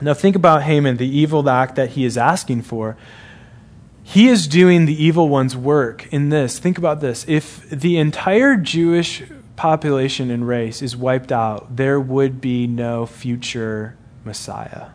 Now, 0.00 0.14
think 0.14 0.36
about 0.36 0.62
Haman, 0.62 0.96
the 0.96 1.08
evil 1.08 1.50
act 1.50 1.74
that 1.74 1.90
he 1.90 2.04
is 2.04 2.16
asking 2.16 2.62
for. 2.62 2.96
He 4.04 4.28
is 4.28 4.46
doing 4.46 4.84
the 4.86 5.04
evil 5.04 5.28
one's 5.28 5.56
work 5.56 6.06
in 6.12 6.28
this. 6.28 6.60
Think 6.60 6.78
about 6.78 7.00
this. 7.00 7.24
If 7.26 7.68
the 7.68 7.98
entire 7.98 8.56
Jewish 8.56 9.24
population 9.56 10.30
and 10.30 10.46
race 10.46 10.82
is 10.82 10.96
wiped 10.96 11.32
out, 11.32 11.76
there 11.76 12.00
would 12.00 12.40
be 12.40 12.66
no 12.66 13.06
future 13.06 13.96
Messiah. 14.24 14.88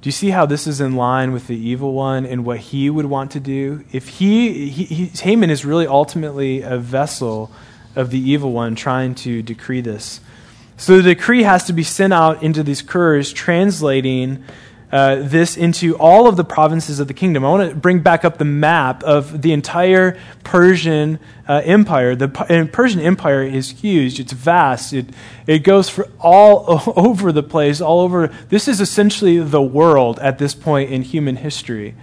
Do 0.00 0.08
you 0.08 0.12
see 0.12 0.30
how 0.30 0.46
this 0.46 0.68
is 0.68 0.80
in 0.80 0.94
line 0.94 1.32
with 1.32 1.48
the 1.48 1.56
evil 1.56 1.92
one 1.92 2.24
and 2.24 2.44
what 2.44 2.58
he 2.58 2.88
would 2.88 3.06
want 3.06 3.32
to 3.32 3.40
do? 3.40 3.84
If 3.90 4.08
he, 4.08 4.68
he, 4.68 4.84
he 4.84 5.06
Haman 5.06 5.50
is 5.50 5.64
really 5.64 5.86
ultimately 5.86 6.62
a 6.62 6.78
vessel 6.78 7.50
of 7.96 8.10
the 8.10 8.20
evil 8.20 8.52
one 8.52 8.76
trying 8.76 9.16
to 9.16 9.42
decree 9.42 9.80
this. 9.80 10.20
So 10.76 10.98
the 10.98 11.14
decree 11.14 11.42
has 11.42 11.64
to 11.64 11.72
be 11.72 11.82
sent 11.82 12.12
out 12.12 12.42
into 12.42 12.62
these 12.62 12.82
curs, 12.82 13.32
translating 13.32 14.44
uh, 14.96 15.16
this 15.16 15.58
into 15.58 15.94
all 15.98 16.26
of 16.26 16.38
the 16.38 16.44
provinces 16.44 17.00
of 17.00 17.06
the 17.06 17.12
kingdom. 17.12 17.44
I 17.44 17.50
want 17.50 17.68
to 17.68 17.76
bring 17.76 18.00
back 18.00 18.24
up 18.24 18.38
the 18.38 18.46
map 18.46 19.02
of 19.02 19.42
the 19.42 19.52
entire 19.52 20.18
Persian 20.42 21.18
uh, 21.46 21.60
Empire. 21.66 22.16
The 22.16 22.28
Persian 22.72 23.02
Empire 23.02 23.42
is 23.42 23.72
huge, 23.72 24.18
it's 24.18 24.32
vast, 24.32 24.94
it, 24.94 25.10
it 25.46 25.58
goes 25.58 25.90
for 25.90 26.08
all 26.18 26.82
over 26.96 27.30
the 27.30 27.42
place, 27.42 27.82
all 27.82 28.00
over. 28.00 28.28
This 28.48 28.68
is 28.68 28.80
essentially 28.80 29.38
the 29.38 29.60
world 29.60 30.18
at 30.20 30.38
this 30.38 30.54
point 30.54 30.90
in 30.90 31.02
human 31.02 31.36
history. 31.36 31.94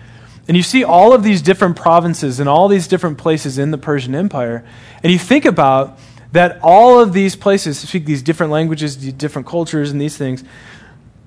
And 0.47 0.55
you 0.55 0.61
see 0.61 0.83
all 0.83 1.13
of 1.13 1.23
these 1.23 1.41
different 1.41 1.75
provinces 1.75 2.39
and 2.39 2.47
all 2.47 2.67
these 2.67 2.87
different 2.87 3.17
places 3.17 3.57
in 3.57 3.71
the 3.71 3.79
Persian 3.79 4.13
Empire, 4.13 4.63
and 5.01 5.11
you 5.11 5.17
think 5.17 5.45
about 5.45 5.97
that 6.31 6.59
all 6.61 6.99
of 6.99 7.13
these 7.13 7.35
places 7.35 7.79
speak 7.79 8.05
these 8.05 8.21
different 8.21 8.51
languages, 8.51 8.99
these 8.99 9.13
different 9.13 9.47
cultures, 9.47 9.89
and 9.89 9.99
these 9.99 10.15
things 10.15 10.43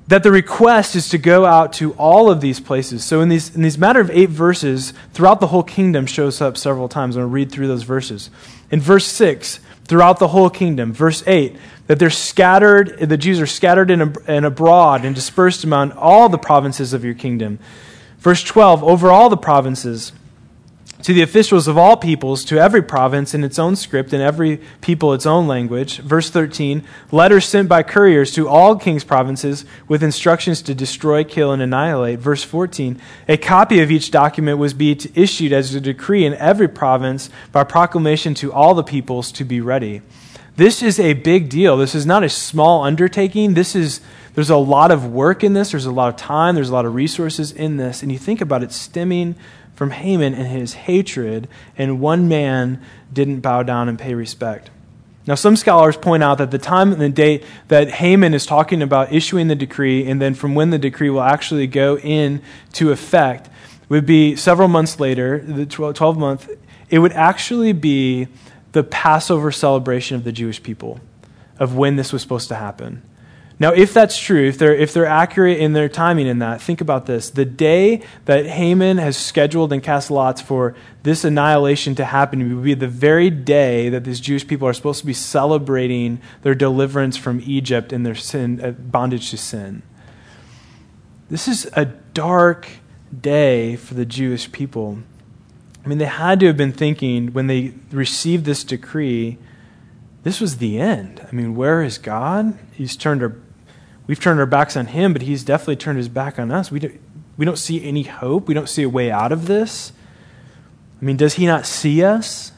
that 0.08 0.22
the 0.22 0.30
request 0.30 0.94
is 0.94 1.08
to 1.08 1.18
go 1.18 1.44
out 1.44 1.72
to 1.72 1.92
all 1.94 2.30
of 2.30 2.40
these 2.40 2.60
places. 2.60 3.04
So 3.04 3.20
in 3.20 3.28
these 3.28 3.54
in 3.54 3.62
these 3.62 3.76
matter 3.76 4.00
of 4.00 4.10
eight 4.10 4.30
verses, 4.30 4.92
throughout 5.12 5.40
the 5.40 5.48
whole 5.48 5.64
kingdom 5.64 6.06
shows 6.06 6.40
up 6.40 6.56
several 6.56 6.88
times. 6.88 7.16
I'm 7.16 7.22
going 7.22 7.30
to 7.30 7.34
read 7.34 7.50
through 7.50 7.66
those 7.66 7.82
verses. 7.82 8.30
In 8.70 8.80
verse 8.80 9.06
six, 9.06 9.60
throughout 9.84 10.18
the 10.18 10.28
whole 10.28 10.50
kingdom. 10.50 10.92
Verse 10.92 11.24
eight, 11.26 11.56
that 11.88 11.98
they're 11.98 12.10
scattered. 12.10 12.98
The 12.98 13.16
Jews 13.16 13.40
are 13.40 13.46
scattered 13.46 13.90
and, 13.90 14.16
and 14.28 14.46
abroad 14.46 15.04
and 15.04 15.14
dispersed 15.14 15.64
among 15.64 15.92
all 15.92 16.28
the 16.28 16.38
provinces 16.38 16.92
of 16.92 17.04
your 17.04 17.14
kingdom. 17.14 17.58
Verse 18.18 18.44
twelve, 18.44 18.84
over 18.84 19.10
all 19.10 19.28
the 19.28 19.36
provinces 19.36 20.12
to 21.06 21.14
the 21.14 21.22
officials 21.22 21.68
of 21.68 21.78
all 21.78 21.96
peoples, 21.96 22.44
to 22.44 22.58
every 22.58 22.82
province 22.82 23.32
in 23.32 23.44
its 23.44 23.60
own 23.60 23.76
script, 23.76 24.12
and 24.12 24.20
every 24.20 24.60
people 24.80 25.14
its 25.14 25.24
own 25.24 25.46
language. 25.46 25.98
Verse 25.98 26.30
13 26.30 26.82
letters 27.12 27.44
sent 27.44 27.68
by 27.68 27.84
couriers 27.84 28.32
to 28.32 28.48
all 28.48 28.74
king's 28.74 29.04
provinces 29.04 29.64
with 29.86 30.02
instructions 30.02 30.60
to 30.62 30.74
destroy, 30.74 31.22
kill, 31.22 31.52
and 31.52 31.62
annihilate. 31.62 32.18
Verse 32.18 32.42
14 32.42 33.00
a 33.28 33.36
copy 33.36 33.80
of 33.80 33.92
each 33.92 34.10
document 34.10 34.58
was 34.58 34.74
be 34.74 34.98
issued 35.14 35.52
as 35.52 35.72
a 35.76 35.80
decree 35.80 36.24
in 36.24 36.34
every 36.34 36.66
province 36.66 37.30
by 37.52 37.62
proclamation 37.62 38.34
to 38.34 38.52
all 38.52 38.74
the 38.74 38.82
peoples 38.82 39.30
to 39.30 39.44
be 39.44 39.60
ready. 39.60 40.02
This 40.56 40.82
is 40.82 40.98
a 40.98 41.12
big 41.12 41.48
deal. 41.48 41.76
This 41.76 41.94
is 41.94 42.04
not 42.04 42.24
a 42.24 42.28
small 42.28 42.82
undertaking. 42.82 43.54
This 43.54 43.76
is 43.76 44.00
there's 44.34 44.50
a 44.50 44.56
lot 44.56 44.90
of 44.90 45.06
work 45.06 45.44
in 45.44 45.52
this. 45.52 45.70
There's 45.70 45.86
a 45.86 45.92
lot 45.92 46.08
of 46.08 46.16
time. 46.16 46.56
There's 46.56 46.70
a 46.70 46.74
lot 46.74 46.84
of 46.84 46.94
resources 46.96 47.52
in 47.52 47.76
this. 47.76 48.02
And 48.02 48.10
you 48.10 48.18
think 48.18 48.40
about 48.40 48.64
it 48.64 48.72
stemming 48.72 49.36
from 49.76 49.90
Haman 49.90 50.34
and 50.34 50.48
his 50.48 50.74
hatred, 50.74 51.46
and 51.78 52.00
one 52.00 52.26
man 52.26 52.82
didn't 53.12 53.40
bow 53.40 53.62
down 53.62 53.88
and 53.88 53.98
pay 53.98 54.14
respect. 54.14 54.70
Now, 55.26 55.34
some 55.34 55.56
scholars 55.56 55.96
point 55.96 56.22
out 56.22 56.38
that 56.38 56.50
the 56.50 56.58
time 56.58 56.92
and 56.92 57.00
the 57.00 57.08
date 57.08 57.44
that 57.68 57.90
Haman 57.90 58.32
is 58.32 58.46
talking 58.46 58.80
about 58.80 59.12
issuing 59.12 59.48
the 59.48 59.54
decree, 59.54 60.08
and 60.08 60.20
then 60.20 60.34
from 60.34 60.54
when 60.54 60.70
the 60.70 60.78
decree 60.78 61.10
will 61.10 61.20
actually 61.20 61.66
go 61.66 61.98
into 61.98 62.90
effect, 62.90 63.50
would 63.88 64.06
be 64.06 64.34
several 64.34 64.68
months 64.68 64.98
later, 64.98 65.38
the 65.40 65.66
12 65.66 66.18
month. 66.18 66.48
It 66.88 67.00
would 67.00 67.12
actually 67.12 67.72
be 67.72 68.28
the 68.72 68.82
Passover 68.82 69.52
celebration 69.52 70.16
of 70.16 70.24
the 70.24 70.32
Jewish 70.32 70.62
people, 70.62 71.00
of 71.58 71.76
when 71.76 71.96
this 71.96 72.12
was 72.12 72.22
supposed 72.22 72.48
to 72.48 72.54
happen. 72.54 73.02
Now, 73.58 73.72
if 73.72 73.94
that's 73.94 74.18
true, 74.18 74.46
if 74.46 74.58
they're, 74.58 74.74
if 74.74 74.92
they're 74.92 75.06
accurate 75.06 75.58
in 75.58 75.72
their 75.72 75.88
timing 75.88 76.26
in 76.26 76.40
that, 76.40 76.60
think 76.60 76.82
about 76.82 77.06
this. 77.06 77.30
The 77.30 77.46
day 77.46 78.02
that 78.26 78.44
Haman 78.44 78.98
has 78.98 79.16
scheduled 79.16 79.72
and 79.72 79.82
cast 79.82 80.10
lots 80.10 80.42
for 80.42 80.74
this 81.04 81.24
annihilation 81.24 81.94
to 81.94 82.04
happen 82.04 82.54
would 82.54 82.64
be 82.64 82.74
the 82.74 82.86
very 82.86 83.30
day 83.30 83.88
that 83.88 84.04
these 84.04 84.20
Jewish 84.20 84.46
people 84.46 84.68
are 84.68 84.74
supposed 84.74 85.00
to 85.00 85.06
be 85.06 85.14
celebrating 85.14 86.20
their 86.42 86.54
deliverance 86.54 87.16
from 87.16 87.40
Egypt 87.46 87.94
and 87.94 88.04
their 88.04 88.14
sin, 88.14 88.60
uh, 88.62 88.72
bondage 88.72 89.30
to 89.30 89.38
sin. 89.38 89.82
This 91.30 91.48
is 91.48 91.66
a 91.72 91.86
dark 91.86 92.68
day 93.18 93.76
for 93.76 93.94
the 93.94 94.04
Jewish 94.04 94.52
people. 94.52 94.98
I 95.82 95.88
mean, 95.88 95.96
they 95.96 96.04
had 96.04 96.40
to 96.40 96.46
have 96.46 96.58
been 96.58 96.72
thinking 96.72 97.32
when 97.32 97.46
they 97.46 97.72
received 97.90 98.44
this 98.44 98.64
decree, 98.64 99.38
this 100.24 100.40
was 100.42 100.58
the 100.58 100.78
end. 100.78 101.26
I 101.26 101.34
mean, 101.34 101.54
where 101.54 101.82
is 101.82 101.96
God? 101.96 102.58
He's 102.72 102.96
turned 102.96 103.22
our 103.22 103.36
We've 104.06 104.20
turned 104.20 104.38
our 104.38 104.46
backs 104.46 104.76
on 104.76 104.86
him, 104.86 105.12
but 105.12 105.22
he's 105.22 105.42
definitely 105.42 105.76
turned 105.76 105.98
his 105.98 106.08
back 106.08 106.38
on 106.38 106.50
us. 106.50 106.70
We 106.70 106.78
don't, 106.78 107.00
we 107.36 107.44
don't 107.44 107.58
see 107.58 107.84
any 107.84 108.04
hope. 108.04 108.46
We 108.48 108.54
don't 108.54 108.68
see 108.68 108.82
a 108.82 108.88
way 108.88 109.10
out 109.10 109.32
of 109.32 109.46
this. 109.46 109.92
I 111.00 111.04
mean, 111.04 111.16
does 111.16 111.34
he 111.34 111.46
not 111.46 111.66
see 111.66 112.02
us? 112.04 112.52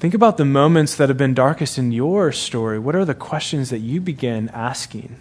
Think 0.00 0.14
about 0.14 0.36
the 0.36 0.44
moments 0.44 0.96
that 0.96 1.08
have 1.08 1.18
been 1.18 1.34
darkest 1.34 1.78
in 1.78 1.92
your 1.92 2.32
story. 2.32 2.78
What 2.78 2.96
are 2.96 3.04
the 3.04 3.14
questions 3.14 3.70
that 3.70 3.78
you 3.78 4.00
begin 4.00 4.48
asking? 4.48 5.16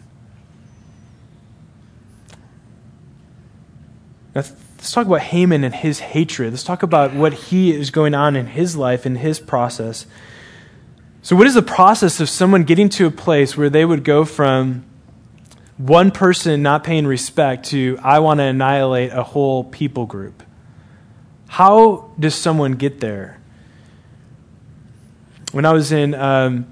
Now, 4.33 4.41
let's 4.41 4.91
talk 4.91 5.05
about 5.05 5.21
Haman 5.21 5.63
and 5.63 5.75
his 5.75 5.99
hatred. 5.99 6.53
Let's 6.53 6.63
talk 6.63 6.81
about 6.81 7.13
what 7.13 7.33
he 7.33 7.71
is 7.71 7.91
going 7.91 8.15
on 8.15 8.35
in 8.35 8.47
his 8.47 8.75
life 8.75 9.05
in 9.05 9.17
his 9.17 9.39
process. 9.39 10.07
So, 11.23 11.35
what 11.35 11.45
is 11.45 11.53
the 11.53 11.61
process 11.61 12.19
of 12.19 12.29
someone 12.29 12.63
getting 12.63 12.89
to 12.89 13.05
a 13.05 13.11
place 13.11 13.55
where 13.55 13.69
they 13.69 13.85
would 13.85 14.03
go 14.03 14.25
from 14.25 14.85
one 15.77 16.09
person 16.09 16.63
not 16.63 16.83
paying 16.83 17.05
respect 17.05 17.67
to, 17.67 17.99
I 18.01 18.19
want 18.19 18.39
to 18.39 18.45
annihilate 18.45 19.11
a 19.11 19.21
whole 19.21 19.63
people 19.63 20.07
group? 20.07 20.41
How 21.47 22.09
does 22.19 22.33
someone 22.33 22.73
get 22.73 23.01
there? 23.01 23.39
When 25.51 25.63
I 25.63 25.73
was 25.73 25.91
in 25.91 26.15
um, 26.15 26.71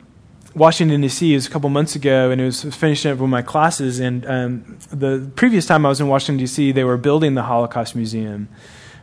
Washington, 0.55 1.01
D.C., 1.01 1.31
it 1.31 1.35
was 1.35 1.45
a 1.45 1.49
couple 1.51 1.69
months 1.69 1.95
ago, 1.95 2.31
and 2.31 2.41
it 2.41 2.45
was 2.45 2.63
finishing 2.63 3.11
up 3.11 3.19
with 3.19 3.29
my 3.29 3.43
classes. 3.43 3.99
And 3.99 4.25
um, 4.25 4.79
the 4.89 5.29
previous 5.35 5.67
time 5.67 5.85
I 5.85 5.89
was 5.89 6.01
in 6.01 6.07
Washington, 6.07 6.37
D.C., 6.37 6.71
they 6.71 6.83
were 6.83 6.97
building 6.97 7.35
the 7.35 7.43
Holocaust 7.43 7.95
Museum, 7.95 8.49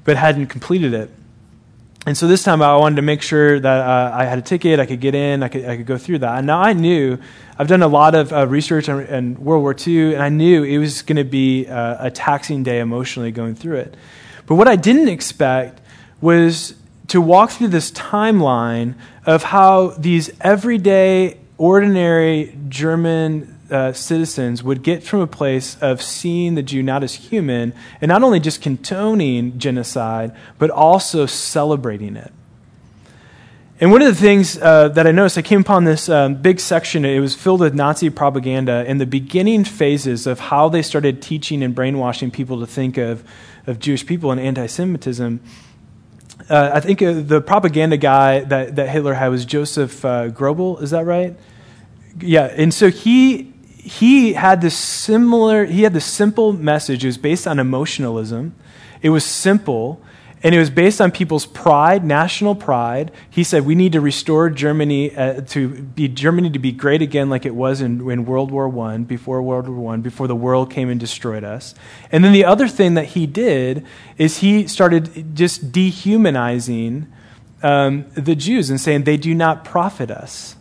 but 0.02 0.16
hadn't 0.16 0.48
completed 0.48 0.92
it. 0.92 1.10
And 2.06 2.16
so 2.16 2.28
this 2.28 2.44
time 2.44 2.62
I 2.62 2.76
wanted 2.76 2.96
to 2.96 3.02
make 3.02 3.20
sure 3.20 3.58
that 3.58 3.80
uh, 3.80 4.16
I 4.16 4.26
had 4.26 4.38
a 4.38 4.42
ticket, 4.42 4.78
I 4.78 4.86
could 4.86 5.00
get 5.00 5.16
in, 5.16 5.42
I 5.42 5.48
could, 5.48 5.64
I 5.64 5.76
could 5.76 5.86
go 5.86 5.98
through 5.98 6.20
that. 6.20 6.38
And 6.38 6.46
now 6.46 6.60
I 6.60 6.72
knew, 6.72 7.18
I've 7.58 7.66
done 7.66 7.82
a 7.82 7.88
lot 7.88 8.14
of 8.14 8.32
uh, 8.32 8.46
research 8.46 8.88
on, 8.88 9.04
on, 9.08 9.34
World 9.34 9.62
War 9.62 9.74
II, 9.74 10.14
and 10.14 10.22
I 10.22 10.28
knew 10.28 10.62
it 10.62 10.78
was 10.78 11.02
going 11.02 11.16
to 11.16 11.24
be 11.24 11.66
uh, 11.66 12.06
a 12.06 12.10
taxing 12.12 12.62
day 12.62 12.78
emotionally 12.78 13.32
going 13.32 13.56
through 13.56 13.78
it. 13.78 13.96
But 14.46 14.54
what 14.54 14.68
I 14.68 14.76
didn't 14.76 15.08
expect 15.08 15.80
was 16.20 16.76
to 17.08 17.20
walk 17.20 17.50
through 17.50 17.68
this 17.68 17.90
timeline 17.90 18.94
of 19.24 19.42
how 19.42 19.88
these 19.98 20.30
everyday, 20.40 21.38
ordinary 21.58 22.56
German 22.68 23.55
uh, 23.70 23.92
citizens 23.92 24.62
would 24.62 24.82
get 24.82 25.02
from 25.02 25.20
a 25.20 25.26
place 25.26 25.76
of 25.80 26.02
seeing 26.02 26.54
the 26.54 26.62
Jew 26.62 26.82
not 26.82 27.02
as 27.02 27.14
human 27.14 27.72
and 28.00 28.08
not 28.08 28.22
only 28.22 28.40
just 28.40 28.62
condoning 28.62 29.58
genocide, 29.58 30.34
but 30.58 30.70
also 30.70 31.26
celebrating 31.26 32.16
it. 32.16 32.32
And 33.78 33.92
one 33.92 34.00
of 34.00 34.08
the 34.08 34.18
things 34.18 34.56
uh, 34.56 34.88
that 34.88 35.06
I 35.06 35.12
noticed, 35.12 35.36
I 35.36 35.42
came 35.42 35.60
upon 35.60 35.84
this 35.84 36.08
um, 36.08 36.36
big 36.36 36.60
section. 36.60 37.04
It 37.04 37.20
was 37.20 37.34
filled 37.34 37.60
with 37.60 37.74
Nazi 37.74 38.08
propaganda 38.08 38.84
in 38.86 38.96
the 38.96 39.04
beginning 39.04 39.64
phases 39.64 40.26
of 40.26 40.40
how 40.40 40.70
they 40.70 40.80
started 40.80 41.20
teaching 41.20 41.62
and 41.62 41.74
brainwashing 41.74 42.30
people 42.30 42.60
to 42.60 42.66
think 42.66 42.96
of, 42.96 43.22
of 43.66 43.78
Jewish 43.78 44.06
people 44.06 44.30
and 44.30 44.40
anti 44.40 44.66
Semitism. 44.66 45.40
Uh, 46.48 46.70
I 46.72 46.80
think 46.80 47.02
uh, 47.02 47.20
the 47.20 47.42
propaganda 47.42 47.98
guy 47.98 48.40
that, 48.40 48.76
that 48.76 48.88
Hitler 48.88 49.12
had 49.12 49.28
was 49.28 49.44
Joseph 49.44 50.04
uh, 50.04 50.28
Goebbels, 50.28 50.80
is 50.82 50.90
that 50.90 51.04
right? 51.04 51.36
Yeah, 52.20 52.46
and 52.46 52.72
so 52.72 52.88
he 52.88 53.52
he 53.86 54.32
had 54.32 54.60
this 54.62 54.76
similar, 54.76 55.64
he 55.64 55.82
had 55.82 55.92
this 55.92 56.04
simple 56.04 56.52
message. 56.52 57.04
It 57.04 57.06
was 57.06 57.18
based 57.18 57.46
on 57.46 57.60
emotionalism. 57.60 58.56
It 59.00 59.10
was 59.10 59.24
simple, 59.24 60.02
and 60.42 60.56
it 60.56 60.58
was 60.58 60.70
based 60.70 61.00
on 61.00 61.12
people's 61.12 61.46
pride, 61.46 62.04
national 62.04 62.56
pride. 62.56 63.12
He 63.30 63.44
said 63.44 63.64
we 63.64 63.76
need 63.76 63.92
to 63.92 64.00
restore 64.00 64.50
Germany 64.50 65.14
uh, 65.14 65.42
to 65.42 65.68
be 65.68 66.08
Germany 66.08 66.50
to 66.50 66.58
be 66.58 66.72
great 66.72 67.00
again, 67.00 67.30
like 67.30 67.46
it 67.46 67.54
was 67.54 67.80
in, 67.80 68.10
in 68.10 68.24
World 68.24 68.50
War 68.50 68.68
One, 68.68 69.04
before 69.04 69.40
World 69.40 69.68
War 69.68 69.78
One, 69.78 70.00
before 70.00 70.26
the 70.26 70.34
world 70.34 70.68
came 70.68 70.88
and 70.88 70.98
destroyed 70.98 71.44
us. 71.44 71.72
And 72.10 72.24
then 72.24 72.32
the 72.32 72.44
other 72.44 72.66
thing 72.66 72.94
that 72.94 73.06
he 73.06 73.24
did 73.24 73.86
is 74.18 74.38
he 74.38 74.66
started 74.66 75.36
just 75.36 75.70
dehumanizing 75.70 77.06
um, 77.62 78.06
the 78.16 78.34
Jews 78.34 78.68
and 78.68 78.80
saying 78.80 79.04
they 79.04 79.16
do 79.16 79.32
not 79.32 79.64
profit 79.64 80.10
us. 80.10 80.55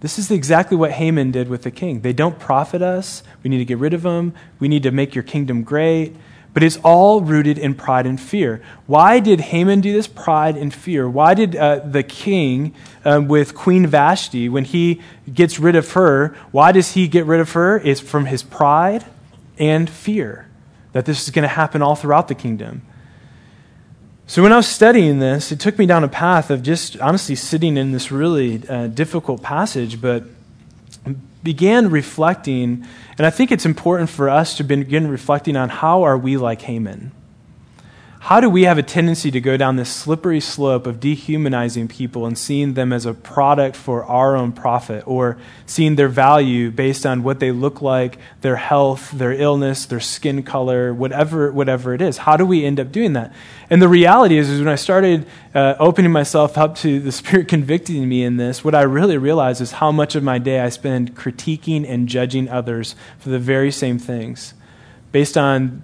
This 0.00 0.18
is 0.18 0.30
exactly 0.30 0.76
what 0.76 0.92
Haman 0.92 1.30
did 1.30 1.48
with 1.48 1.62
the 1.62 1.70
king. 1.70 2.00
They 2.00 2.14
don't 2.14 2.38
profit 2.38 2.80
us. 2.80 3.22
We 3.42 3.50
need 3.50 3.58
to 3.58 3.64
get 3.64 3.78
rid 3.78 3.92
of 3.92 4.02
them. 4.02 4.32
We 4.58 4.66
need 4.66 4.82
to 4.84 4.90
make 4.90 5.14
your 5.14 5.24
kingdom 5.24 5.62
great. 5.62 6.16
But 6.52 6.62
it's 6.62 6.78
all 6.78 7.20
rooted 7.20 7.58
in 7.58 7.74
pride 7.74 8.06
and 8.06 8.20
fear. 8.20 8.60
Why 8.86 9.20
did 9.20 9.40
Haman 9.40 9.82
do 9.82 9.92
this? 9.92 10.08
Pride 10.08 10.56
and 10.56 10.74
fear. 10.74 11.08
Why 11.08 11.34
did 11.34 11.54
uh, 11.54 11.80
the 11.80 12.02
king 12.02 12.74
um, 13.04 13.28
with 13.28 13.54
Queen 13.54 13.86
Vashti, 13.86 14.48
when 14.48 14.64
he 14.64 15.00
gets 15.32 15.60
rid 15.60 15.76
of 15.76 15.92
her, 15.92 16.34
why 16.50 16.72
does 16.72 16.92
he 16.92 17.06
get 17.06 17.24
rid 17.26 17.38
of 17.38 17.52
her? 17.52 17.78
It's 17.78 18.00
from 18.00 18.26
his 18.26 18.42
pride 18.42 19.04
and 19.58 19.88
fear 19.88 20.48
that 20.92 21.04
this 21.04 21.22
is 21.22 21.30
going 21.30 21.44
to 21.44 21.48
happen 21.48 21.82
all 21.82 21.94
throughout 21.94 22.26
the 22.26 22.34
kingdom. 22.34 22.82
So, 24.30 24.44
when 24.44 24.52
I 24.52 24.56
was 24.58 24.68
studying 24.68 25.18
this, 25.18 25.50
it 25.50 25.58
took 25.58 25.76
me 25.76 25.86
down 25.86 26.04
a 26.04 26.08
path 26.08 26.50
of 26.50 26.62
just 26.62 26.96
honestly 27.00 27.34
sitting 27.34 27.76
in 27.76 27.90
this 27.90 28.12
really 28.12 28.62
uh, 28.68 28.86
difficult 28.86 29.42
passage, 29.42 30.00
but 30.00 30.22
began 31.42 31.90
reflecting, 31.90 32.86
and 33.18 33.26
I 33.26 33.30
think 33.30 33.50
it's 33.50 33.66
important 33.66 34.08
for 34.08 34.28
us 34.28 34.56
to 34.58 34.62
begin 34.62 35.08
reflecting 35.08 35.56
on 35.56 35.68
how 35.68 36.04
are 36.04 36.16
we 36.16 36.36
like 36.36 36.62
Haman? 36.62 37.10
How 38.22 38.38
do 38.38 38.50
we 38.50 38.64
have 38.64 38.76
a 38.76 38.82
tendency 38.82 39.30
to 39.30 39.40
go 39.40 39.56
down 39.56 39.76
this 39.76 39.90
slippery 39.90 40.40
slope 40.40 40.86
of 40.86 41.00
dehumanizing 41.00 41.88
people 41.88 42.26
and 42.26 42.36
seeing 42.36 42.74
them 42.74 42.92
as 42.92 43.06
a 43.06 43.14
product 43.14 43.74
for 43.74 44.04
our 44.04 44.36
own 44.36 44.52
profit 44.52 45.02
or 45.06 45.38
seeing 45.64 45.96
their 45.96 46.06
value 46.06 46.70
based 46.70 47.06
on 47.06 47.22
what 47.22 47.40
they 47.40 47.50
look 47.50 47.80
like, 47.80 48.18
their 48.42 48.56
health, 48.56 49.10
their 49.12 49.32
illness, 49.32 49.86
their 49.86 50.00
skin 50.00 50.42
color, 50.42 50.92
whatever, 50.92 51.50
whatever 51.50 51.94
it 51.94 52.02
is? 52.02 52.18
How 52.18 52.36
do 52.36 52.44
we 52.44 52.62
end 52.62 52.78
up 52.78 52.92
doing 52.92 53.14
that? 53.14 53.32
And 53.70 53.80
the 53.80 53.88
reality 53.88 54.36
is, 54.36 54.50
is 54.50 54.58
when 54.58 54.68
I 54.68 54.74
started 54.74 55.26
uh, 55.54 55.76
opening 55.78 56.12
myself 56.12 56.58
up 56.58 56.76
to 56.76 57.00
the 57.00 57.12
Spirit 57.20 57.48
convicting 57.48 58.06
me 58.06 58.22
in 58.22 58.36
this, 58.36 58.62
what 58.62 58.74
I 58.74 58.82
really 58.82 59.16
realized 59.16 59.62
is 59.62 59.72
how 59.72 59.90
much 59.90 60.14
of 60.14 60.22
my 60.22 60.36
day 60.36 60.60
I 60.60 60.68
spend 60.68 61.16
critiquing 61.16 61.88
and 61.88 62.06
judging 62.06 62.50
others 62.50 62.94
for 63.18 63.30
the 63.30 63.38
very 63.38 63.70
same 63.70 63.98
things 63.98 64.52
based 65.10 65.38
on 65.38 65.82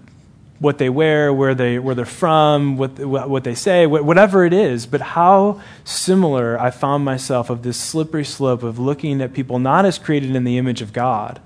what 0.59 0.79
they 0.79 0.88
wear, 0.88 1.33
where, 1.33 1.55
they, 1.55 1.79
where 1.79 1.95
they're 1.95 2.07
from, 2.07 2.77
what, 2.77 2.99
what 2.99 3.45
they 3.45 3.55
say, 3.55 3.87
whatever 3.87 4.45
it 4.45 4.53
is. 4.53 4.87
But 4.87 5.01
how 5.01 5.61
similar 5.85 6.59
I 6.59 6.71
found 6.71 7.05
myself 7.05 7.51
of 7.51 7.62
this 7.62 7.77
slippery 7.77 8.25
slope 8.25 8.62
of 8.62 8.79
looking 8.79 9.21
at 9.21 9.35
people 9.35 9.59
not 9.59 9.85
as 9.85 9.99
created 9.99 10.35
in 10.35 10.45
the 10.45 10.57
image 10.57 10.81
of 10.81 10.92
God, 10.92 11.40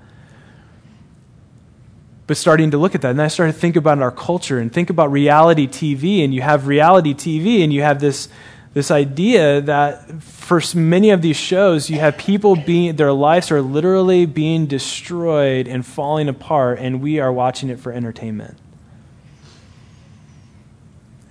but 2.27 2.37
starting 2.37 2.71
to 2.71 2.77
look 2.77 2.95
at 2.95 3.01
that. 3.01 3.11
And 3.11 3.21
I 3.21 3.27
started 3.27 3.53
to 3.53 3.59
think 3.59 3.75
about 3.75 4.01
our 4.01 4.11
culture 4.11 4.59
and 4.59 4.71
think 4.71 4.89
about 4.89 5.11
reality 5.11 5.67
TV. 5.67 6.23
And 6.23 6.33
you 6.33 6.41
have 6.41 6.67
reality 6.67 7.13
TV, 7.13 7.61
and 7.63 7.73
you 7.73 7.81
have 7.81 7.99
this, 7.99 8.29
this 8.73 8.89
idea 8.91 9.59
that 9.59 10.23
for 10.23 10.61
many 10.73 11.09
of 11.09 11.21
these 11.21 11.35
shows, 11.35 11.89
you 11.89 11.99
have 11.99 12.17
people 12.17 12.55
being, 12.55 12.95
their 12.95 13.11
lives 13.11 13.51
are 13.51 13.61
literally 13.61 14.25
being 14.25 14.67
destroyed 14.67 15.67
and 15.67 15.85
falling 15.85 16.29
apart, 16.29 16.79
and 16.79 17.01
we 17.01 17.19
are 17.19 17.33
watching 17.33 17.67
it 17.67 17.81
for 17.81 17.91
entertainment. 17.91 18.57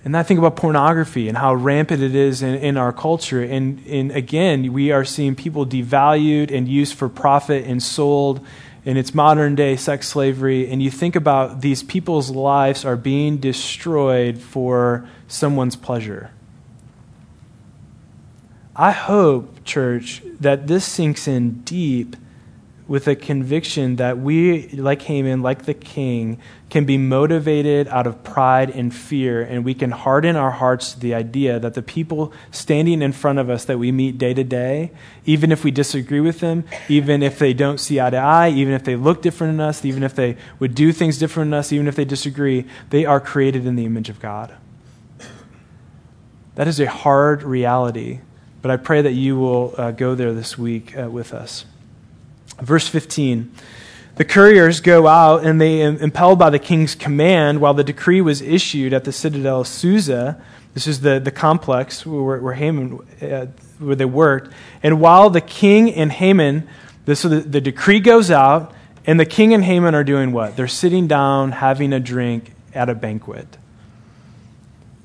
And 0.03 0.17
I 0.17 0.23
think 0.23 0.39
about 0.39 0.55
pornography 0.55 1.27
and 1.27 1.37
how 1.37 1.53
rampant 1.53 2.01
it 2.01 2.15
is 2.15 2.41
in, 2.41 2.55
in 2.55 2.77
our 2.77 2.91
culture. 2.91 3.43
And, 3.43 3.85
and 3.85 4.11
again, 4.11 4.73
we 4.73 4.91
are 4.91 5.05
seeing 5.05 5.35
people 5.35 5.65
devalued 5.65 6.51
and 6.51 6.67
used 6.67 6.95
for 6.95 7.07
profit 7.07 7.65
and 7.65 7.81
sold. 7.83 8.45
And 8.83 8.97
it's 8.97 9.13
modern 9.13 9.53
day 9.53 9.75
sex 9.75 10.07
slavery. 10.07 10.71
And 10.71 10.81
you 10.81 10.89
think 10.89 11.15
about 11.15 11.61
these 11.61 11.83
people's 11.83 12.31
lives 12.31 12.83
are 12.83 12.95
being 12.95 13.37
destroyed 13.37 14.39
for 14.39 15.07
someone's 15.27 15.75
pleasure. 15.75 16.31
I 18.75 18.91
hope, 18.91 19.63
church, 19.65 20.23
that 20.39 20.65
this 20.65 20.85
sinks 20.85 21.27
in 21.27 21.61
deep 21.61 22.15
with 22.87 23.07
a 23.07 23.15
conviction 23.15 23.95
that 23.97 24.17
we, 24.17 24.67
like 24.69 25.01
Haman, 25.03 25.41
like 25.41 25.65
the 25.65 25.73
king, 25.73 26.39
can 26.69 26.85
be 26.85 26.97
motivated 26.97 27.87
out 27.89 28.07
of 28.07 28.23
pride 28.23 28.69
and 28.69 28.93
fear, 28.93 29.41
and 29.41 29.63
we 29.63 29.73
can 29.73 29.91
harden 29.91 30.35
our 30.35 30.51
hearts 30.51 30.93
to 30.93 30.99
the 30.99 31.13
idea 31.13 31.59
that 31.59 31.73
the 31.73 31.81
people 31.81 32.33
standing 32.51 33.01
in 33.01 33.11
front 33.11 33.39
of 33.39 33.49
us 33.49 33.65
that 33.65 33.77
we 33.77 33.91
meet 33.91 34.17
day 34.17 34.33
to 34.33 34.43
day, 34.43 34.91
even 35.25 35.51
if 35.51 35.63
we 35.63 35.71
disagree 35.71 36.19
with 36.19 36.39
them, 36.39 36.63
even 36.89 37.21
if 37.21 37.39
they 37.39 37.53
don't 37.53 37.77
see 37.77 37.99
eye 37.99 38.09
to 38.09 38.17
eye, 38.17 38.49
even 38.49 38.73
if 38.73 38.83
they 38.83 38.95
look 38.95 39.21
different 39.21 39.53
than 39.53 39.61
us, 39.61 39.85
even 39.85 40.03
if 40.03 40.15
they 40.15 40.35
would 40.59 40.75
do 40.75 40.91
things 40.91 41.17
different 41.17 41.51
than 41.51 41.59
us, 41.59 41.71
even 41.71 41.87
if 41.87 41.95
they 41.95 42.05
disagree, 42.05 42.65
they 42.89 43.05
are 43.05 43.19
created 43.19 43.65
in 43.65 43.75
the 43.75 43.85
image 43.85 44.09
of 44.09 44.19
God. 44.19 44.53
That 46.55 46.67
is 46.67 46.79
a 46.79 46.89
hard 46.89 47.43
reality, 47.43 48.19
but 48.61 48.71
I 48.71 48.77
pray 48.77 49.01
that 49.01 49.13
you 49.13 49.37
will 49.37 49.73
uh, 49.77 49.91
go 49.91 50.15
there 50.15 50.33
this 50.33 50.57
week 50.57 50.97
uh, 50.97 51.09
with 51.09 51.33
us. 51.33 51.65
Verse 52.61 52.87
15 52.87 53.51
The 54.15 54.25
couriers 54.25 54.79
go 54.79 55.07
out, 55.07 55.43
and 55.43 55.59
they, 55.59 55.81
impelled 55.81 56.39
by 56.39 56.49
the 56.49 56.59
king's 56.59 56.95
command, 56.95 57.59
while 57.59 57.73
the 57.73 57.83
decree 57.83 58.21
was 58.21 58.41
issued 58.41 58.93
at 58.93 59.03
the 59.03 59.11
citadel 59.11 59.61
of 59.61 59.67
Susa, 59.67 60.41
this 60.73 60.87
is 60.87 61.01
the, 61.01 61.19
the 61.19 61.31
complex 61.31 62.05
where, 62.05 62.39
where 62.39 62.53
Haman, 62.53 62.99
uh, 63.21 63.47
where 63.79 63.95
they 63.95 64.05
worked. 64.05 64.53
And 64.81 65.01
while 65.01 65.29
the 65.29 65.41
king 65.41 65.93
and 65.93 66.11
Haman, 66.11 66.67
the, 67.05 67.15
so 67.15 67.27
the, 67.27 67.41
the 67.41 67.61
decree 67.61 67.99
goes 67.99 68.31
out, 68.31 68.73
and 69.05 69.19
the 69.19 69.25
king 69.25 69.53
and 69.53 69.63
Haman 69.63 69.95
are 69.95 70.03
doing 70.03 70.31
what? 70.31 70.55
They're 70.55 70.67
sitting 70.67 71.07
down, 71.07 71.51
having 71.51 71.91
a 71.91 71.99
drink 71.99 72.53
at 72.73 72.89
a 72.89 72.95
banquet. 72.95 73.57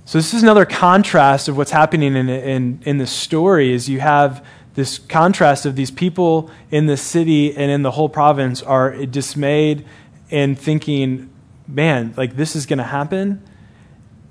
So 0.05 0.19
this 0.19 0.35
is 0.35 0.43
another 0.43 0.65
contrast 0.65 1.49
of 1.49 1.57
what's 1.57 1.73
happening 1.73 2.15
in, 2.15 2.29
in, 2.29 2.81
in 2.85 2.99
this 2.99 3.11
story 3.11 3.73
is 3.73 3.89
you 3.89 3.99
have 3.99 4.47
this 4.77 4.99
contrast 4.99 5.65
of 5.65 5.75
these 5.75 5.91
people 5.91 6.51
in 6.71 6.87
the 6.87 6.99
city 6.99 7.57
and 7.57 7.71
in 7.71 7.83
the 7.83 7.91
whole 7.91 8.11
province 8.11 8.63
are 8.63 9.05
dismayed 9.07 9.85
and 10.31 10.59
thinking, 10.59 11.31
man, 11.67 12.13
like 12.17 12.37
this 12.37 12.55
is 12.55 12.67
going 12.67 12.79
to 12.79 12.85
happen. 12.85 13.43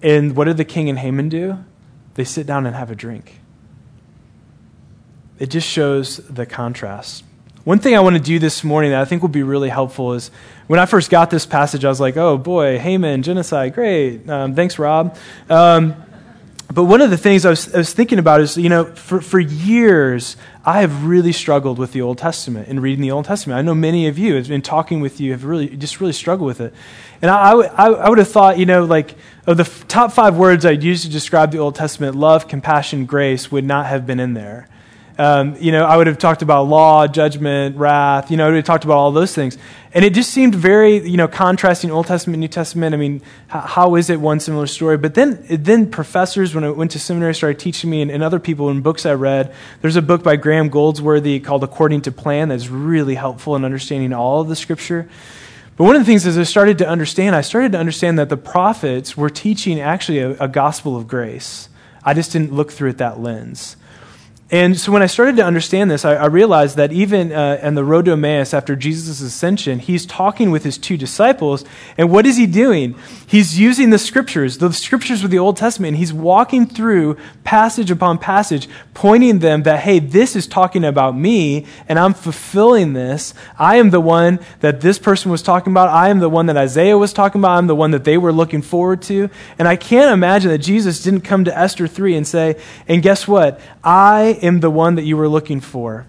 And 0.04 0.36
what 0.36 0.46
did 0.46 0.58
the 0.58 0.66
king 0.66 0.88
and 0.88 1.00
Haman 1.00 1.30
do? 1.30 1.58
They 2.14 2.24
sit 2.24 2.46
down 2.46 2.68
and 2.68 2.76
have 2.76 2.92
a 2.92 2.96
drink. 2.96 3.40
It 5.40 5.48
just 5.48 5.68
shows 5.68 6.18
the 6.18 6.46
contrast. 6.46 7.24
One 7.64 7.80
thing 7.80 7.96
I 7.96 8.00
want 8.02 8.16
to 8.16 8.22
do 8.22 8.38
this 8.38 8.64
morning 8.64 8.92
that 8.92 9.02
I 9.02 9.06
think 9.06 9.24
will 9.24 9.30
be 9.30 9.42
really 9.42 9.70
helpful 9.70 10.14
is 10.14 10.30
when 10.68 10.80
I 10.80 10.86
first 10.86 11.10
got 11.10 11.32
this 11.32 11.48
passage, 11.48 11.84
I 11.84 11.90
was 11.90 12.00
like, 12.00 12.18
oh 12.18 12.38
boy, 12.38 12.78
Haman, 12.78 13.24
genocide, 13.24 13.74
great. 13.74 14.30
Um, 14.30 14.54
thanks, 14.54 14.78
Rob. 14.78 15.18
Um, 15.50 15.96
but 16.76 16.84
one 16.84 17.00
of 17.00 17.10
the 17.10 17.18
things 17.18 17.46
I 17.46 17.52
was, 17.52 17.74
I 17.74 17.78
was, 17.78 17.94
thinking 17.94 18.20
about 18.20 18.42
is, 18.42 18.58
you 18.58 18.68
know, 18.68 18.84
for, 18.84 19.22
for 19.22 19.40
years, 19.40 20.36
I 20.66 20.82
have 20.82 21.06
really 21.06 21.32
struggled 21.32 21.80
with 21.80 21.94
the 21.94 22.02
Old 22.02 22.18
Testament 22.18 22.68
and 22.68 22.82
reading 22.82 23.02
the 23.02 23.12
Old 23.12 23.24
Testament. 23.24 23.58
I 23.58 23.62
know 23.62 23.74
many 23.74 24.08
of 24.08 24.20
you, 24.20 24.36
in 24.36 24.62
talking 24.62 25.00
with 25.00 25.22
you, 25.22 25.32
have 25.32 25.46
really 25.46 25.70
just 25.70 26.02
really 26.02 26.12
struggled 26.12 26.48
with 26.48 26.60
it. 26.60 26.74
And 27.22 27.32
I, 27.32 27.52
I, 27.52 27.92
I 27.92 28.10
would 28.10 28.18
have 28.18 28.28
thought, 28.28 28.60
you 28.60 28.66
know, 28.66 28.84
like 28.84 29.16
of 29.48 29.56
the 29.56 29.64
f- 29.64 29.88
top 29.88 30.12
five 30.12 30.36
words 30.36 30.66
I'd 30.66 30.84
use 30.84 31.04
to 31.04 31.10
describe 31.10 31.54
the 31.54 31.60
Old 31.60 31.76
Testament, 31.76 32.14
love, 32.14 32.50
compassion, 32.50 33.06
grace 33.06 33.50
would 33.50 33.64
not 33.64 33.86
have 33.86 34.06
been 34.06 34.20
in 34.20 34.34
there. 34.34 34.68
Um, 35.18 35.56
you 35.62 35.72
know, 35.72 35.86
I 35.86 35.96
would 35.96 36.08
have 36.08 36.18
talked 36.18 36.42
about 36.42 36.64
law, 36.64 37.08
judgment, 37.08 37.78
wrath. 37.78 38.30
You 38.30 38.38
know, 38.38 38.46
I 38.46 38.50
would 38.50 38.58
have 38.58 38.66
talked 38.66 38.84
about 38.84 38.98
all 38.98 39.12
those 39.12 39.34
things. 39.34 39.58
And 39.94 40.04
it 40.04 40.14
just 40.14 40.32
seemed 40.32 40.54
very, 40.54 41.08
you 41.08 41.16
know, 41.16 41.30
contrasting 41.30 41.90
Old 41.90 42.08
Testament, 42.08 42.42
New 42.42 42.50
Testament. 42.50 42.94
I 42.94 42.98
mean, 42.98 43.22
how, 43.48 43.96
is 43.96 44.10
it 44.10 44.20
one 44.20 44.42
similar 44.42 44.68
story? 44.68 44.98
But 44.98 45.14
then, 45.14 45.46
then 45.50 45.90
professors, 45.90 46.54
when 46.54 46.66
I 46.66 46.70
went 46.70 46.92
to 46.92 47.00
seminary, 47.00 47.34
started 47.34 47.60
teaching 47.60 47.90
me, 47.90 48.02
and, 48.02 48.12
and 48.12 48.22
other 48.22 48.40
people 48.40 48.70
in 48.70 48.82
books 48.82 49.06
I 49.06 49.14
read. 49.14 49.56
There's 49.82 49.96
a 49.96 50.02
book 50.02 50.22
by 50.22 50.36
Graham 50.36 50.68
Goldsworthy 50.68 51.40
called 51.40 51.64
According 51.64 52.02
to 52.02 52.12
Plan 52.12 52.50
that's 52.50 52.68
really 52.68 53.16
helpful 53.16 53.56
in 53.56 53.64
understanding 53.64 54.12
all 54.12 54.42
of 54.42 54.50
the 54.50 54.56
Scripture. 54.58 55.08
But 55.78 55.86
one 55.86 55.96
of 55.96 56.02
the 56.02 56.06
things 56.06 56.26
as 56.26 56.38
I 56.38 56.44
started 56.44 56.78
to 56.80 56.88
understand, 56.88 57.34
I 57.34 57.42
started 57.42 57.72
to 57.72 57.78
understand 57.78 58.20
that 58.20 58.28
the 58.28 58.38
prophets 58.38 59.16
were 59.16 59.30
teaching 59.30 59.80
actually 59.80 60.20
a, 60.20 60.32
a 60.42 60.48
gospel 60.50 60.98
of 60.98 61.08
grace. 61.08 61.70
I 62.04 62.14
just 62.14 62.34
didn't 62.34 62.52
look 62.52 62.72
through 62.72 62.90
it 62.90 62.98
that 62.98 63.22
lens. 63.22 63.78
And 64.52 64.80
so 64.80 64.92
when 64.92 65.02
I 65.02 65.08
started 65.08 65.38
to 65.38 65.44
understand 65.44 65.90
this, 65.90 66.06
I, 66.06 66.14
I 66.14 66.26
realized 66.28 66.78
that 66.78 66.92
even 66.92 67.32
uh, 67.32 67.60
on 67.64 67.74
the 67.74 67.84
road 67.84 68.06
to 68.06 68.12
Emmaus 68.12 68.54
after 68.54 68.76
Jesus' 68.76 69.20
ascension, 69.20 69.80
he's 69.80 70.06
talking 70.06 70.52
with 70.52 70.64
his 70.64 70.78
two 70.78 70.98
disciples. 70.98 71.66
And 71.98 72.12
what 72.12 72.28
is 72.28 72.38
he 72.38 72.46
doing? 72.46 72.96
He's 73.26 73.60
using 73.60 73.90
the 73.90 73.98
scriptures, 73.98 74.60
the 74.60 74.72
scriptures 74.72 75.24
of 75.24 75.32
the 75.32 75.40
Old 75.40 75.58
Testament, 75.58 75.90
and 75.90 75.98
he's 75.98 76.14
walking 76.14 76.68
through 76.68 77.18
passage 77.44 77.90
upon 77.90 78.20
passage, 78.20 78.70
pointing 78.94 79.40
them 79.40 79.64
that, 79.64 79.80
hey, 79.80 79.98
this 79.98 80.36
is 80.36 80.46
talking 80.46 80.86
about 80.86 81.18
me, 81.18 81.66
and 81.90 81.98
I'm 81.98 82.14
fulfilling 82.14 82.94
this. 82.94 83.34
I 83.58 83.78
am 83.78 83.90
the 83.90 84.00
one 84.00 84.40
that 84.60 84.80
this 84.80 85.00
person 85.00 85.32
was 85.32 85.42
talking 85.42 85.74
about. 85.74 85.90
I 85.90 86.10
am 86.10 86.20
the 86.20 86.30
one 86.30 86.46
that 86.46 86.58
Isaiah 86.58 87.00
was 87.00 87.14
talking 87.14 87.42
about. 87.42 87.58
I'm 87.58 87.68
the 87.68 87.76
one 87.76 87.90
that 87.92 88.04
they 88.04 88.20
were 88.20 88.32
looking 88.32 88.62
forward 88.62 89.02
to. 89.04 89.32
And 89.58 89.68
I 89.68 89.76
can't 89.76 90.14
imagine 90.14 90.52
that 90.52 90.60
Jesus 90.60 91.02
didn't 91.02 91.22
come 91.22 91.46
to 91.46 91.58
Esther 91.58 91.88
3 91.88 92.16
and 92.16 92.28
say, 92.28 92.62
and 92.88 93.02
guess 93.02 93.28
what? 93.28 93.60
I 93.84 94.35
am 94.42 94.60
the 94.60 94.70
one 94.70 94.96
that 94.96 95.04
you 95.04 95.18
were 95.18 95.28
looking 95.28 95.62
for 95.62 96.06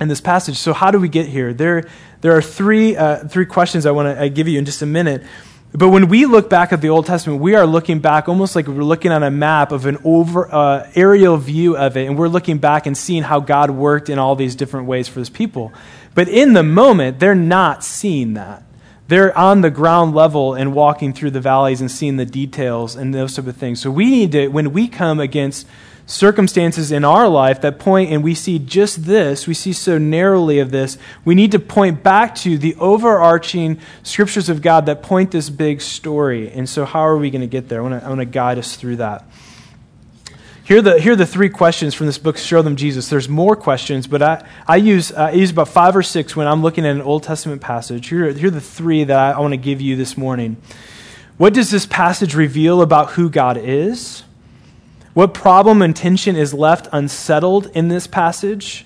in 0.00 0.08
this 0.08 0.20
passage. 0.20 0.56
So, 0.56 0.72
how 0.72 0.90
do 0.90 0.98
we 0.98 1.08
get 1.08 1.26
here? 1.26 1.52
There, 1.54 1.88
there 2.20 2.36
are 2.36 2.42
three, 2.42 2.96
uh, 2.96 3.28
three 3.28 3.46
questions 3.46 3.86
I 3.86 3.90
want 3.90 4.18
to 4.18 4.28
give 4.28 4.48
you 4.48 4.58
in 4.58 4.64
just 4.64 4.82
a 4.82 4.86
minute. 4.86 5.22
But 5.72 5.90
when 5.90 6.08
we 6.08 6.24
look 6.26 6.48
back 6.48 6.72
at 6.72 6.80
the 6.80 6.88
Old 6.88 7.06
Testament, 7.06 7.40
we 7.42 7.54
are 7.54 7.66
looking 7.66 7.98
back 7.98 8.28
almost 8.28 8.56
like 8.56 8.66
we're 8.66 8.82
looking 8.82 9.12
on 9.12 9.22
a 9.22 9.30
map 9.30 9.72
of 9.72 9.84
an 9.84 9.98
over 10.04 10.52
uh, 10.52 10.90
aerial 10.94 11.36
view 11.36 11.76
of 11.76 11.96
it, 11.96 12.06
and 12.06 12.16
we're 12.16 12.28
looking 12.28 12.58
back 12.58 12.86
and 12.86 12.96
seeing 12.96 13.22
how 13.22 13.40
God 13.40 13.70
worked 13.70 14.08
in 14.08 14.18
all 14.18 14.36
these 14.36 14.54
different 14.54 14.86
ways 14.86 15.08
for 15.08 15.18
His 15.18 15.28
people. 15.28 15.72
But 16.14 16.28
in 16.28 16.54
the 16.54 16.62
moment, 16.62 17.18
they're 17.18 17.34
not 17.34 17.84
seeing 17.84 18.34
that. 18.34 18.62
They're 19.08 19.36
on 19.36 19.60
the 19.60 19.70
ground 19.70 20.14
level 20.14 20.54
and 20.54 20.74
walking 20.74 21.12
through 21.12 21.32
the 21.32 21.40
valleys 21.40 21.80
and 21.80 21.90
seeing 21.90 22.16
the 22.16 22.26
details 22.26 22.96
and 22.96 23.14
those 23.14 23.36
type 23.36 23.46
of 23.46 23.56
things. 23.56 23.80
So 23.80 23.90
we 23.90 24.10
need 24.10 24.32
to, 24.32 24.48
when 24.48 24.72
we 24.72 24.88
come 24.88 25.20
against 25.20 25.66
circumstances 26.06 26.92
in 26.92 27.04
our 27.04 27.28
life 27.28 27.60
that 27.60 27.80
point 27.80 28.10
and 28.10 28.22
we 28.22 28.34
see 28.34 28.60
just 28.60 29.04
this, 29.04 29.48
we 29.48 29.54
see 29.54 29.72
so 29.72 29.98
narrowly 29.98 30.60
of 30.60 30.70
this, 30.70 30.96
we 31.24 31.34
need 31.34 31.50
to 31.50 31.58
point 31.58 32.02
back 32.02 32.34
to 32.34 32.56
the 32.56 32.74
overarching 32.76 33.78
scriptures 34.04 34.48
of 34.48 34.62
God 34.62 34.86
that 34.86 35.02
point 35.02 35.32
this 35.32 35.50
big 35.50 35.80
story. 35.80 36.50
And 36.50 36.68
so, 36.68 36.84
how 36.84 37.00
are 37.00 37.16
we 37.16 37.30
going 37.30 37.40
to 37.40 37.48
get 37.48 37.68
there? 37.68 37.80
I 37.80 38.08
want 38.08 38.20
to, 38.20 38.26
guide 38.26 38.58
us 38.58 38.76
through 38.76 38.96
that. 38.96 39.24
Here 40.64 40.78
are, 40.78 40.82
the, 40.82 41.00
here 41.00 41.12
are 41.12 41.16
the 41.16 41.26
three 41.26 41.48
questions 41.48 41.94
from 41.94 42.06
this 42.06 42.18
book, 42.18 42.36
Show 42.36 42.60
Them 42.60 42.74
Jesus. 42.74 43.08
There's 43.08 43.28
more 43.28 43.54
questions, 43.54 44.08
but 44.08 44.20
I, 44.20 44.48
I, 44.66 44.76
use, 44.76 45.12
I 45.12 45.30
use 45.30 45.52
about 45.52 45.68
five 45.68 45.94
or 45.94 46.02
six 46.02 46.34
when 46.34 46.48
I'm 46.48 46.60
looking 46.60 46.84
at 46.84 46.90
an 46.96 47.02
Old 47.02 47.22
Testament 47.22 47.60
passage. 47.62 48.08
Here, 48.08 48.32
here 48.32 48.48
are 48.48 48.50
the 48.50 48.60
three 48.60 49.04
that 49.04 49.16
I, 49.16 49.30
I 49.30 49.40
want 49.40 49.52
to 49.52 49.58
give 49.58 49.80
you 49.80 49.94
this 49.94 50.16
morning. 50.16 50.56
What 51.36 51.54
does 51.54 51.70
this 51.70 51.86
passage 51.86 52.34
reveal 52.34 52.82
about 52.82 53.12
who 53.12 53.30
God 53.30 53.56
is? 53.56 54.24
What 55.16 55.32
problem 55.32 55.80
and 55.80 55.96
tension 55.96 56.36
is 56.36 56.52
left 56.52 56.88
unsettled 56.92 57.70
in 57.72 57.88
this 57.88 58.06
passage? 58.06 58.84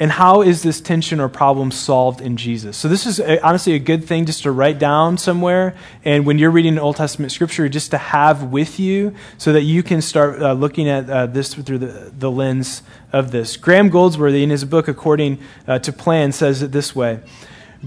And 0.00 0.10
how 0.10 0.42
is 0.42 0.64
this 0.64 0.80
tension 0.80 1.20
or 1.20 1.28
problem 1.28 1.70
solved 1.70 2.20
in 2.20 2.36
Jesus? 2.36 2.76
So, 2.76 2.88
this 2.88 3.06
is 3.06 3.20
a, 3.20 3.40
honestly 3.46 3.74
a 3.74 3.78
good 3.78 4.04
thing 4.04 4.26
just 4.26 4.42
to 4.42 4.50
write 4.50 4.80
down 4.80 5.16
somewhere. 5.16 5.76
And 6.04 6.26
when 6.26 6.40
you're 6.40 6.50
reading 6.50 6.76
Old 6.76 6.96
Testament 6.96 7.30
scripture, 7.30 7.68
just 7.68 7.92
to 7.92 7.98
have 7.98 8.42
with 8.42 8.80
you 8.80 9.14
so 9.38 9.52
that 9.52 9.62
you 9.62 9.84
can 9.84 10.02
start 10.02 10.42
uh, 10.42 10.54
looking 10.54 10.88
at 10.88 11.08
uh, 11.08 11.26
this 11.26 11.54
through 11.54 11.78
the, 11.78 12.12
the 12.18 12.32
lens 12.32 12.82
of 13.12 13.30
this. 13.30 13.56
Graham 13.56 13.90
Goldsworthy, 13.90 14.42
in 14.42 14.50
his 14.50 14.64
book, 14.64 14.88
According 14.88 15.38
uh, 15.68 15.78
to 15.78 15.92
Plan, 15.92 16.32
says 16.32 16.62
it 16.62 16.72
this 16.72 16.96
way 16.96 17.20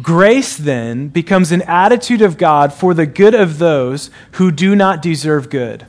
Grace 0.02 0.56
then 0.56 1.10
becomes 1.10 1.52
an 1.52 1.64
attitude 1.64 2.22
of 2.22 2.38
God 2.38 2.72
for 2.72 2.94
the 2.94 3.06
good 3.06 3.36
of 3.36 3.60
those 3.60 4.10
who 4.36 4.52
do 4.52 4.74
not 4.74 5.02
deserve 5.02 5.50
good. 5.50 5.86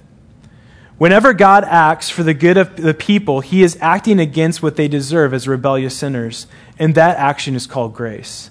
Whenever 0.97 1.33
God 1.33 1.65
acts 1.65 2.09
for 2.09 2.23
the 2.23 2.35
good 2.35 2.57
of 2.57 2.77
the 2.77 2.95
people, 2.95 3.41
he 3.41 3.63
is 3.63 3.77
acting 3.81 4.21
against 4.21 4.63
what 4.63 4.77
they 4.77 4.87
deserve 4.87 5.35
as 5.35 5.49
rebellious 5.49 5.97
sinners, 5.97 6.47
and 6.79 6.95
that 6.95 7.17
action 7.17 7.57
is 7.57 7.67
called 7.67 7.95
grace. 7.95 8.51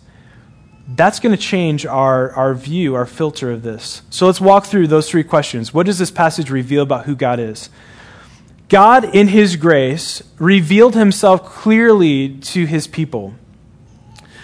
That's 0.86 1.22
going 1.22 1.34
to 1.34 1.42
change 1.42 1.86
our, 1.86 2.32
our 2.32 2.54
view, 2.54 2.96
our 2.96 3.06
filter 3.06 3.50
of 3.52 3.64
this. 3.64 4.02
So 4.10 4.26
let's 4.26 4.42
walk 4.42 4.66
through 4.66 4.88
those 4.88 5.10
three 5.10 5.24
questions. 5.24 5.74
What 5.74 5.86
does 5.86 5.98
this 5.98 6.12
passage 6.12 6.50
reveal 6.50 6.84
about 6.84 7.06
who 7.06 7.16
God 7.16 7.40
is? 7.40 7.70
God, 8.68 9.06
in 9.16 9.30
his 9.30 9.56
grace, 9.56 10.22
revealed 10.38 10.96
himself 10.96 11.46
clearly 11.46 12.38
to 12.40 12.66
his 12.66 12.88
people. 12.88 13.36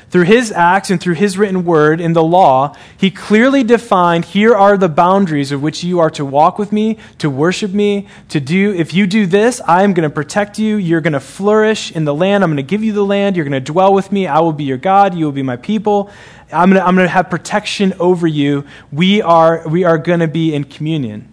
Through 0.10 0.24
his 0.24 0.52
acts 0.52 0.90
and 0.90 1.00
through 1.00 1.14
his 1.16 1.38
written 1.38 1.66
word 1.66 2.02
in 2.02 2.14
the 2.14 2.24
law, 2.24 2.76
he 2.98 3.12
clearly 3.12 3.64
defined 3.64 4.26
here 4.26 4.56
are 4.56 4.76
the 4.76 4.90
boundaries 4.90 5.52
of 5.52 5.62
which 5.62 5.84
you 5.84 6.00
are 6.00 6.10
to 6.12 6.26
walk 6.26 6.58
with 6.58 6.72
me, 6.72 6.98
to 7.20 7.30
worship 7.30 7.72
me, 7.72 8.08
to 8.30 8.40
do. 8.40 8.74
If 8.74 8.94
you 8.94 9.06
do 9.06 9.28
this, 9.28 9.62
I 9.68 9.84
am 9.84 9.94
going 9.94 10.10
to 10.10 10.14
protect 10.14 10.58
you. 10.58 10.78
You're 10.78 11.02
going 11.02 11.14
to 11.14 11.20
flourish 11.20 11.92
in 11.92 12.06
the 12.06 12.16
land. 12.16 12.44
I'm 12.44 12.50
going 12.50 12.58
to 12.58 12.64
give 12.64 12.84
you 12.84 12.92
the 12.92 13.06
land. 13.06 13.36
You're 13.36 13.46
going 13.46 13.64
to 13.64 13.72
dwell 13.72 13.94
with 13.94 14.12
me. 14.12 14.26
I 14.26 14.40
will 14.40 14.54
be 14.54 14.64
your 14.64 14.78
God. 14.78 15.14
You 15.14 15.26
will 15.26 15.32
be 15.32 15.44
my 15.44 15.58
people. 15.58 16.10
I'm 16.52 16.72
going 16.72 16.82
to, 16.82 16.88
I'm 16.88 16.96
going 16.96 17.06
to 17.06 17.14
have 17.14 17.30
protection 17.30 17.94
over 18.00 18.26
you. 18.26 18.66
We 18.92 19.22
are, 19.22 19.68
we 19.68 19.84
are 19.84 20.00
going 20.00 20.22
to 20.22 20.28
be 20.28 20.56
in 20.56 20.64
communion. 20.64 21.32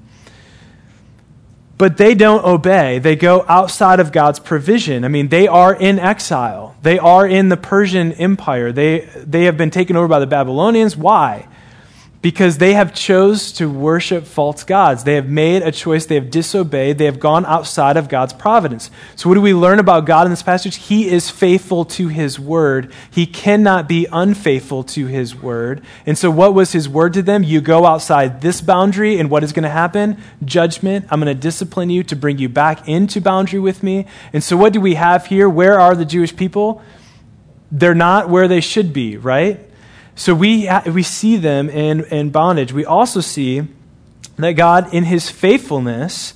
But 1.78 1.98
they 1.98 2.14
don't 2.14 2.44
obey. 2.44 2.98
They 2.98 3.16
go 3.16 3.44
outside 3.48 4.00
of 4.00 4.10
God's 4.10 4.38
provision. 4.38 5.04
I 5.04 5.08
mean, 5.08 5.28
they 5.28 5.46
are 5.46 5.74
in 5.74 5.98
exile. 5.98 6.74
They 6.82 6.98
are 6.98 7.26
in 7.26 7.50
the 7.50 7.56
Persian 7.56 8.12
Empire. 8.12 8.72
They, 8.72 9.00
they 9.16 9.44
have 9.44 9.58
been 9.58 9.70
taken 9.70 9.94
over 9.94 10.08
by 10.08 10.18
the 10.18 10.26
Babylonians. 10.26 10.96
Why? 10.96 11.46
Because 12.26 12.58
they 12.58 12.74
have 12.74 12.92
chose 12.92 13.52
to 13.52 13.70
worship 13.70 14.24
false 14.24 14.64
gods. 14.64 15.04
They 15.04 15.14
have 15.14 15.28
made 15.28 15.62
a 15.62 15.70
choice. 15.70 16.06
They 16.06 16.16
have 16.16 16.28
disobeyed. 16.28 16.98
They 16.98 17.04
have 17.04 17.20
gone 17.20 17.46
outside 17.46 17.96
of 17.96 18.08
God's 18.08 18.32
providence. 18.32 18.90
So 19.14 19.28
what 19.28 19.36
do 19.36 19.40
we 19.40 19.54
learn 19.54 19.78
about 19.78 20.06
God 20.06 20.26
in 20.26 20.32
this 20.32 20.42
passage? 20.42 20.74
He 20.74 21.08
is 21.08 21.30
faithful 21.30 21.84
to 21.84 22.08
his 22.08 22.40
word. 22.40 22.92
He 23.12 23.26
cannot 23.26 23.88
be 23.88 24.08
unfaithful 24.10 24.82
to 24.82 25.06
his 25.06 25.36
word. 25.36 25.84
And 26.04 26.18
so 26.18 26.28
what 26.28 26.52
was 26.52 26.72
his 26.72 26.88
word 26.88 27.12
to 27.12 27.22
them? 27.22 27.44
You 27.44 27.60
go 27.60 27.86
outside 27.86 28.40
this 28.40 28.60
boundary 28.60 29.20
and 29.20 29.30
what 29.30 29.44
is 29.44 29.52
going 29.52 29.62
to 29.62 29.68
happen? 29.68 30.20
Judgment. 30.44 31.06
I'm 31.10 31.20
going 31.20 31.32
to 31.32 31.40
discipline 31.40 31.90
you 31.90 32.02
to 32.02 32.16
bring 32.16 32.38
you 32.38 32.48
back 32.48 32.88
into 32.88 33.20
boundary 33.20 33.60
with 33.60 33.84
me. 33.84 34.04
And 34.32 34.42
so 34.42 34.56
what 34.56 34.72
do 34.72 34.80
we 34.80 34.96
have 34.96 35.26
here? 35.26 35.48
Where 35.48 35.78
are 35.78 35.94
the 35.94 36.04
Jewish 36.04 36.34
people? 36.34 36.82
They're 37.70 37.94
not 37.94 38.28
where 38.28 38.48
they 38.48 38.60
should 38.60 38.92
be, 38.92 39.16
right? 39.16 39.65
So 40.16 40.34
we, 40.34 40.68
we 40.86 41.02
see 41.02 41.36
them 41.36 41.68
in, 41.68 42.04
in 42.06 42.30
bondage. 42.30 42.72
We 42.72 42.84
also 42.84 43.20
see 43.20 43.68
that 44.36 44.52
God, 44.52 44.92
in 44.92 45.04
his 45.04 45.30
faithfulness, 45.30 46.32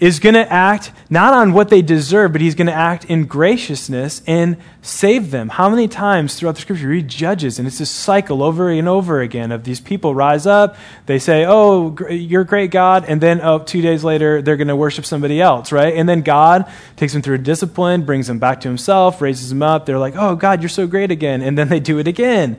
is 0.00 0.18
going 0.18 0.34
to 0.34 0.52
act 0.52 0.90
not 1.08 1.32
on 1.32 1.52
what 1.52 1.68
they 1.68 1.80
deserve, 1.80 2.32
but 2.32 2.40
he's 2.40 2.56
going 2.56 2.66
to 2.66 2.72
act 2.72 3.04
in 3.04 3.24
graciousness 3.24 4.20
and 4.26 4.56
save 4.82 5.30
them. 5.30 5.48
How 5.48 5.70
many 5.70 5.86
times 5.86 6.34
throughout 6.34 6.56
the 6.56 6.60
scripture 6.60 6.88
read 6.88 7.06
Judges, 7.06 7.60
and 7.60 7.68
it's 7.68 7.78
this 7.78 7.92
cycle 7.92 8.42
over 8.42 8.68
and 8.68 8.88
over 8.88 9.20
again 9.20 9.52
of 9.52 9.62
these 9.62 9.78
people 9.78 10.12
rise 10.12 10.44
up, 10.44 10.76
they 11.06 11.20
say, 11.20 11.44
Oh, 11.46 11.96
you're 12.10 12.42
great, 12.42 12.72
God, 12.72 13.04
and 13.06 13.20
then 13.20 13.40
oh, 13.40 13.60
two 13.60 13.80
days 13.80 14.02
later, 14.02 14.42
they're 14.42 14.56
going 14.56 14.66
to 14.66 14.74
worship 14.74 15.06
somebody 15.06 15.40
else, 15.40 15.70
right? 15.70 15.94
And 15.94 16.08
then 16.08 16.22
God 16.22 16.68
takes 16.96 17.12
them 17.12 17.22
through 17.22 17.38
discipline, 17.38 18.04
brings 18.04 18.26
them 18.26 18.40
back 18.40 18.62
to 18.62 18.68
himself, 18.68 19.22
raises 19.22 19.50
them 19.50 19.62
up. 19.62 19.86
They're 19.86 20.00
like, 20.00 20.16
Oh, 20.16 20.34
God, 20.34 20.62
you're 20.62 20.68
so 20.68 20.88
great 20.88 21.12
again. 21.12 21.42
And 21.42 21.56
then 21.56 21.68
they 21.68 21.78
do 21.78 22.00
it 22.00 22.08
again. 22.08 22.58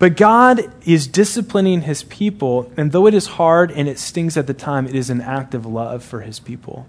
But 0.00 0.16
God 0.16 0.72
is 0.88 1.06
disciplining 1.06 1.82
his 1.82 2.04
people, 2.04 2.72
and 2.74 2.90
though 2.90 3.06
it 3.06 3.12
is 3.12 3.26
hard 3.26 3.70
and 3.70 3.86
it 3.86 3.98
stings 3.98 4.38
at 4.38 4.46
the 4.46 4.54
time, 4.54 4.86
it 4.86 4.94
is 4.94 5.10
an 5.10 5.20
act 5.20 5.54
of 5.54 5.66
love 5.66 6.02
for 6.02 6.22
his 6.22 6.40
people. 6.40 6.86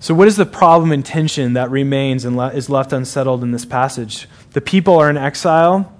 So, 0.00 0.14
what 0.14 0.26
is 0.26 0.36
the 0.36 0.46
problem 0.46 0.90
and 0.90 1.04
tension 1.04 1.52
that 1.52 1.70
remains 1.70 2.24
and 2.24 2.40
is 2.54 2.70
left 2.70 2.94
unsettled 2.94 3.42
in 3.42 3.50
this 3.50 3.66
passage? 3.66 4.26
The 4.52 4.62
people 4.62 4.96
are 4.96 5.10
in 5.10 5.18
exile, 5.18 5.92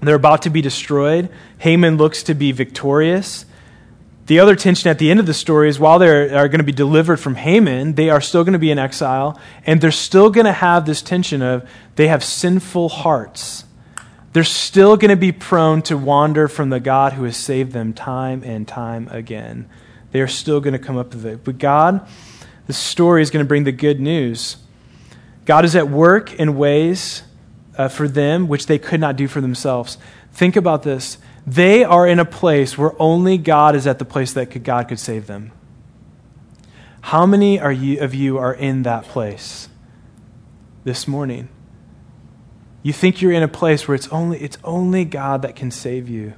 they're 0.00 0.14
about 0.14 0.40
to 0.42 0.50
be 0.50 0.62
destroyed. 0.62 1.28
Haman 1.58 1.98
looks 1.98 2.22
to 2.22 2.34
be 2.34 2.50
victorious. 2.50 3.44
The 4.26 4.40
other 4.40 4.56
tension 4.56 4.88
at 4.88 4.98
the 4.98 5.10
end 5.10 5.20
of 5.20 5.26
the 5.26 5.34
story 5.34 5.68
is 5.68 5.78
while 5.78 5.98
they 5.98 6.34
are 6.34 6.48
going 6.48 6.60
to 6.60 6.64
be 6.64 6.72
delivered 6.72 7.18
from 7.18 7.34
Haman, 7.34 7.96
they 7.96 8.08
are 8.08 8.22
still 8.22 8.44
going 8.44 8.54
to 8.54 8.58
be 8.58 8.70
in 8.70 8.78
exile, 8.78 9.38
and 9.66 9.82
they're 9.82 9.90
still 9.90 10.30
going 10.30 10.46
to 10.46 10.52
have 10.52 10.86
this 10.86 11.02
tension 11.02 11.42
of 11.42 11.68
they 11.96 12.08
have 12.08 12.24
sinful 12.24 12.88
hearts 12.88 13.64
they're 14.34 14.42
still 14.42 14.96
going 14.96 15.10
to 15.10 15.16
be 15.16 15.30
prone 15.30 15.80
to 15.82 15.96
wander 15.96 16.48
from 16.48 16.68
the 16.68 16.80
God 16.80 17.12
who 17.12 17.22
has 17.22 17.36
saved 17.36 17.70
them 17.70 17.92
time 17.92 18.42
and 18.44 18.66
time 18.66 19.06
again. 19.12 19.68
They 20.10 20.20
are 20.20 20.28
still 20.28 20.60
going 20.60 20.72
to 20.72 20.78
come 20.80 20.96
up 20.96 21.14
with 21.14 21.24
it. 21.24 21.44
But 21.44 21.58
God, 21.58 22.04
the 22.66 22.72
story 22.72 23.22
is 23.22 23.30
going 23.30 23.44
to 23.44 23.48
bring 23.48 23.62
the 23.62 23.70
good 23.70 24.00
news. 24.00 24.56
God 25.44 25.64
is 25.64 25.76
at 25.76 25.88
work 25.88 26.34
in 26.34 26.56
ways 26.56 27.22
uh, 27.78 27.86
for 27.86 28.08
them 28.08 28.48
which 28.48 28.66
they 28.66 28.76
could 28.76 28.98
not 28.98 29.14
do 29.14 29.28
for 29.28 29.40
themselves. 29.40 29.98
Think 30.32 30.56
about 30.56 30.82
this. 30.82 31.18
They 31.46 31.84
are 31.84 32.08
in 32.08 32.18
a 32.18 32.24
place 32.24 32.76
where 32.76 33.00
only 33.00 33.38
God 33.38 33.76
is 33.76 33.86
at 33.86 34.00
the 34.00 34.04
place 34.04 34.32
that 34.32 34.50
could, 34.50 34.64
God 34.64 34.88
could 34.88 34.98
save 34.98 35.28
them. 35.28 35.52
How 37.02 37.24
many 37.24 37.60
are 37.60 37.70
you, 37.70 38.00
of 38.00 38.16
you 38.16 38.38
are 38.38 38.54
in 38.54 38.82
that 38.82 39.04
place 39.04 39.68
this 40.82 41.06
morning? 41.06 41.50
You 42.84 42.92
think 42.92 43.22
you're 43.22 43.32
in 43.32 43.42
a 43.42 43.48
place 43.48 43.88
where 43.88 43.94
it's 43.94 44.08
only, 44.08 44.38
it's 44.40 44.58
only 44.62 45.06
God 45.06 45.40
that 45.40 45.56
can 45.56 45.70
save 45.70 46.06
you. 46.06 46.34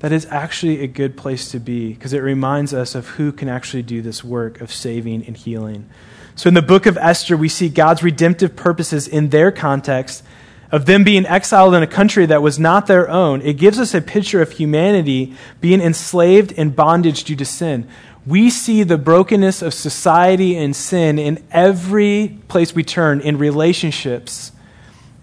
That 0.00 0.12
is 0.12 0.26
actually 0.26 0.82
a 0.82 0.86
good 0.86 1.16
place 1.16 1.50
to 1.52 1.58
be 1.58 1.94
because 1.94 2.12
it 2.12 2.18
reminds 2.18 2.74
us 2.74 2.94
of 2.94 3.08
who 3.08 3.32
can 3.32 3.48
actually 3.48 3.82
do 3.82 4.02
this 4.02 4.22
work 4.22 4.60
of 4.60 4.70
saving 4.70 5.24
and 5.24 5.34
healing. 5.34 5.88
So 6.34 6.48
in 6.48 6.54
the 6.54 6.60
book 6.60 6.84
of 6.84 6.98
Esther, 6.98 7.34
we 7.34 7.48
see 7.48 7.70
God's 7.70 8.02
redemptive 8.02 8.54
purposes 8.54 9.08
in 9.08 9.30
their 9.30 9.50
context 9.50 10.22
of 10.70 10.84
them 10.84 11.02
being 11.02 11.24
exiled 11.24 11.72
in 11.72 11.82
a 11.82 11.86
country 11.86 12.26
that 12.26 12.42
was 12.42 12.58
not 12.58 12.86
their 12.86 13.08
own. 13.08 13.40
It 13.40 13.54
gives 13.54 13.78
us 13.78 13.94
a 13.94 14.02
picture 14.02 14.42
of 14.42 14.52
humanity 14.52 15.34
being 15.62 15.80
enslaved 15.80 16.52
in 16.52 16.72
bondage 16.72 17.24
due 17.24 17.36
to 17.36 17.46
sin. 17.46 17.88
We 18.26 18.50
see 18.50 18.82
the 18.82 18.98
brokenness 18.98 19.62
of 19.62 19.72
society 19.72 20.58
and 20.58 20.76
sin 20.76 21.18
in 21.18 21.42
every 21.50 22.38
place 22.48 22.74
we 22.74 22.84
turn 22.84 23.22
in 23.22 23.38
relationships 23.38 24.52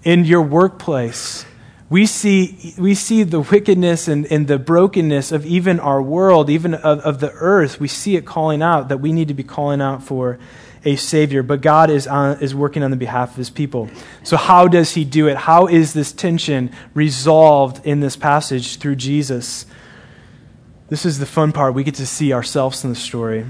in 0.04 0.26
your 0.26 0.42
workplace. 0.42 1.46
We 1.90 2.06
see, 2.06 2.74
we 2.78 2.96
see 2.96 3.24
the 3.24 3.42
wickedness 3.42 4.08
and, 4.08 4.26
and 4.32 4.48
the 4.48 4.58
brokenness 4.58 5.32
of 5.32 5.46
even 5.46 5.80
our 5.80 6.02
world, 6.02 6.50
even 6.50 6.74
of, 6.74 7.00
of 7.02 7.20
the 7.20 7.32
earth. 7.34 7.80
We 7.80 7.88
see 7.88 8.16
it 8.16 8.26
calling 8.26 8.62
out 8.62 8.90
that 8.90 8.98
we 8.98 9.12
need 9.12 9.28
to 9.28 9.34
be 9.34 9.44
calling 9.44 9.80
out 9.80 10.02
for 10.02 10.40
a 10.86 10.96
Savior. 10.96 11.44
But 11.44 11.62
God 11.62 11.90
is, 11.90 12.08
on, 12.08 12.42
is 12.42 12.56
working 12.56 12.84
on 12.84 12.92
the 12.92 12.98
behalf 12.98 13.32
of 13.32 13.36
His 13.38 13.50
people. 13.50 13.90
So, 14.24 14.38
how 14.38 14.68
does 14.68 14.96
He 14.96 15.06
do 15.06 15.28
it? 15.28 15.38
How 15.38 15.68
is 15.68 15.94
this 15.94 16.12
tension 16.12 16.72
resolved 16.94 17.86
in 17.86 18.00
this 18.00 18.16
passage 18.16 18.78
through 18.78 18.96
Jesus? 18.96 19.66
This 20.90 21.06
is 21.06 21.20
the 21.20 21.26
fun 21.26 21.52
part. 21.52 21.74
We 21.74 21.84
get 21.84 21.96
to 21.96 22.06
see 22.06 22.34
ourselves 22.34 22.84
in 22.84 22.90
the 22.90 22.96
story. 22.96 23.46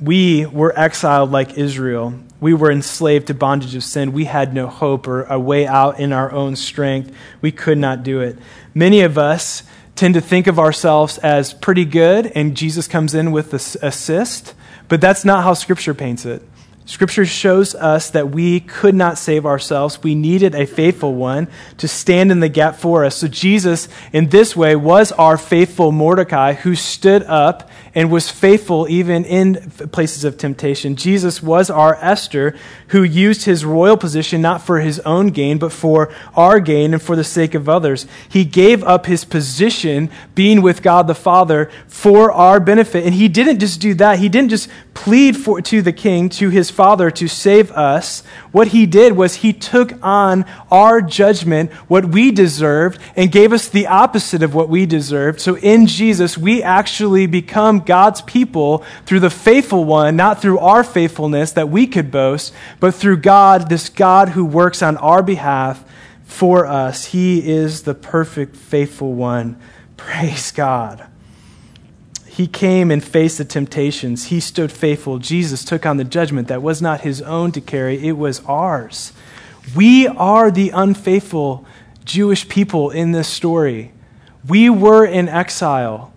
We 0.00 0.46
were 0.46 0.76
exiled 0.78 1.30
like 1.30 1.58
Israel, 1.58 2.14
we 2.42 2.52
were 2.52 2.72
enslaved 2.72 3.28
to 3.28 3.34
bondage 3.34 3.76
of 3.76 3.84
sin. 3.84 4.12
We 4.12 4.24
had 4.24 4.52
no 4.52 4.66
hope 4.66 5.06
or 5.06 5.22
a 5.22 5.38
way 5.38 5.64
out 5.64 6.00
in 6.00 6.12
our 6.12 6.32
own 6.32 6.56
strength. 6.56 7.14
We 7.40 7.52
could 7.52 7.78
not 7.78 8.02
do 8.02 8.20
it. 8.20 8.36
Many 8.74 9.02
of 9.02 9.16
us 9.16 9.62
tend 9.94 10.14
to 10.14 10.20
think 10.20 10.48
of 10.48 10.58
ourselves 10.58 11.18
as 11.18 11.54
pretty 11.54 11.84
good, 11.84 12.26
and 12.34 12.56
Jesus 12.56 12.88
comes 12.88 13.14
in 13.14 13.30
with 13.30 13.52
the 13.52 13.86
assist. 13.86 14.54
but 14.88 15.00
that's 15.00 15.24
not 15.24 15.44
how 15.44 15.54
Scripture 15.54 15.94
paints 15.94 16.26
it. 16.26 16.42
Scripture 16.84 17.24
shows 17.24 17.76
us 17.76 18.10
that 18.10 18.30
we 18.30 18.58
could 18.58 18.94
not 18.94 19.16
save 19.16 19.46
ourselves. 19.46 20.02
We 20.02 20.16
needed 20.16 20.56
a 20.56 20.66
faithful 20.66 21.14
one 21.14 21.46
to 21.78 21.86
stand 21.86 22.32
in 22.32 22.40
the 22.40 22.48
gap 22.48 22.74
for 22.74 23.04
us. 23.04 23.16
So 23.16 23.28
Jesus, 23.28 23.88
in 24.12 24.30
this 24.30 24.56
way, 24.56 24.74
was 24.74 25.12
our 25.12 25.38
faithful 25.38 25.92
Mordecai 25.92 26.54
who 26.54 26.74
stood 26.74 27.22
up 27.22 27.70
and 27.94 28.10
was 28.10 28.30
faithful 28.30 28.88
even 28.88 29.24
in 29.24 29.70
places 29.92 30.24
of 30.24 30.38
temptation. 30.38 30.96
Jesus 30.96 31.42
was 31.42 31.68
our 31.70 31.94
Esther 31.96 32.56
who 32.88 33.02
used 33.02 33.44
his 33.44 33.64
royal 33.64 33.96
position 33.96 34.40
not 34.40 34.62
for 34.62 34.80
his 34.80 34.98
own 35.00 35.28
gain, 35.28 35.58
but 35.58 35.72
for 35.72 36.12
our 36.34 36.58
gain 36.60 36.94
and 36.94 37.02
for 37.02 37.16
the 37.16 37.24
sake 37.24 37.54
of 37.54 37.68
others. 37.68 38.06
He 38.28 38.44
gave 38.44 38.82
up 38.82 39.06
his 39.06 39.24
position, 39.24 40.10
being 40.34 40.62
with 40.62 40.82
God 40.82 41.06
the 41.06 41.14
Father, 41.14 41.70
for 41.86 42.32
our 42.32 42.60
benefit. 42.60 43.04
And 43.04 43.14
he 43.14 43.28
didn't 43.28 43.58
just 43.58 43.80
do 43.80 43.94
that. 43.94 44.18
He 44.18 44.28
didn't 44.28 44.50
just 44.50 44.68
plead 44.94 45.36
for, 45.36 45.60
to 45.60 45.82
the 45.82 45.92
king, 45.92 46.28
to 46.28 46.50
his 46.50 46.70
father, 46.70 47.10
to 47.10 47.28
save 47.28 47.70
us. 47.72 48.22
What 48.52 48.68
he 48.68 48.86
did 48.86 49.14
was 49.14 49.36
he 49.36 49.52
took 49.52 49.92
on 50.02 50.44
our 50.70 51.00
judgment, 51.00 51.72
what 51.88 52.06
we 52.06 52.30
deserved, 52.30 53.00
and 53.16 53.32
gave 53.32 53.52
us 53.52 53.68
the 53.68 53.86
opposite 53.86 54.42
of 54.42 54.54
what 54.54 54.68
we 54.68 54.86
deserved. 54.86 55.40
So 55.40 55.56
in 55.56 55.86
Jesus, 55.86 56.36
we 56.36 56.62
actually 56.62 57.26
become 57.26 57.81
God's 57.86 58.22
people 58.22 58.84
through 59.06 59.20
the 59.20 59.30
faithful 59.30 59.84
one, 59.84 60.16
not 60.16 60.40
through 60.40 60.58
our 60.58 60.84
faithfulness 60.84 61.52
that 61.52 61.68
we 61.68 61.86
could 61.86 62.10
boast, 62.10 62.52
but 62.80 62.94
through 62.94 63.18
God, 63.18 63.68
this 63.68 63.88
God 63.88 64.30
who 64.30 64.44
works 64.44 64.82
on 64.82 64.96
our 64.96 65.22
behalf 65.22 65.84
for 66.24 66.66
us. 66.66 67.06
He 67.06 67.48
is 67.48 67.82
the 67.82 67.94
perfect, 67.94 68.56
faithful 68.56 69.12
one. 69.12 69.60
Praise 69.96 70.50
God. 70.50 71.06
He 72.26 72.46
came 72.46 72.90
and 72.90 73.04
faced 73.04 73.38
the 73.38 73.44
temptations. 73.44 74.26
He 74.26 74.40
stood 74.40 74.72
faithful. 74.72 75.18
Jesus 75.18 75.64
took 75.64 75.84
on 75.84 75.98
the 75.98 76.04
judgment 76.04 76.48
that 76.48 76.62
was 76.62 76.80
not 76.80 77.02
his 77.02 77.20
own 77.20 77.52
to 77.52 77.60
carry, 77.60 78.08
it 78.08 78.16
was 78.16 78.40
ours. 78.46 79.12
We 79.76 80.06
are 80.08 80.50
the 80.50 80.70
unfaithful 80.70 81.66
Jewish 82.04 82.48
people 82.48 82.90
in 82.90 83.12
this 83.12 83.28
story. 83.28 83.92
We 84.48 84.70
were 84.70 85.04
in 85.04 85.28
exile. 85.28 86.11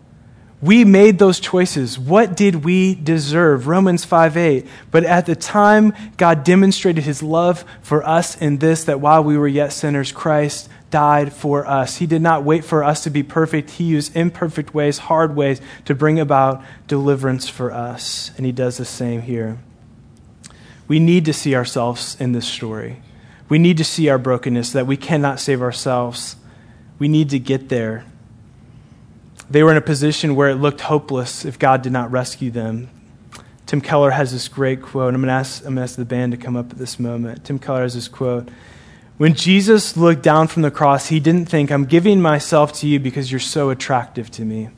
We 0.66 0.84
made 0.84 1.20
those 1.20 1.40
choices. 1.40 2.00
What 2.00 2.36
did 2.36 2.66
we 2.66 2.96
deserve? 2.96 3.68
Romans 3.68 4.04
5 4.04 4.36
8. 4.36 4.68
But 4.90 5.04
at 5.04 5.28
the 5.28 5.36
time, 5.36 5.94
God 6.18 6.44
demonstrated 6.44 7.04
his 7.04 7.22
love 7.22 7.64
for 7.84 8.04
us 8.04 8.36
in 8.42 8.58
this 8.58 8.86
that 8.86 9.00
while 9.00 9.24
we 9.24 9.38
were 9.38 9.48
yet 9.48 9.74
sinners, 9.74 10.12
Christ 10.12 10.68
died 10.90 11.32
for 11.32 11.68
us. 11.68 11.98
He 11.98 12.08
did 12.08 12.24
not 12.24 12.44
wait 12.44 12.66
for 12.66 12.84
us 12.84 13.04
to 13.04 13.12
be 13.12 13.22
perfect. 13.22 13.70
He 13.72 13.84
used 13.84 14.16
imperfect 14.16 14.74
ways, 14.74 14.98
hard 14.98 15.36
ways, 15.36 15.62
to 15.86 15.94
bring 15.94 16.20
about 16.20 16.64
deliverance 16.88 17.48
for 17.48 17.72
us. 17.72 18.32
And 18.36 18.44
he 18.44 18.52
does 18.52 18.78
the 18.78 18.86
same 18.86 19.22
here. 19.22 19.60
We 20.88 21.00
need 21.00 21.26
to 21.26 21.34
see 21.34 21.54
ourselves 21.54 22.18
in 22.20 22.32
this 22.32 22.48
story. 22.48 23.04
We 23.50 23.60
need 23.60 23.78
to 23.78 23.84
see 23.84 24.10
our 24.10 24.18
brokenness, 24.18 24.72
that 24.72 24.88
we 24.88 24.98
cannot 24.98 25.40
save 25.40 25.62
ourselves. 25.62 26.38
We 26.98 27.08
need 27.08 27.30
to 27.30 27.40
get 27.40 27.70
there. 27.70 28.06
They 29.50 29.64
were 29.64 29.72
in 29.72 29.78
a 29.78 29.82
position 29.82 30.36
where 30.36 30.50
it 30.50 30.56
looked 30.56 30.82
hopeless 30.82 31.46
if 31.46 31.60
God 31.60 31.82
did 31.82 31.92
not 31.92 32.12
rescue 32.12 32.52
them. 32.52 32.90
Tim 33.66 33.82
Keller 33.82 34.12
has 34.12 34.32
this 34.32 34.48
great 34.48 34.82
quote. 34.82 35.14
I'm 35.14 35.22
going 35.22 35.28
to 35.28 35.34
ask, 35.34 35.60
I'm 35.62 35.76
going 35.76 35.78
to 35.78 35.82
ask 35.84 35.96
the 35.96 36.06
band 36.06 36.32
to 36.34 36.38
come 36.38 36.56
up 36.56 36.72
at 36.72 36.78
this 36.78 37.00
moment. 37.00 37.46
Tim 37.46 37.60
Keller 37.60 37.82
has 37.82 37.96
this 37.96 38.08
quote. 38.08 38.50
When 39.18 39.34
Jesus 39.34 39.96
looked 39.96 40.22
down 40.22 40.48
from 40.48 40.62
the 40.62 40.72
cross, 40.72 41.08
he 41.08 41.20
didn't 41.20 41.46
think, 41.46 41.72
I'm 41.72 41.86
giving 41.86 42.22
myself 42.22 42.74
to 42.74 42.88
you 42.88 43.00
because 43.00 43.32
you're 43.32 43.40
so 43.40 43.70
attractive 43.70 44.30
to 44.32 44.44
me. 44.44 44.70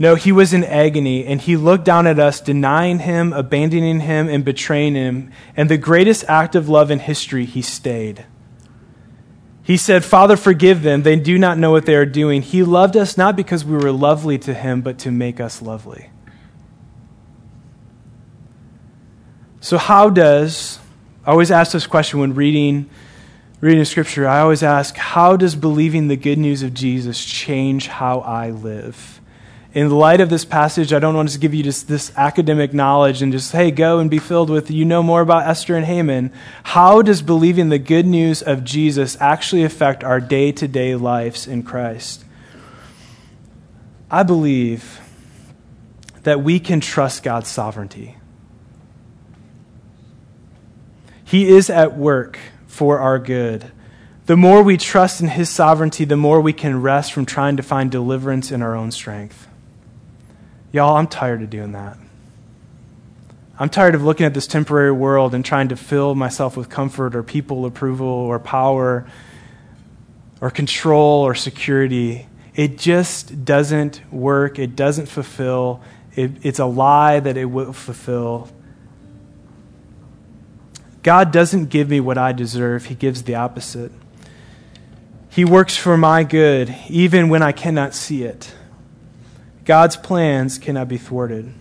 No, 0.00 0.14
he 0.14 0.30
was 0.30 0.52
in 0.52 0.62
agony, 0.62 1.26
and 1.26 1.40
he 1.40 1.56
looked 1.56 1.84
down 1.84 2.06
at 2.06 2.20
us, 2.20 2.40
denying 2.40 3.00
him, 3.00 3.32
abandoning 3.32 3.98
him, 4.00 4.28
and 4.28 4.44
betraying 4.44 4.94
him. 4.94 5.32
And 5.56 5.68
the 5.68 5.76
greatest 5.76 6.24
act 6.28 6.54
of 6.54 6.68
love 6.68 6.92
in 6.92 7.00
history, 7.00 7.44
he 7.44 7.62
stayed. 7.62 8.24
He 9.68 9.76
said, 9.76 10.02
Father, 10.02 10.38
forgive 10.38 10.80
them. 10.80 11.02
They 11.02 11.16
do 11.16 11.36
not 11.36 11.58
know 11.58 11.70
what 11.70 11.84
they 11.84 11.94
are 11.94 12.06
doing. 12.06 12.40
He 12.40 12.62
loved 12.62 12.96
us 12.96 13.18
not 13.18 13.36
because 13.36 13.66
we 13.66 13.76
were 13.76 13.92
lovely 13.92 14.38
to 14.38 14.54
him, 14.54 14.80
but 14.80 14.98
to 15.00 15.10
make 15.10 15.40
us 15.40 15.60
lovely. 15.60 16.08
So, 19.60 19.76
how 19.76 20.08
does, 20.08 20.78
I 21.22 21.32
always 21.32 21.50
ask 21.50 21.72
this 21.72 21.86
question 21.86 22.18
when 22.18 22.34
reading, 22.34 22.88
reading 23.60 23.84
scripture, 23.84 24.26
I 24.26 24.40
always 24.40 24.62
ask, 24.62 24.96
how 24.96 25.36
does 25.36 25.54
believing 25.54 26.08
the 26.08 26.16
good 26.16 26.38
news 26.38 26.62
of 26.62 26.72
Jesus 26.72 27.22
change 27.22 27.88
how 27.88 28.20
I 28.20 28.48
live? 28.48 29.17
In 29.78 29.90
light 29.90 30.20
of 30.20 30.28
this 30.28 30.44
passage, 30.44 30.92
I 30.92 30.98
don't 30.98 31.14
want 31.14 31.28
to 31.28 31.38
give 31.38 31.54
you 31.54 31.62
just 31.62 31.86
this 31.86 32.10
academic 32.16 32.74
knowledge 32.74 33.22
and 33.22 33.30
just, 33.30 33.52
hey, 33.52 33.70
go 33.70 34.00
and 34.00 34.10
be 34.10 34.18
filled 34.18 34.50
with, 34.50 34.72
you 34.72 34.84
know 34.84 35.04
more 35.04 35.20
about 35.20 35.46
Esther 35.46 35.76
and 35.76 35.86
Haman. 35.86 36.32
How 36.64 37.00
does 37.00 37.22
believing 37.22 37.68
the 37.68 37.78
good 37.78 38.04
news 38.04 38.42
of 38.42 38.64
Jesus 38.64 39.16
actually 39.20 39.62
affect 39.62 40.02
our 40.02 40.20
day 40.20 40.50
to 40.50 40.66
day 40.66 40.96
lives 40.96 41.46
in 41.46 41.62
Christ? 41.62 42.24
I 44.10 44.24
believe 44.24 45.00
that 46.24 46.42
we 46.42 46.58
can 46.58 46.80
trust 46.80 47.22
God's 47.22 47.48
sovereignty. 47.48 48.16
He 51.22 51.50
is 51.50 51.70
at 51.70 51.96
work 51.96 52.36
for 52.66 52.98
our 52.98 53.20
good. 53.20 53.70
The 54.26 54.36
more 54.36 54.64
we 54.64 54.76
trust 54.76 55.20
in 55.20 55.28
His 55.28 55.48
sovereignty, 55.48 56.04
the 56.04 56.16
more 56.16 56.40
we 56.40 56.52
can 56.52 56.82
rest 56.82 57.12
from 57.12 57.26
trying 57.26 57.56
to 57.58 57.62
find 57.62 57.92
deliverance 57.92 58.50
in 58.50 58.60
our 58.60 58.74
own 58.74 58.90
strength. 58.90 59.47
Y'all, 60.72 60.96
I'm 60.96 61.06
tired 61.06 61.42
of 61.42 61.50
doing 61.50 61.72
that. 61.72 61.96
I'm 63.58 63.68
tired 63.68 63.94
of 63.94 64.04
looking 64.04 64.24
at 64.24 64.34
this 64.34 64.46
temporary 64.46 64.92
world 64.92 65.34
and 65.34 65.44
trying 65.44 65.68
to 65.68 65.76
fill 65.76 66.14
myself 66.14 66.56
with 66.56 66.68
comfort 66.68 67.16
or 67.16 67.22
people 67.22 67.66
approval 67.66 68.06
or 68.06 68.38
power 68.38 69.06
or 70.40 70.50
control 70.50 71.22
or 71.22 71.34
security. 71.34 72.28
It 72.54 72.78
just 72.78 73.44
doesn't 73.44 74.00
work. 74.12 74.58
It 74.58 74.76
doesn't 74.76 75.06
fulfill. 75.06 75.80
It, 76.14 76.32
it's 76.42 76.58
a 76.58 76.66
lie 76.66 77.18
that 77.18 77.36
it 77.36 77.46
will 77.46 77.72
fulfill. 77.72 78.48
God 81.02 81.32
doesn't 81.32 81.66
give 81.66 81.88
me 81.88 82.00
what 82.00 82.18
I 82.18 82.32
deserve, 82.32 82.86
He 82.86 82.94
gives 82.94 83.22
the 83.22 83.34
opposite. 83.34 83.90
He 85.30 85.44
works 85.44 85.76
for 85.76 85.96
my 85.96 86.24
good, 86.24 86.74
even 86.88 87.28
when 87.28 87.42
I 87.42 87.52
cannot 87.52 87.94
see 87.94 88.24
it. 88.24 88.52
God's 89.68 89.98
plans 89.98 90.56
cannot 90.56 90.88
be 90.88 90.96
thwarted. 90.96 91.52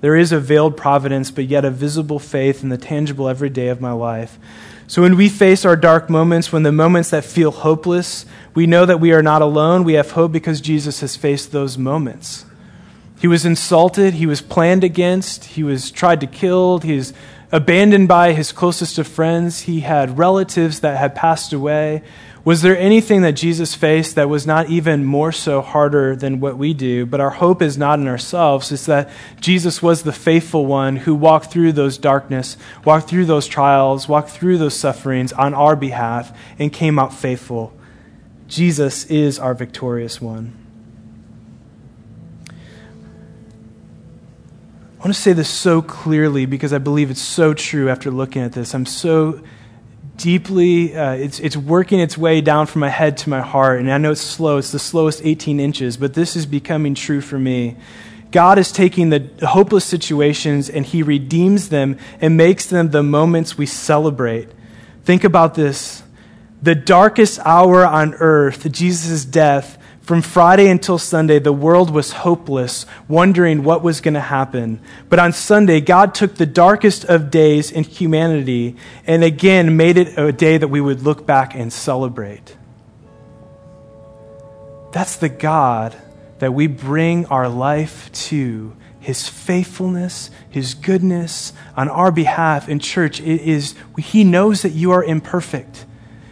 There 0.00 0.14
is 0.14 0.30
a 0.30 0.38
veiled 0.38 0.76
providence, 0.76 1.32
but 1.32 1.46
yet 1.46 1.64
a 1.64 1.70
visible 1.70 2.20
faith 2.20 2.62
in 2.62 2.68
the 2.68 2.78
tangible 2.78 3.28
everyday 3.28 3.66
of 3.66 3.80
my 3.80 3.90
life. 3.90 4.38
So 4.86 5.02
when 5.02 5.16
we 5.16 5.28
face 5.28 5.64
our 5.64 5.74
dark 5.74 6.08
moments, 6.08 6.52
when 6.52 6.62
the 6.62 6.70
moments 6.70 7.10
that 7.10 7.24
feel 7.24 7.50
hopeless, 7.50 8.24
we 8.54 8.68
know 8.68 8.86
that 8.86 9.00
we 9.00 9.12
are 9.12 9.20
not 9.20 9.42
alone. 9.42 9.82
We 9.82 9.94
have 9.94 10.12
hope 10.12 10.30
because 10.30 10.60
Jesus 10.60 11.00
has 11.00 11.16
faced 11.16 11.50
those 11.50 11.76
moments. 11.76 12.44
He 13.18 13.26
was 13.26 13.44
insulted, 13.44 14.14
he 14.14 14.26
was 14.26 14.40
planned 14.40 14.84
against, 14.84 15.44
he 15.44 15.64
was 15.64 15.90
tried 15.90 16.20
to 16.20 16.28
kill, 16.28 16.78
he 16.78 16.96
was 16.96 17.12
abandoned 17.50 18.06
by 18.06 18.32
his 18.32 18.52
closest 18.52 18.96
of 18.96 19.08
friends, 19.08 19.62
he 19.62 19.80
had 19.80 20.18
relatives 20.18 20.80
that 20.80 20.98
had 20.98 21.16
passed 21.16 21.52
away. 21.52 22.04
Was 22.44 22.60
there 22.60 22.76
anything 22.78 23.22
that 23.22 23.32
Jesus 23.32 23.74
faced 23.74 24.16
that 24.16 24.28
was 24.28 24.46
not 24.46 24.68
even 24.68 25.02
more 25.02 25.32
so 25.32 25.62
harder 25.62 26.14
than 26.14 26.40
what 26.40 26.58
we 26.58 26.74
do? 26.74 27.06
But 27.06 27.20
our 27.20 27.30
hope 27.30 27.62
is 27.62 27.78
not 27.78 27.98
in 27.98 28.06
ourselves. 28.06 28.70
It's 28.70 28.84
that 28.84 29.10
Jesus 29.40 29.82
was 29.82 30.02
the 30.02 30.12
faithful 30.12 30.66
one 30.66 30.96
who 30.96 31.14
walked 31.14 31.50
through 31.50 31.72
those 31.72 31.96
darkness, 31.96 32.58
walked 32.84 33.08
through 33.08 33.24
those 33.24 33.46
trials, 33.46 34.08
walked 34.08 34.28
through 34.28 34.58
those 34.58 34.74
sufferings 34.74 35.32
on 35.32 35.54
our 35.54 35.74
behalf, 35.74 36.36
and 36.58 36.70
came 36.70 36.98
out 36.98 37.14
faithful. 37.14 37.72
Jesus 38.46 39.06
is 39.06 39.38
our 39.38 39.54
victorious 39.54 40.20
one. 40.20 40.54
I 44.98 45.06
want 45.06 45.14
to 45.14 45.20
say 45.20 45.32
this 45.32 45.48
so 45.48 45.80
clearly 45.80 46.44
because 46.44 46.74
I 46.74 46.78
believe 46.78 47.10
it's 47.10 47.22
so 47.22 47.54
true 47.54 47.88
after 47.88 48.10
looking 48.10 48.42
at 48.42 48.52
this. 48.52 48.74
I'm 48.74 48.86
so 48.86 49.42
deeply, 50.16 50.96
uh, 50.96 51.12
it's, 51.12 51.40
it's 51.40 51.56
working 51.56 52.00
its 52.00 52.16
way 52.16 52.40
down 52.40 52.66
from 52.66 52.80
my 52.80 52.88
head 52.88 53.16
to 53.18 53.30
my 53.30 53.40
heart. 53.40 53.80
And 53.80 53.90
I 53.90 53.98
know 53.98 54.12
it's 54.12 54.20
slow, 54.20 54.58
it's 54.58 54.72
the 54.72 54.78
slowest 54.78 55.20
18 55.24 55.60
inches, 55.60 55.96
but 55.96 56.14
this 56.14 56.36
is 56.36 56.46
becoming 56.46 56.94
true 56.94 57.20
for 57.20 57.38
me. 57.38 57.76
God 58.30 58.58
is 58.58 58.72
taking 58.72 59.10
the 59.10 59.30
hopeless 59.46 59.84
situations 59.84 60.68
and 60.68 60.84
He 60.84 61.02
redeems 61.02 61.68
them 61.68 61.98
and 62.20 62.36
makes 62.36 62.66
them 62.66 62.90
the 62.90 63.02
moments 63.02 63.56
we 63.56 63.66
celebrate. 63.66 64.48
Think 65.04 65.24
about 65.24 65.54
this. 65.54 66.02
The 66.62 66.74
darkest 66.74 67.38
hour 67.40 67.86
on 67.86 68.14
earth, 68.14 68.70
Jesus' 68.72 69.24
death, 69.24 69.78
from 70.04 70.20
Friday 70.20 70.68
until 70.68 70.98
Sunday, 70.98 71.38
the 71.38 71.52
world 71.52 71.90
was 71.90 72.12
hopeless, 72.12 72.84
wondering 73.08 73.64
what 73.64 73.82
was 73.82 74.02
going 74.02 74.14
to 74.14 74.20
happen. 74.20 74.80
But 75.08 75.18
on 75.18 75.32
Sunday, 75.32 75.80
God 75.80 76.14
took 76.14 76.34
the 76.34 76.44
darkest 76.44 77.06
of 77.06 77.30
days 77.30 77.70
in 77.70 77.84
humanity 77.84 78.76
and 79.06 79.24
again 79.24 79.78
made 79.78 79.96
it 79.96 80.18
a 80.18 80.30
day 80.30 80.58
that 80.58 80.68
we 80.68 80.80
would 80.80 81.02
look 81.02 81.26
back 81.26 81.54
and 81.54 81.72
celebrate. 81.72 82.54
That's 84.92 85.16
the 85.16 85.30
God 85.30 85.96
that 86.38 86.52
we 86.52 86.66
bring 86.66 87.24
our 87.26 87.48
life 87.48 88.12
to. 88.12 88.76
his 89.04 89.28
faithfulness, 89.28 90.30
his 90.48 90.72
goodness 90.72 91.52
on 91.76 91.90
our 91.90 92.10
behalf 92.10 92.70
in 92.70 92.78
church. 92.78 93.20
It 93.20 93.42
is, 93.42 93.74
he 93.98 94.24
knows 94.24 94.62
that 94.62 94.70
you 94.70 94.92
are 94.92 95.04
imperfect. 95.04 95.84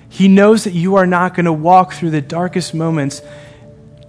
He 0.09 0.27
knows 0.27 0.65
that 0.65 0.73
you 0.73 0.95
are 0.95 1.07
not 1.07 1.35
going 1.35 1.45
to 1.45 1.53
walk 1.53 1.93
through 1.93 2.11
the 2.13 2.23
darkest 2.23 2.73
moments 2.73 3.21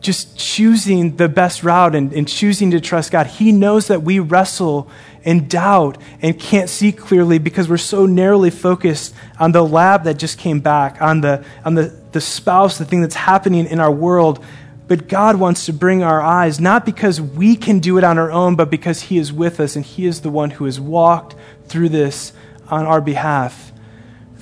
just 0.04 0.38
choosing 0.38 1.16
the 1.16 1.28
best 1.28 1.64
route 1.64 1.96
and, 1.96 2.14
and, 2.14 2.28
choosing 2.28 2.72
to 2.72 2.80
trust 2.80 3.12
God. 3.12 3.26
He 3.26 3.52
knows 3.52 3.88
that 3.88 4.04
we 4.04 4.20
wrestle 4.20 4.90
and 5.26 5.50
doubt 5.50 5.98
and 6.22 6.40
can't 6.40 6.70
see 6.70 6.92
clearly 6.92 7.40
because 7.40 7.68
we're 7.70 7.78
so 7.78 8.06
narrowly 8.06 8.52
focused 8.52 9.16
on 9.40 9.52
the 9.52 9.64
lab 9.64 10.04
that 10.04 10.16
just 10.20 10.38
came 10.38 10.60
back, 10.60 11.02
on 11.02 11.22
the, 11.22 11.44
on 11.66 11.76
the, 11.76 11.98
the 12.12 12.22
spouse, 12.22 12.78
the 12.78 12.86
thing 12.86 13.02
that's 13.02 13.16
happening 13.16 13.66
in 13.66 13.80
our 13.80 13.92
world. 13.92 14.44
But 14.88 15.08
God 15.08 15.38
wants 15.38 15.66
to 15.66 15.74
bring 15.74 16.04
our 16.04 16.22
eyes, 16.22 16.60
not 16.60 16.86
because 16.86 17.20
we 17.20 17.56
can 17.56 17.80
do 17.80 17.98
it 17.98 18.04
on 18.04 18.20
our 18.20 18.32
own, 18.32 18.56
but 18.56 18.70
because 18.70 19.02
He 19.02 19.18
is 19.18 19.34
with 19.34 19.60
us 19.60 19.76
and 19.76 19.84
He 19.84 20.06
is 20.06 20.22
the 20.22 20.30
one 20.30 20.52
who 20.52 20.66
has 20.66 20.80
walked 20.80 21.36
through 21.68 21.90
this 21.90 22.34
on 22.68 22.86
our 22.86 23.02
behalf. 23.02 23.73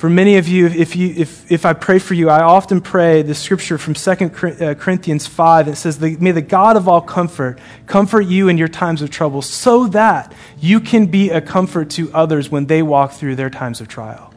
For 0.02 0.10
many 0.10 0.38
of 0.38 0.48
you, 0.48 0.66
if, 0.66 0.96
you, 0.96 1.14
if, 1.16 1.52
if 1.52 1.64
I 1.64 1.74
pray 1.74 2.00
for 2.00 2.16
you, 2.16 2.28
I 2.28 2.42
often 2.42 2.82
pray 2.82 3.22
the 3.22 3.36
scripture 3.36 3.78
from 3.78 3.94
2 3.94 4.10
uh, 4.10 4.74
Corinthians 4.74 5.28
5. 5.28 5.68
It 5.68 5.76
says, 5.76 6.00
May 6.02 6.32
the 6.32 6.42
God 6.42 6.76
of 6.76 6.88
all 6.88 7.02
comfort 7.02 7.60
comfort 7.86 8.22
you 8.22 8.48
in 8.48 8.58
your 8.58 8.68
times 8.68 9.04
of 9.04 9.12
trouble 9.12 9.44
so 9.44 9.86
that 9.90 10.34
you 10.58 10.80
can 10.80 11.06
be 11.06 11.30
a 11.30 11.40
comfort 11.40 11.92
to 11.92 12.12
others 12.16 12.50
when 12.50 12.66
they 12.66 12.82
walk 12.82 13.12
through 13.12 13.36
their 13.36 13.52
times 13.52 13.80
of 13.80 13.88
trial. 13.88 14.34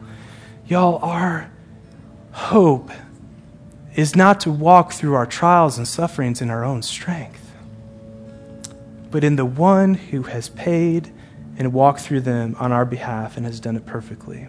Y'all, 0.67 0.99
our 1.03 1.49
hope 2.31 2.91
is 3.95 4.15
not 4.15 4.41
to 4.41 4.51
walk 4.51 4.93
through 4.93 5.15
our 5.15 5.25
trials 5.25 5.79
and 5.79 5.87
sufferings 5.87 6.43
in 6.43 6.51
our 6.51 6.63
own 6.63 6.83
strength, 6.83 7.55
but 9.09 9.23
in 9.23 9.35
the 9.35 9.45
one 9.45 9.95
who 9.95 10.21
has 10.21 10.47
paid 10.47 11.11
and 11.57 11.73
walked 11.73 12.01
through 12.01 12.21
them 12.21 12.55
on 12.59 12.71
our 12.71 12.85
behalf 12.85 13.35
and 13.35 13.47
has 13.47 13.59
done 13.59 13.75
it 13.75 13.87
perfectly. 13.87 14.47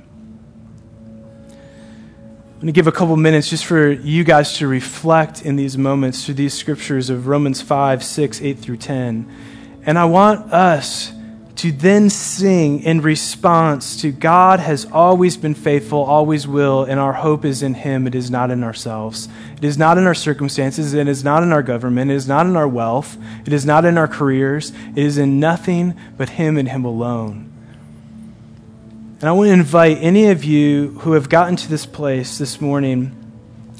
I'm 2.57 2.61
going 2.62 2.68
to 2.68 2.72
give 2.72 2.86
a 2.86 2.92
couple 2.92 3.14
minutes 3.18 3.50
just 3.50 3.66
for 3.66 3.90
you 3.90 4.24
guys 4.24 4.57
to 4.57 4.66
reflect 4.66 5.42
in 5.42 5.57
these 5.57 5.76
moments 5.76 6.24
through 6.24 6.36
these 6.36 6.54
scriptures 6.54 7.11
of 7.11 7.26
Romans 7.26 7.61
5, 7.61 8.02
6, 8.02 8.40
8 8.40 8.59
through 8.59 8.78
10. 8.78 9.30
And 9.84 9.98
I 9.98 10.07
want 10.07 10.50
us 10.54 11.12
to 11.57 11.70
then 11.70 12.09
sing 12.09 12.82
in 12.82 13.02
response 13.02 14.00
to 14.00 14.11
God 14.11 14.61
has 14.61 14.86
always 14.86 15.36
been 15.36 15.54
faithful, 15.54 16.02
always 16.02 16.48
will, 16.48 16.84
and 16.84 16.98
our 16.98 17.12
hope 17.12 17.44
is 17.44 17.62
in 17.62 17.74
Him. 17.74 18.07
It 18.07 18.14
is 18.14 18.30
not 18.30 18.50
in 18.50 18.64
ourselves. 18.64 19.28
It 19.59 19.64
is 19.64 19.76
not 19.76 19.98
in 19.98 20.07
our 20.07 20.14
circumstances. 20.14 20.94
It 20.94 21.09
is 21.09 21.22
not 21.22 21.42
in 21.42 21.52
our 21.52 21.62
government. 21.62 22.11
It 22.11 22.14
is 22.14 22.26
not 22.26 22.46
in 22.46 22.57
our 22.57 22.68
wealth. 22.68 23.18
It 23.44 23.52
is 23.52 23.66
not 23.66 23.84
in 23.84 23.98
our 23.98 24.09
careers. 24.09 24.72
It 24.94 25.04
is 25.04 25.18
in 25.18 25.38
nothing 25.38 25.94
but 26.16 26.30
Him 26.30 26.57
and 26.57 26.70
Him 26.70 26.86
alone. 26.86 27.52
And 29.18 29.30
I 29.30 29.32
want 29.32 29.48
to 29.48 29.52
invite 29.54 29.96
any 30.02 30.28
of 30.28 30.44
you 30.44 30.90
who 31.00 31.12
have 31.12 31.30
gotten 31.30 31.56
to 31.56 31.68
this 31.68 31.86
place 31.86 32.36
this 32.36 32.60
morning, 32.60 33.16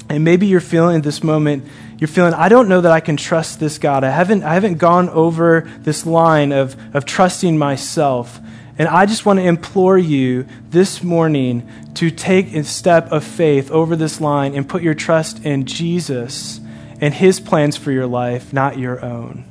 and 0.09 0.23
maybe 0.23 0.47
you're 0.47 0.59
feeling 0.59 0.97
at 0.97 1.03
this 1.03 1.23
moment, 1.23 1.63
you're 1.99 2.07
feeling, 2.07 2.33
I 2.33 2.49
don't 2.49 2.67
know 2.67 2.81
that 2.81 2.91
I 2.91 3.01
can 3.01 3.17
trust 3.17 3.59
this 3.59 3.77
God. 3.77 4.03
I 4.03 4.09
haven't, 4.09 4.41
I 4.41 4.55
haven't 4.55 4.79
gone 4.79 5.09
over 5.09 5.69
this 5.81 6.07
line 6.07 6.51
of, 6.51 6.75
of 6.95 7.05
trusting 7.05 7.55
myself. 7.55 8.39
And 8.79 8.87
I 8.87 9.05
just 9.05 9.27
want 9.27 9.37
to 9.37 9.45
implore 9.45 9.97
you 9.97 10.47
this 10.71 11.03
morning 11.03 11.69
to 11.95 12.09
take 12.09 12.55
a 12.55 12.63
step 12.63 13.11
of 13.11 13.23
faith 13.23 13.69
over 13.69 13.95
this 13.95 14.19
line 14.19 14.55
and 14.55 14.67
put 14.67 14.81
your 14.81 14.95
trust 14.95 15.45
in 15.45 15.65
Jesus 15.65 16.59
and 16.99 17.13
his 17.13 17.39
plans 17.39 17.77
for 17.77 17.91
your 17.91 18.07
life, 18.07 18.53
not 18.53 18.79
your 18.79 19.05
own. 19.05 19.45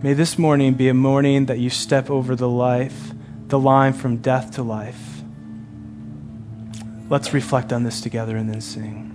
May 0.00 0.14
this 0.14 0.38
morning 0.38 0.74
be 0.74 0.88
a 0.88 0.94
morning 0.94 1.46
that 1.46 1.58
you 1.58 1.70
step 1.70 2.08
over 2.08 2.36
the 2.36 2.48
life 2.48 3.12
the 3.52 3.58
line 3.58 3.92
from 3.92 4.16
death 4.16 4.52
to 4.52 4.62
life. 4.62 5.22
Let's 7.10 7.34
reflect 7.34 7.70
on 7.70 7.82
this 7.82 8.00
together 8.00 8.38
and 8.38 8.48
then 8.48 8.62
sing. 8.62 9.11